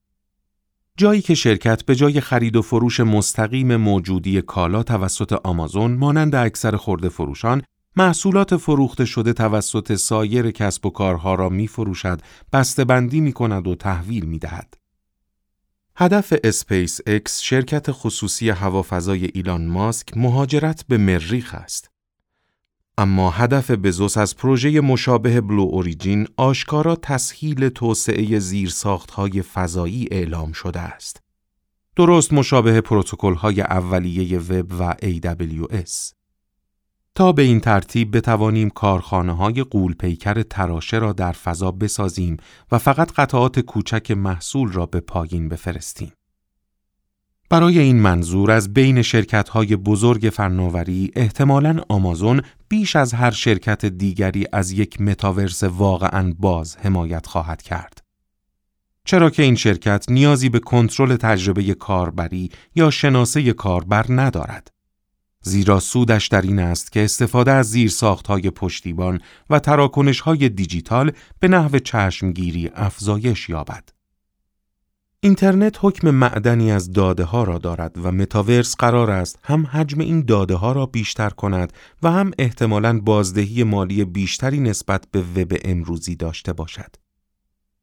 [0.97, 6.75] جایی که شرکت به جای خرید و فروش مستقیم موجودی کالا توسط آمازون مانند اکثر
[6.75, 7.61] خرده فروشان
[7.95, 12.21] محصولات فروخته شده توسط سایر کسب و کارها را می فروشد،
[12.87, 14.82] بندی می کند و تحویل می دهد.
[15.95, 21.91] هدف اسپیس اکس شرکت خصوصی هوافضای ایلان ماسک مهاجرت به مریخ است.
[22.97, 30.79] اما هدف بزوس از پروژه مشابه بلو اوریجین آشکارا تسهیل توسعه زیرساختهای فضایی اعلام شده
[30.79, 31.21] است.
[31.95, 32.83] درست مشابه
[33.37, 36.13] های اولیه وب و AWS.
[37.15, 42.37] تا به این ترتیب بتوانیم کارخانه های قول پیکر تراشه را در فضا بسازیم
[42.71, 46.11] و فقط قطعات کوچک محصول را به پایین بفرستیم.
[47.49, 53.85] برای این منظور از بین شرکت های بزرگ فناوری احتمالاً آمازون بیش از هر شرکت
[53.85, 58.03] دیگری از یک متاورس واقعا باز حمایت خواهد کرد.
[59.05, 64.72] چرا که این شرکت نیازی به کنترل تجربه کاربری یا شناسه کاربر ندارد.
[65.43, 67.75] زیرا سودش در این است که استفاده از
[68.27, 69.59] های پشتیبان و
[70.23, 73.89] های دیجیتال به نحو چشمگیری افزایش یابد.
[75.19, 80.25] اینترنت حکم معدنی از داده ها را دارد و متاورس قرار است هم حجم این
[80.25, 86.15] داده ها را بیشتر کند و هم احتمالاً بازدهی مالی بیشتری نسبت به وب امروزی
[86.15, 86.95] داشته باشد.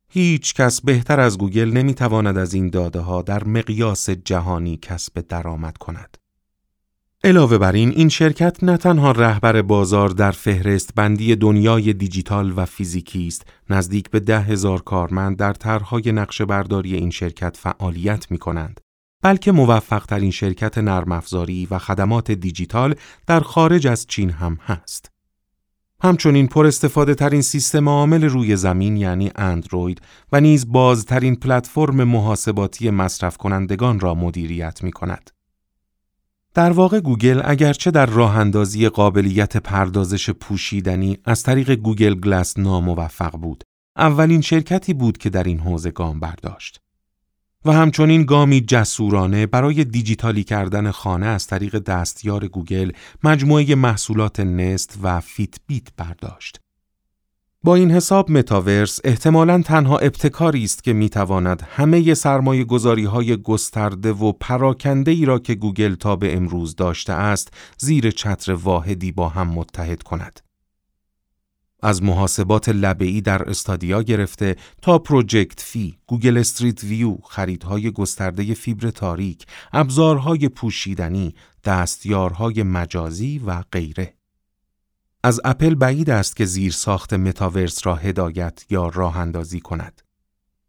[0.08, 5.20] هیچ کس بهتر از گوگل نمی تواند از این داده ها در مقیاس جهانی کسب
[5.28, 6.19] درآمد کند.
[7.24, 12.64] علاوه بر این این شرکت نه تنها رهبر بازار در فهرست بندی دنیای دیجیتال و
[12.66, 18.38] فیزیکی است نزدیک به ده هزار کارمند در طرحهای نقشه برداری این شرکت فعالیت می
[18.38, 18.80] کنند
[19.22, 22.94] بلکه موفق ترین شرکت نرم افزاری و خدمات دیجیتال
[23.26, 25.10] در خارج از چین هم هست
[26.02, 30.00] همچنین پر استفاده ترین سیستم عامل روی زمین یعنی اندروید
[30.32, 35.30] و نیز بازترین پلتفرم محاسباتی مصرف کنندگان را مدیریت می کند.
[36.54, 43.36] در واقع گوگل اگرچه در راه اندازی قابلیت پردازش پوشیدنی از طریق گوگل گلس ناموفق
[43.36, 43.64] بود،
[43.96, 46.80] اولین شرکتی بود که در این حوزه گام برداشت.
[47.64, 52.92] و همچنین گامی جسورانه برای دیجیتالی کردن خانه از طریق دستیار گوگل
[53.24, 56.60] مجموعه محصولات نست و فیت بیت برداشت.
[57.64, 64.12] با این حساب متاورس احتمالاً تنها ابتکاری است که می‌تواند همه سرمایه گذاری های گسترده
[64.12, 69.28] و پراکنده ای را که گوگل تا به امروز داشته است زیر چتر واحدی با
[69.28, 70.40] هم متحد کند.
[71.82, 78.90] از محاسبات لبه‌ای در استادیا گرفته تا Project Fi، گوگل استریت ویو، خریدهای گسترده فیبر
[78.90, 81.34] تاریک، ابزارهای پوشیدنی،
[81.64, 84.19] دستیارهای مجازی و غیره.
[85.24, 90.02] از اپل بعید است که زیر ساخت متاورس را هدایت یا راه اندازی کند.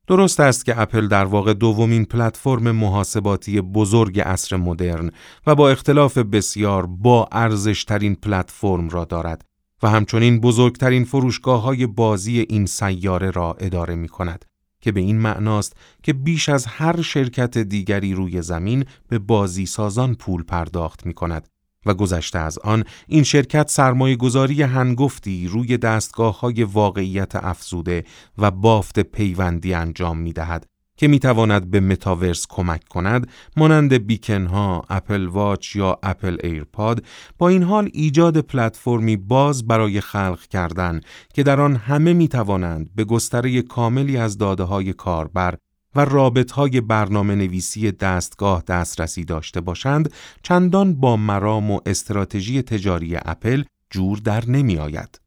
[0.08, 5.12] درست است که اپل در واقع دومین پلتفرم محاسباتی بزرگ عصر مدرن
[5.48, 9.46] و با اختلاف بسیار با ارزشترین پلتفرم را دارد
[9.84, 14.46] و همچنین بزرگترین فروشگاه های بازی این سیاره را اداره می کند
[14.82, 20.16] که به این معناست که بیش از هر شرکت دیگری روی زمین به بازی سازان
[20.16, 21.48] پول پرداخت می کند
[21.86, 28.04] و گذشته از آن این شرکت سرمایه گذاری هنگفتی روی دستگاه های واقعیت افزوده
[28.38, 30.66] و بافت پیوندی انجام می دهد
[31.02, 33.28] که می‌تواند به متاورس کمک کند
[33.58, 37.06] مانند beacon ها، اپل واچ یا اپل ایرپاد.
[37.38, 41.02] با این حال ایجاد پلتفرمی باز برای خلق کردن
[41.34, 45.58] که در آن همه می توانند به گستره کاملی از داده های کاربر
[45.96, 50.14] و رابط های برنامه نویسی دستگاه دسترسی داشته باشند
[50.44, 55.22] چندان با مرام و استراتژی تجاری اپل جور در نمی آید.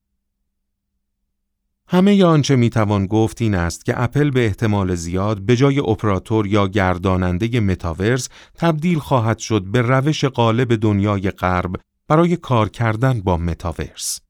[1.88, 6.46] همه آنچه می توان گفت این است که اپل به احتمال زیاد به جای اپراتور
[6.46, 11.76] یا گرداننده متاورس تبدیل خواهد شد به روش غالب دنیای غرب
[12.08, 14.23] برای کار کردن با متاورس.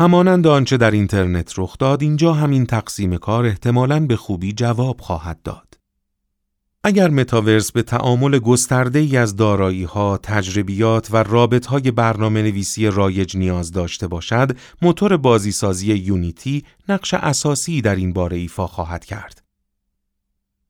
[0.00, 5.42] همانند آنچه در اینترنت رخ داد اینجا همین تقسیم کار احتمالاً به خوبی جواب خواهد
[5.42, 5.78] داد.
[6.84, 12.86] اگر متاورس به تعامل گسترده ای از دارایی ها، تجربیات و رابط های برنامه نویسی
[12.86, 19.47] رایج نیاز داشته باشد، موتور بازیسازی یونیتی نقش اساسی در این باره ایفا خواهد کرد.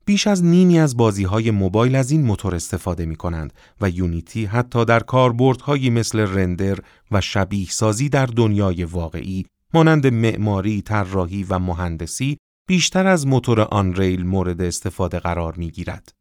[0.09, 4.45] بیش از نیمی از بازی های موبایل از این موتور استفاده می کنند و یونیتی
[4.45, 6.79] حتی در کاربردهایی مثل رندر
[7.11, 12.37] و شبیه سازی در دنیای واقعی مانند معماری، طراحی و مهندسی
[12.69, 16.18] بیشتر از موتور آنریل مورد استفاده قرار می گیرد.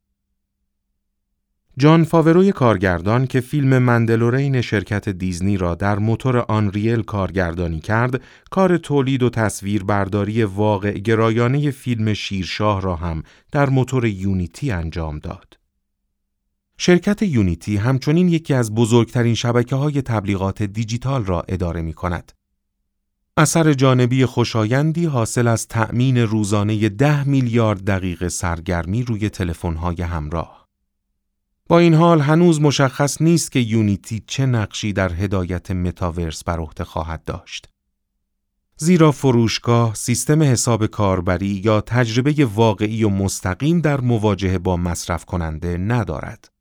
[1.80, 8.22] جان فاوروی کارگردان که فیلم مندلورین شرکت دیزنی را در موتور آنریل کارگردانی کرد،
[8.52, 15.58] کار تولید و تصویربرداری واقع گرایانه فیلم شیرشاه را هم در موتور یونیتی انجام داد.
[16.78, 22.32] شرکت یونیتی همچنین یکی از بزرگترین شبکه های تبلیغات دیجیتال را اداره می کند.
[23.38, 30.57] اثر جانبی خوشایندی حاصل از تأمین روزانه ده میلیارد دقیقه سرگرمی روی تلفن‌های همراه.
[31.70, 36.84] با این حال هنوز مشخص نیست که یونیتی چه نقشی در هدایت متاورس بر عهده
[36.84, 37.70] خواهد داشت.
[38.78, 45.78] زیرا فروشگاه، سیستم حساب کاربری یا تجربه واقعی و مستقیم در مواجهه با مصرف کننده
[45.78, 46.52] ندارد.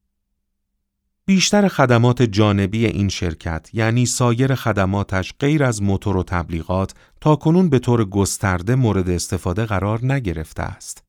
[1.26, 7.68] بیشتر خدمات جانبی این شرکت یعنی سایر خدماتش غیر از موتور و تبلیغات تا کنون
[7.68, 11.05] به طور گسترده مورد استفاده قرار نگرفته است.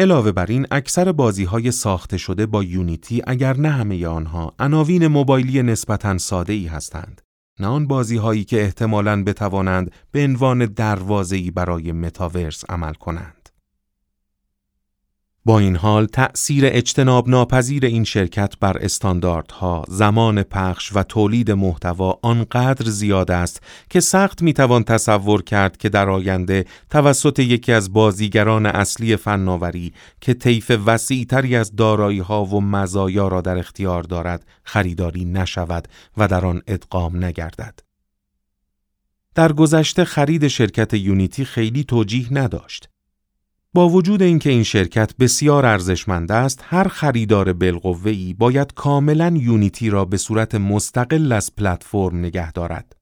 [0.00, 5.06] علاوه بر این اکثر بازی های ساخته شده با یونیتی اگر نه همه آنها عناوین
[5.06, 7.22] موبایلی نسبتا ساده ای هستند.
[7.60, 13.39] نه آن بازی هایی که احتمالاً بتوانند به عنوان دروازه‌ای برای متاورس عمل کنند.
[15.44, 22.18] با این حال تأثیر اجتناب ناپذیر این شرکت بر استانداردها، زمان پخش و تولید محتوا
[22.22, 28.66] آنقدر زیاد است که سخت می‌توان تصور کرد که در آینده توسط یکی از بازیگران
[28.66, 35.24] اصلی فناوری که طیف وسیعتری از دارایی ها و مزایا را در اختیار دارد خریداری
[35.24, 37.80] نشود و در آن ادغام نگردد.
[39.34, 42.89] در گذشته خرید شرکت یونیتی خیلی توجیه نداشت.
[43.74, 50.04] با وجود اینکه این شرکت بسیار ارزشمند است، هر خریدار بالقوه‌ای باید کاملا یونیتی را
[50.04, 52.96] به صورت مستقل از پلتفرم نگه دارد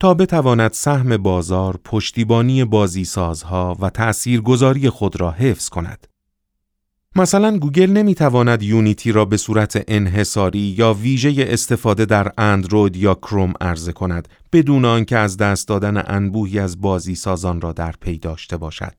[0.00, 6.06] تا بتواند سهم بازار، پشتیبانی بازیسازها و تأثیرگذاری خود را حفظ کند.
[7.16, 13.52] مثلا گوگل نمی‌تواند یونیتی را به صورت انحصاری یا ویژه استفاده در اندروید یا کروم
[13.60, 18.56] عرضه کند بدون آنکه از دست دادن انبوهی از بازی سازان را در پی داشته
[18.56, 18.94] باشد.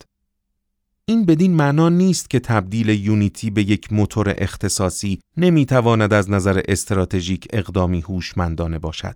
[1.06, 7.48] این بدین معنا نیست که تبدیل یونیتی به یک موتور اختصاصی نمی‌تواند از نظر استراتژیک
[7.54, 9.16] اقدامی هوشمندانه باشد.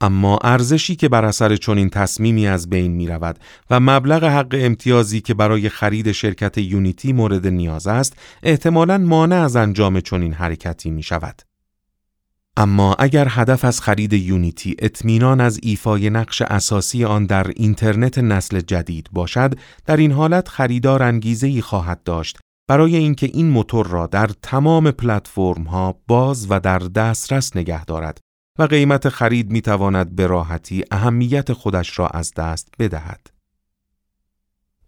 [0.00, 3.38] اما ارزشی که بر اثر چنین تصمیمی از بین می رود
[3.70, 9.56] و مبلغ حق امتیازی که برای خرید شرکت یونیتی مورد نیاز است احتمالاً مانع از
[9.56, 11.42] انجام چنین حرکتی می شود.
[12.56, 18.60] اما اگر هدف از خرید یونیتی اطمینان از ایفای نقش اساسی آن در اینترنت نسل
[18.60, 19.54] جدید باشد
[19.86, 24.90] در این حالت خریدار انگیزه ای خواهد داشت برای اینکه این موتور را در تمام
[24.90, 28.20] پلتفرم ها باز و در دسترس نگه دارد
[28.58, 33.33] و قیمت خرید می تواند به راحتی اهمیت خودش را از دست بدهد.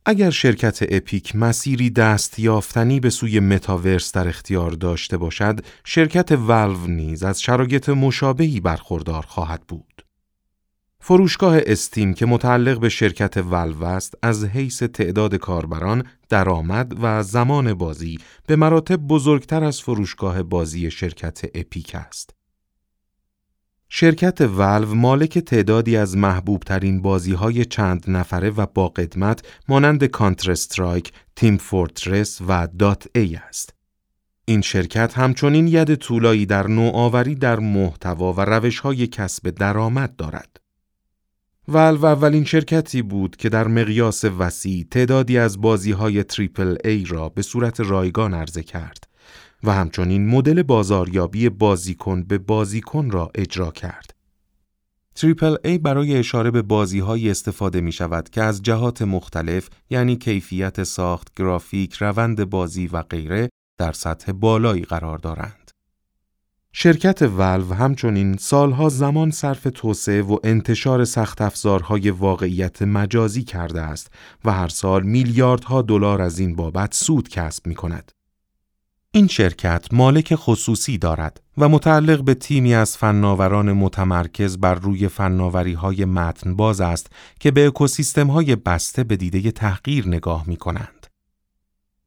[0.08, 6.86] اگر شرکت اپیک مسیری دست یافتنی به سوی متاورس در اختیار داشته باشد، شرکت ولو
[6.86, 10.06] نیز از شرایط مشابهی برخوردار خواهد بود.
[11.00, 17.74] فروشگاه استیم که متعلق به شرکت ولو است از حیث تعداد کاربران، درآمد و زمان
[17.74, 22.35] بازی به مراتب بزرگتر از فروشگاه بازی شرکت اپیک است.
[23.88, 30.04] شرکت ولو مالک تعدادی از محبوب ترین بازی های چند نفره و با قدمت مانند
[30.04, 33.74] کانتر استرایک، تیم فورترس و Dota است.
[34.44, 40.56] این شرکت همچنین ید طولایی در نوآوری در محتوا و روش های کسب درآمد دارد.
[41.68, 47.28] ولو اولین شرکتی بود که در مقیاس وسیع تعدادی از بازی های تریپل ای را
[47.28, 49.06] به صورت رایگان عرضه کرد
[49.62, 54.16] و همچنین مدل بازاریابی بازیکن به بازیکن را اجرا کرد.
[55.14, 60.16] تریپل ای برای اشاره به بازی های استفاده می شود که از جهات مختلف یعنی
[60.16, 65.70] کیفیت ساخت، گرافیک، روند بازی و غیره در سطح بالایی قرار دارند.
[66.72, 74.12] شرکت ولو همچنین سالها زمان صرف توسعه و انتشار سخت افزارهای واقعیت مجازی کرده است
[74.44, 78.12] و هر سال میلیاردها دلار از این بابت سود کسب می کند.
[79.16, 85.72] این شرکت مالک خصوصی دارد و متعلق به تیمی از فناوران متمرکز بر روی فناوری
[85.72, 87.10] های متن باز است
[87.40, 90.95] که به اکوسیستم های بسته به دیده تحقیر نگاه می کنند.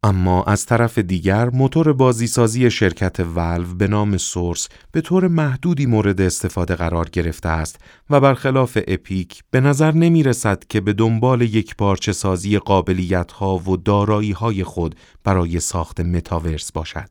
[0.04, 6.22] اما از طرف دیگر موتور بازیسازی شرکت ولو به نام سورس به طور محدودی مورد
[6.22, 11.76] استفاده قرار گرفته است و برخلاف اپیک به نظر نمی رسد که به دنبال یک
[11.76, 17.10] پارچه سازی قابلیت ها و دارایی های خود برای ساخت متاورس باشد.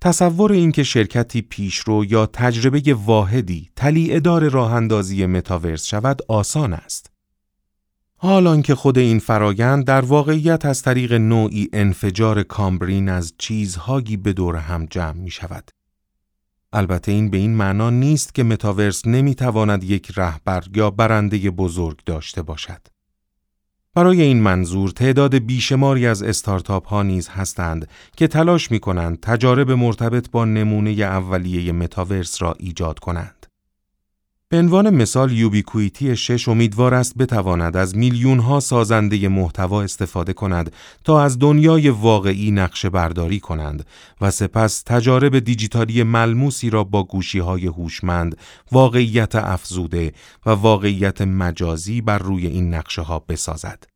[0.00, 7.11] تصور اینکه شرکتی پیشرو یا تجربه واحدی تلیعدار راه اندازی متاورس شود آسان است.
[8.24, 14.32] حالان که خود این فرایند در واقعیت از طریق نوعی انفجار کامبرین از چیزهایی به
[14.32, 15.70] دور هم جمع می شود.
[16.72, 22.00] البته این به این معنا نیست که متاورس نمی تواند یک رهبر یا برنده بزرگ
[22.06, 22.80] داشته باشد.
[23.94, 29.70] برای این منظور تعداد بیشماری از استارتاپ ها نیز هستند که تلاش می کنند تجارب
[29.70, 33.41] مرتبط با نمونه اولیه متاورس را ایجاد کنند.
[34.52, 40.72] به عنوان مثال یوبیکویتی شش امیدوار است بتواند از میلیون ها سازنده محتوا استفاده کند
[41.04, 43.86] تا از دنیای واقعی نقشه برداری کنند
[44.20, 48.36] و سپس تجارب دیجیتالی ملموسی را با گوشی های هوشمند،
[48.72, 50.12] واقعیت افزوده
[50.46, 53.91] و واقعیت مجازی بر روی این نقشه ها بسازد.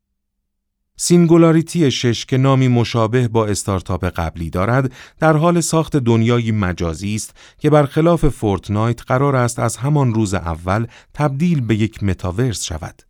[0.97, 7.35] سینگولاریتی شش که نامی مشابه با استارتاپ قبلی دارد در حال ساخت دنیایی مجازی است
[7.59, 13.03] که برخلاف فورتنایت قرار است از همان روز اول تبدیل به یک متاورس شود.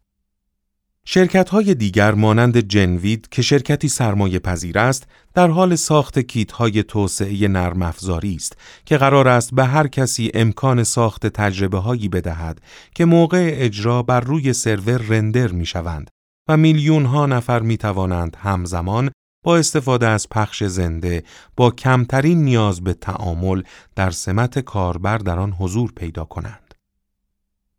[1.09, 6.83] شرکت های دیگر مانند جنوید که شرکتی سرمایه پذیر است در حال ساخت کیت های
[6.83, 12.61] توسعه نرم افزاری است که قرار است به هر کسی امکان ساخت تجربه هایی بدهد
[12.95, 16.11] که موقع اجرا بر روی سرور رندر می شوند
[16.49, 19.11] و میلیون ها نفر می توانند همزمان
[19.45, 21.23] با استفاده از پخش زنده
[21.57, 23.63] با کمترین نیاز به تعامل
[23.97, 26.75] در سمت کاربر در آن حضور پیدا کنند.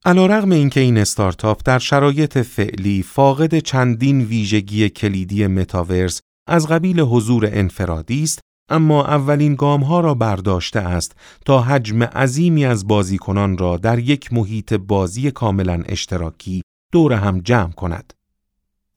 [0.06, 7.50] علیرغم اینکه این استارتاپ در شرایط فعلی فاقد چندین ویژگی کلیدی متاورس از قبیل حضور
[7.52, 8.40] انفرادی است
[8.70, 11.16] اما اولین گام ها را برداشته است
[11.46, 16.62] تا حجم عظیمی از بازیکنان را در یک محیط بازی کاملا اشتراکی
[16.92, 18.14] دور هم جمع کند.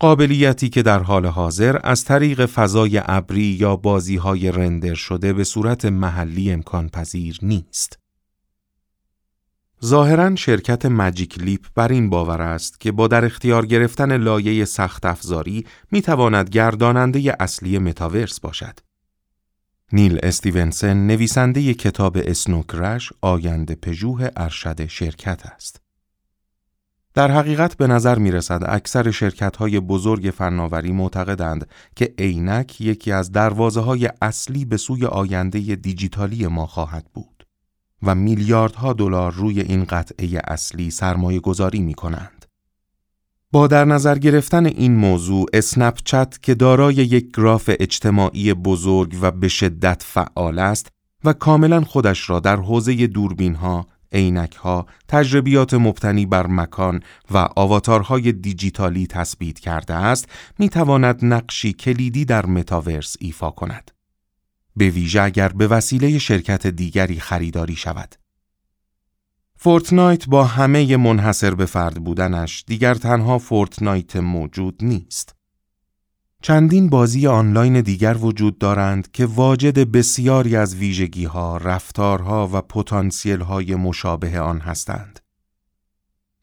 [0.01, 5.45] قابلیتی که در حال حاضر از طریق فضای ابری یا بازی های رندر شده به
[5.45, 7.99] صورت محلی امکان پذیر نیست.
[9.85, 15.07] ظاهرا شرکت ماجیک لیپ بر این باور است که با در اختیار گرفتن لایه سخت
[15.07, 18.79] افزاری می تواند گرداننده اصلی متاورس باشد.
[19.93, 25.80] نیل استیونسن نویسنده کتاب اسنوکرش آینده پژوه ارشد شرکت است.
[27.15, 33.13] در حقیقت به نظر می رسد اکثر شرکت های بزرگ فناوری معتقدند که عینک یکی
[33.13, 37.47] از دروازه های اصلی به سوی آینده دیجیتالی ما خواهد بود
[38.03, 42.47] و میلیاردها دلار روی این قطعه اصلی سرمایه گذاری می کنند.
[43.53, 49.31] با در نظر گرفتن این موضوع اسنپ چت که دارای یک گراف اجتماعی بزرگ و
[49.31, 50.89] به شدت فعال است
[51.25, 57.49] و کاملا خودش را در حوزه دوربین ها، عینک ها، تجربیات مبتنی بر مکان و
[57.57, 60.29] آواتارهای دیجیتالی تثبیت کرده است،
[60.59, 63.91] می تواند نقشی کلیدی در متاورس ایفا کند.
[64.77, 68.15] به ویژه اگر به وسیله شرکت دیگری خریداری شود.
[69.57, 75.40] فورتنایت با همه منحصر به فرد بودنش دیگر تنها فورتنایت موجود نیست.
[76.43, 83.41] چندین بازی آنلاین دیگر وجود دارند که واجد بسیاری از ویژگی ها، رفتارها و پتانسیل
[83.41, 85.21] های مشابه آن هستند.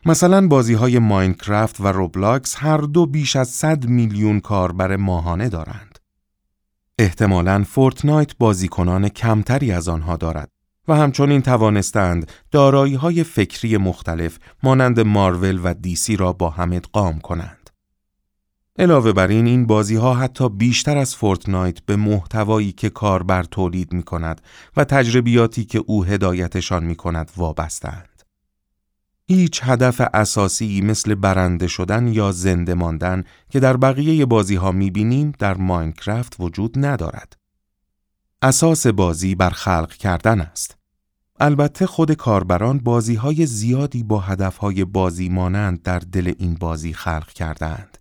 [0.05, 5.99] مثلا بازی های ماینکرافت و روبلاکس هر دو بیش از 100 میلیون کاربر ماهانه دارند.
[6.99, 10.51] احتمالاً فورتنایت بازیکنان کمتری از آنها دارد
[10.87, 17.19] و همچنین توانستند دارایی های فکری مختلف مانند مارول و دی‌سی را با هم ادغام
[17.19, 17.56] کنند.
[18.79, 23.93] علاوه بر این این بازی ها حتی بیشتر از فورتنایت به محتوایی که کاربر تولید
[23.93, 24.41] می کند
[24.77, 28.23] و تجربیاتی که او هدایتشان می کند وابستند.
[29.27, 34.91] هیچ هدف اساسی مثل برنده شدن یا زنده ماندن که در بقیه بازی ها می
[34.91, 37.37] بینیم در ماینکرافت وجود ندارد.
[38.41, 40.77] اساس بازی بر خلق کردن است.
[41.39, 46.93] البته خود کاربران بازی های زیادی با هدف های بازی مانند در دل این بازی
[46.93, 47.97] خلق کردند.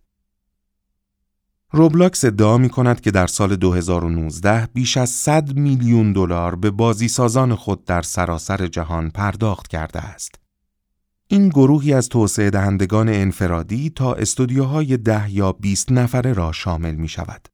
[1.77, 7.09] روبلاکس ادعا می کند که در سال 2019 بیش از 100 میلیون دلار به بازی
[7.09, 10.35] سازان خود در سراسر جهان پرداخت کرده است.
[11.29, 17.09] این گروهی از توسعه دهندگان انفرادی تا استودیوهای ده یا 20 نفره را شامل می
[17.09, 17.49] شود.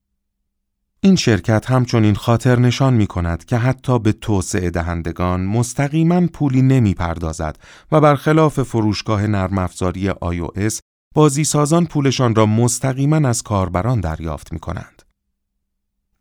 [1.01, 6.95] این شرکت همچنین خاطر نشان می کند که حتی به توسعه دهندگان مستقیما پولی نمی
[6.95, 7.59] پردازد
[7.93, 14.59] و برخلاف فروشگاه نرم افزاری iOS بازی سازان پولشان را مستقیما از کاربران دریافت می
[14.59, 15.03] کنند.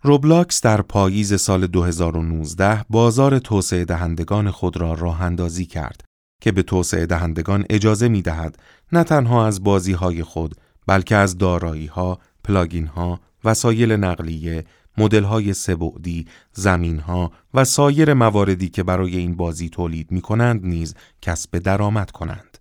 [0.02, 6.04] روبلاکس در پاییز سال 2019 بازار توسعه دهندگان خود را راه اندازی کرد
[6.42, 8.60] که به توسعه دهندگان اجازه می دهد
[8.92, 10.56] نه تنها از بازی های خود
[10.88, 14.66] بلکه از دارایی ها، پلاگین ها، وسایل نقلیه،
[14.98, 20.66] مدل های سبعدی، زمین ها و سایر مواردی که برای این بازی تولید می کنند
[20.66, 22.58] نیز کسب درآمد کنند.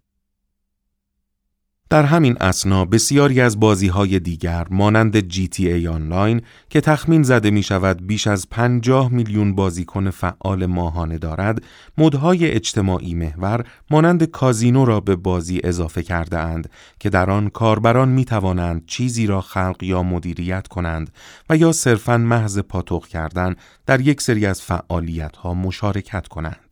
[1.91, 7.63] در همین اسنا بسیاری از بازی های دیگر مانند GTA آنلاین که تخمین زده می
[7.63, 11.63] شود بیش از 50 میلیون بازیکن فعال ماهانه دارد،
[11.99, 18.09] مدهای اجتماعی محور مانند کازینو را به بازی اضافه کرده اند که در آن کاربران
[18.09, 21.11] می توانند چیزی را خلق یا مدیریت کنند
[21.51, 23.57] و یا صرفاً محض پاتوق کردن
[23.87, 26.70] در یک سری از فعالیت ها مشارکت کنند.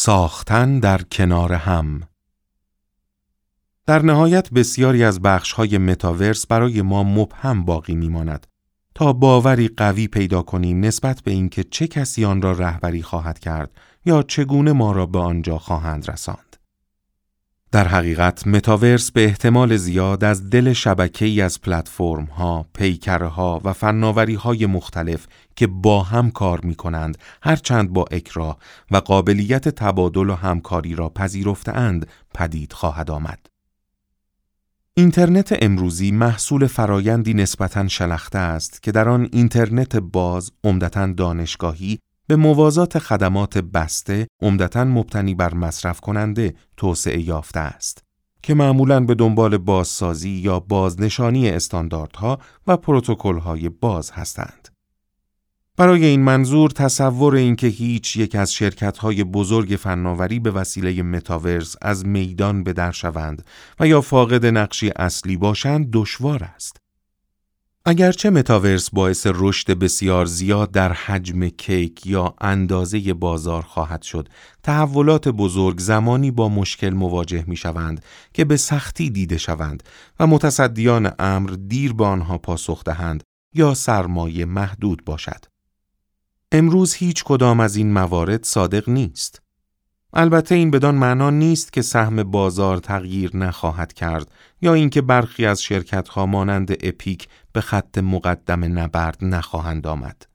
[0.00, 2.00] ساختن در کنار هم
[3.86, 8.46] در نهایت بسیاری از بخش‌های متاورس برای ما مبهم باقی میماند
[8.94, 13.70] تا باوری قوی پیدا کنیم نسبت به اینکه چه کسی آن را رهبری خواهد کرد
[14.04, 16.56] یا چگونه ما را به آنجا خواهند رساند.
[17.72, 23.72] در حقیقت متاورس به احتمال زیاد از دل شبکه ای از پلتفرم ها، پیکرها و
[23.72, 25.26] فناوری های مختلف
[25.58, 28.58] که با هم کار می کنند هرچند با اکراه
[28.90, 33.46] و قابلیت تبادل و همکاری را پذیرفتهاند پدید خواهد آمد.
[34.94, 42.36] اینترنت امروزی محصول فرایندی نسبتاً شلخته است که در آن اینترنت باز عمدتا دانشگاهی به
[42.36, 48.04] موازات خدمات بسته عمدتا مبتنی بر مصرف کننده توسعه یافته است
[48.42, 54.77] که معمولا به دنبال بازسازی یا بازنشانی استانداردها و پروتکل‌های باز هستند.
[55.78, 62.06] برای این منظور تصور اینکه هیچ یک از شرکت‌های بزرگ فناوری به وسیله متاورس از
[62.06, 63.44] میدان به در شوند
[63.80, 66.76] و یا فاقد نقشی اصلی باشند دشوار است.
[67.84, 74.28] اگرچه متاورس باعث رشد بسیار زیاد در حجم کیک یا اندازه بازار خواهد شد،
[74.62, 79.82] تحولات بزرگ زمانی با مشکل مواجه می شوند که به سختی دیده شوند
[80.20, 83.22] و متصدیان امر دیر به آنها پاسخ دهند
[83.54, 85.47] یا سرمایه محدود باشد.
[86.52, 89.42] امروز هیچ کدام از این موارد صادق نیست.
[90.12, 95.62] البته این بدان معنا نیست که سهم بازار تغییر نخواهد کرد یا اینکه برخی از
[95.62, 100.26] شرکت‌ها مانند اپیک به خط مقدم نبرد نخواهند آمد.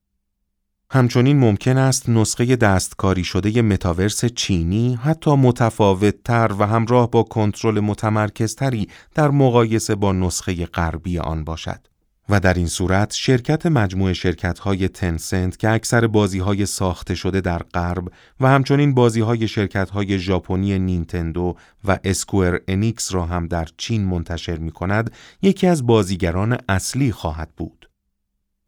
[0.91, 8.88] همچنین ممکن است نسخه دستکاری شده متاورس چینی حتی متفاوتتر و همراه با کنترل متمرکزتری
[9.15, 11.93] در مقایسه با نسخه غربی آن باشد.
[12.30, 17.41] و در این صورت شرکت مجموع شرکت های تنسنت که اکثر بازی های ساخته شده
[17.41, 18.08] در غرب
[18.40, 21.56] و همچنین بازی های شرکت های ژاپنی نینتندو
[21.86, 27.50] و اسکوئر انیکس را هم در چین منتشر می کند یکی از بازیگران اصلی خواهد
[27.58, 27.90] بود.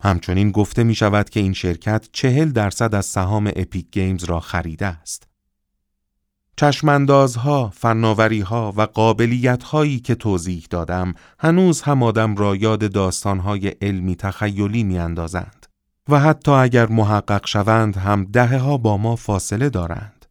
[0.03, 4.85] همچنین گفته می شود که این شرکت چهل درصد از سهام اپیک گیمز را خریده
[4.85, 5.34] است.
[6.57, 14.83] چشماندازها، فناوریها و قابلیتهایی که توضیح دادم هنوز هم آدم را یاد داستانهای علمی تخیلی
[14.83, 15.65] میاندازند
[16.09, 20.25] و حتی اگر محقق شوند هم دهه ها با ما فاصله دارند.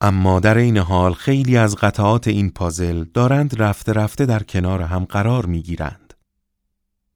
[0.00, 5.04] اما در این حال خیلی از قطعات این پازل دارند رفته رفته در کنار هم
[5.04, 6.14] قرار می گیرند.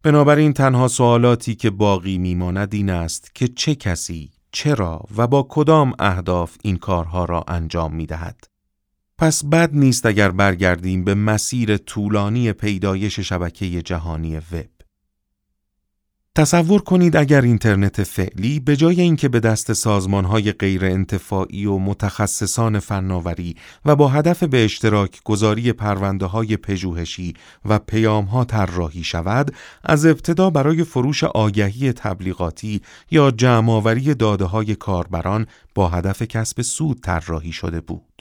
[0.02, 5.92] بنابراین تنها سوالاتی که باقی میماند این است که چه کسی چرا و با کدام
[5.98, 8.44] اهداف این کارها را انجام می دهد.
[9.18, 14.73] پس بد نیست اگر برگردیم به مسیر طولانی پیدایش شبکه جهانی وب.
[16.36, 22.78] تصور کنید اگر اینترنت فعلی به جای اینکه به دست سازمانهای غیر انتفاعی و متخصصان
[22.78, 27.34] فناوری و با هدف به اشتراک گذاری پرونده های پژوهشی
[27.64, 29.54] و پیام ها طراحی شود
[29.84, 32.80] از ابتدا برای فروش آگهی تبلیغاتی
[33.10, 38.13] یا جمعآوری داده های کاربران با هدف کسب سود طراحی شده بود.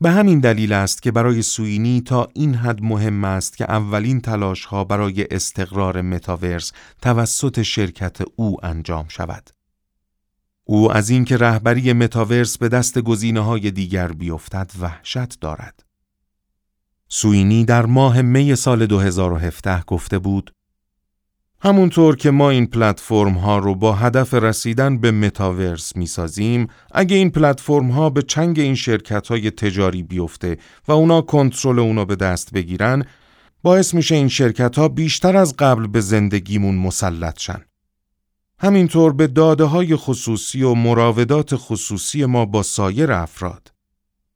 [0.00, 4.64] به همین دلیل است که برای سوینی تا این حد مهم است که اولین تلاش
[4.64, 6.72] ها برای استقرار متاورس
[7.02, 9.50] توسط شرکت او انجام شود.
[10.64, 15.84] او از اینکه رهبری متاورس به دست گزینه های دیگر بیفتد وحشت دارد.
[17.08, 20.52] سوینی در ماه می سال 2017 گفته بود
[21.62, 27.16] همونطور که ما این پلتفرم ها رو با هدف رسیدن به متاورس می سازیم، اگه
[27.16, 30.56] این پلتفرم ها به چنگ این شرکت های تجاری بیفته
[30.88, 33.04] و اونا کنترل اونا به دست بگیرن،
[33.62, 37.60] باعث میشه این شرکت ها بیشتر از قبل به زندگیمون مسلط شن.
[38.58, 43.72] همینطور به داده های خصوصی و مراودات خصوصی ما با سایر افراد.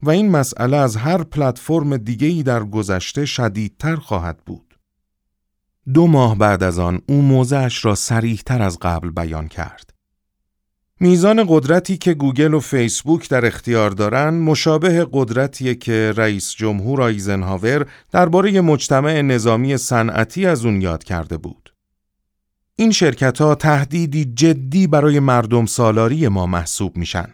[0.01, 4.64] و این مسئله از هر پلتفرم دیگه‌ای در گذشته شدیدتر خواهد بود.
[5.93, 9.93] دو ماه بعد از آن او موضعش را صریح‌تر از قبل بیان کرد.
[10.99, 17.85] میزان قدرتی که گوگل و فیسبوک در اختیار دارند مشابه قدرتی که رئیس جمهور آیزنهاور
[18.11, 21.73] درباره مجتمع نظامی صنعتی از اون یاد کرده بود.
[22.75, 27.33] این شرکت ها تهدیدی جدی برای مردم سالاری ما محسوب میشن.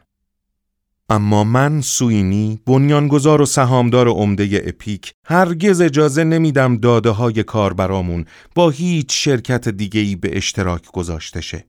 [1.12, 8.26] اما من سوینی بنیانگذار و سهامدار عمده اپیک هرگز اجازه نمیدم داده های کاربرامون
[8.56, 11.66] با هیچ شرکت دیگه‌ای به اشتراک گذاشته شه.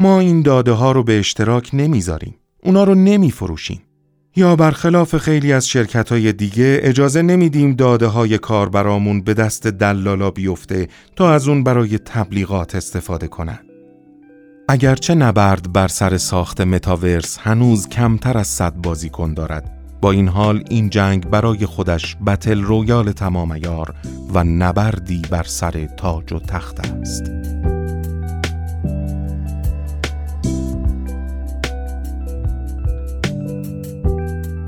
[0.00, 2.34] ما این داده ها رو به اشتراک نمی‌ذاریم.
[2.62, 3.82] اونا رو نمیفروشیم.
[4.36, 10.30] یا برخلاف خیلی از شرکت های دیگه اجازه نمیدیم داده های کاربرامون به دست دلالا
[10.30, 13.69] بیفته تا از اون برای تبلیغات استفاده کنن.
[14.72, 19.70] اگرچه نبرد بر سر ساخت متاورس هنوز کمتر از صد بازیکن دارد
[20.00, 23.94] با این حال این جنگ برای خودش بتل رویال تمام یار
[24.34, 27.24] و نبردی بر سر تاج و تخت است.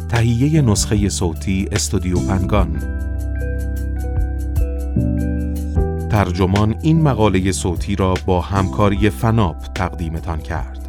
[0.08, 3.02] تهیه نسخه صوتی استودیو پنگان
[6.12, 10.81] ترجمان این مقاله صوتی را با همکاری فناپ تقدیمتان کرد.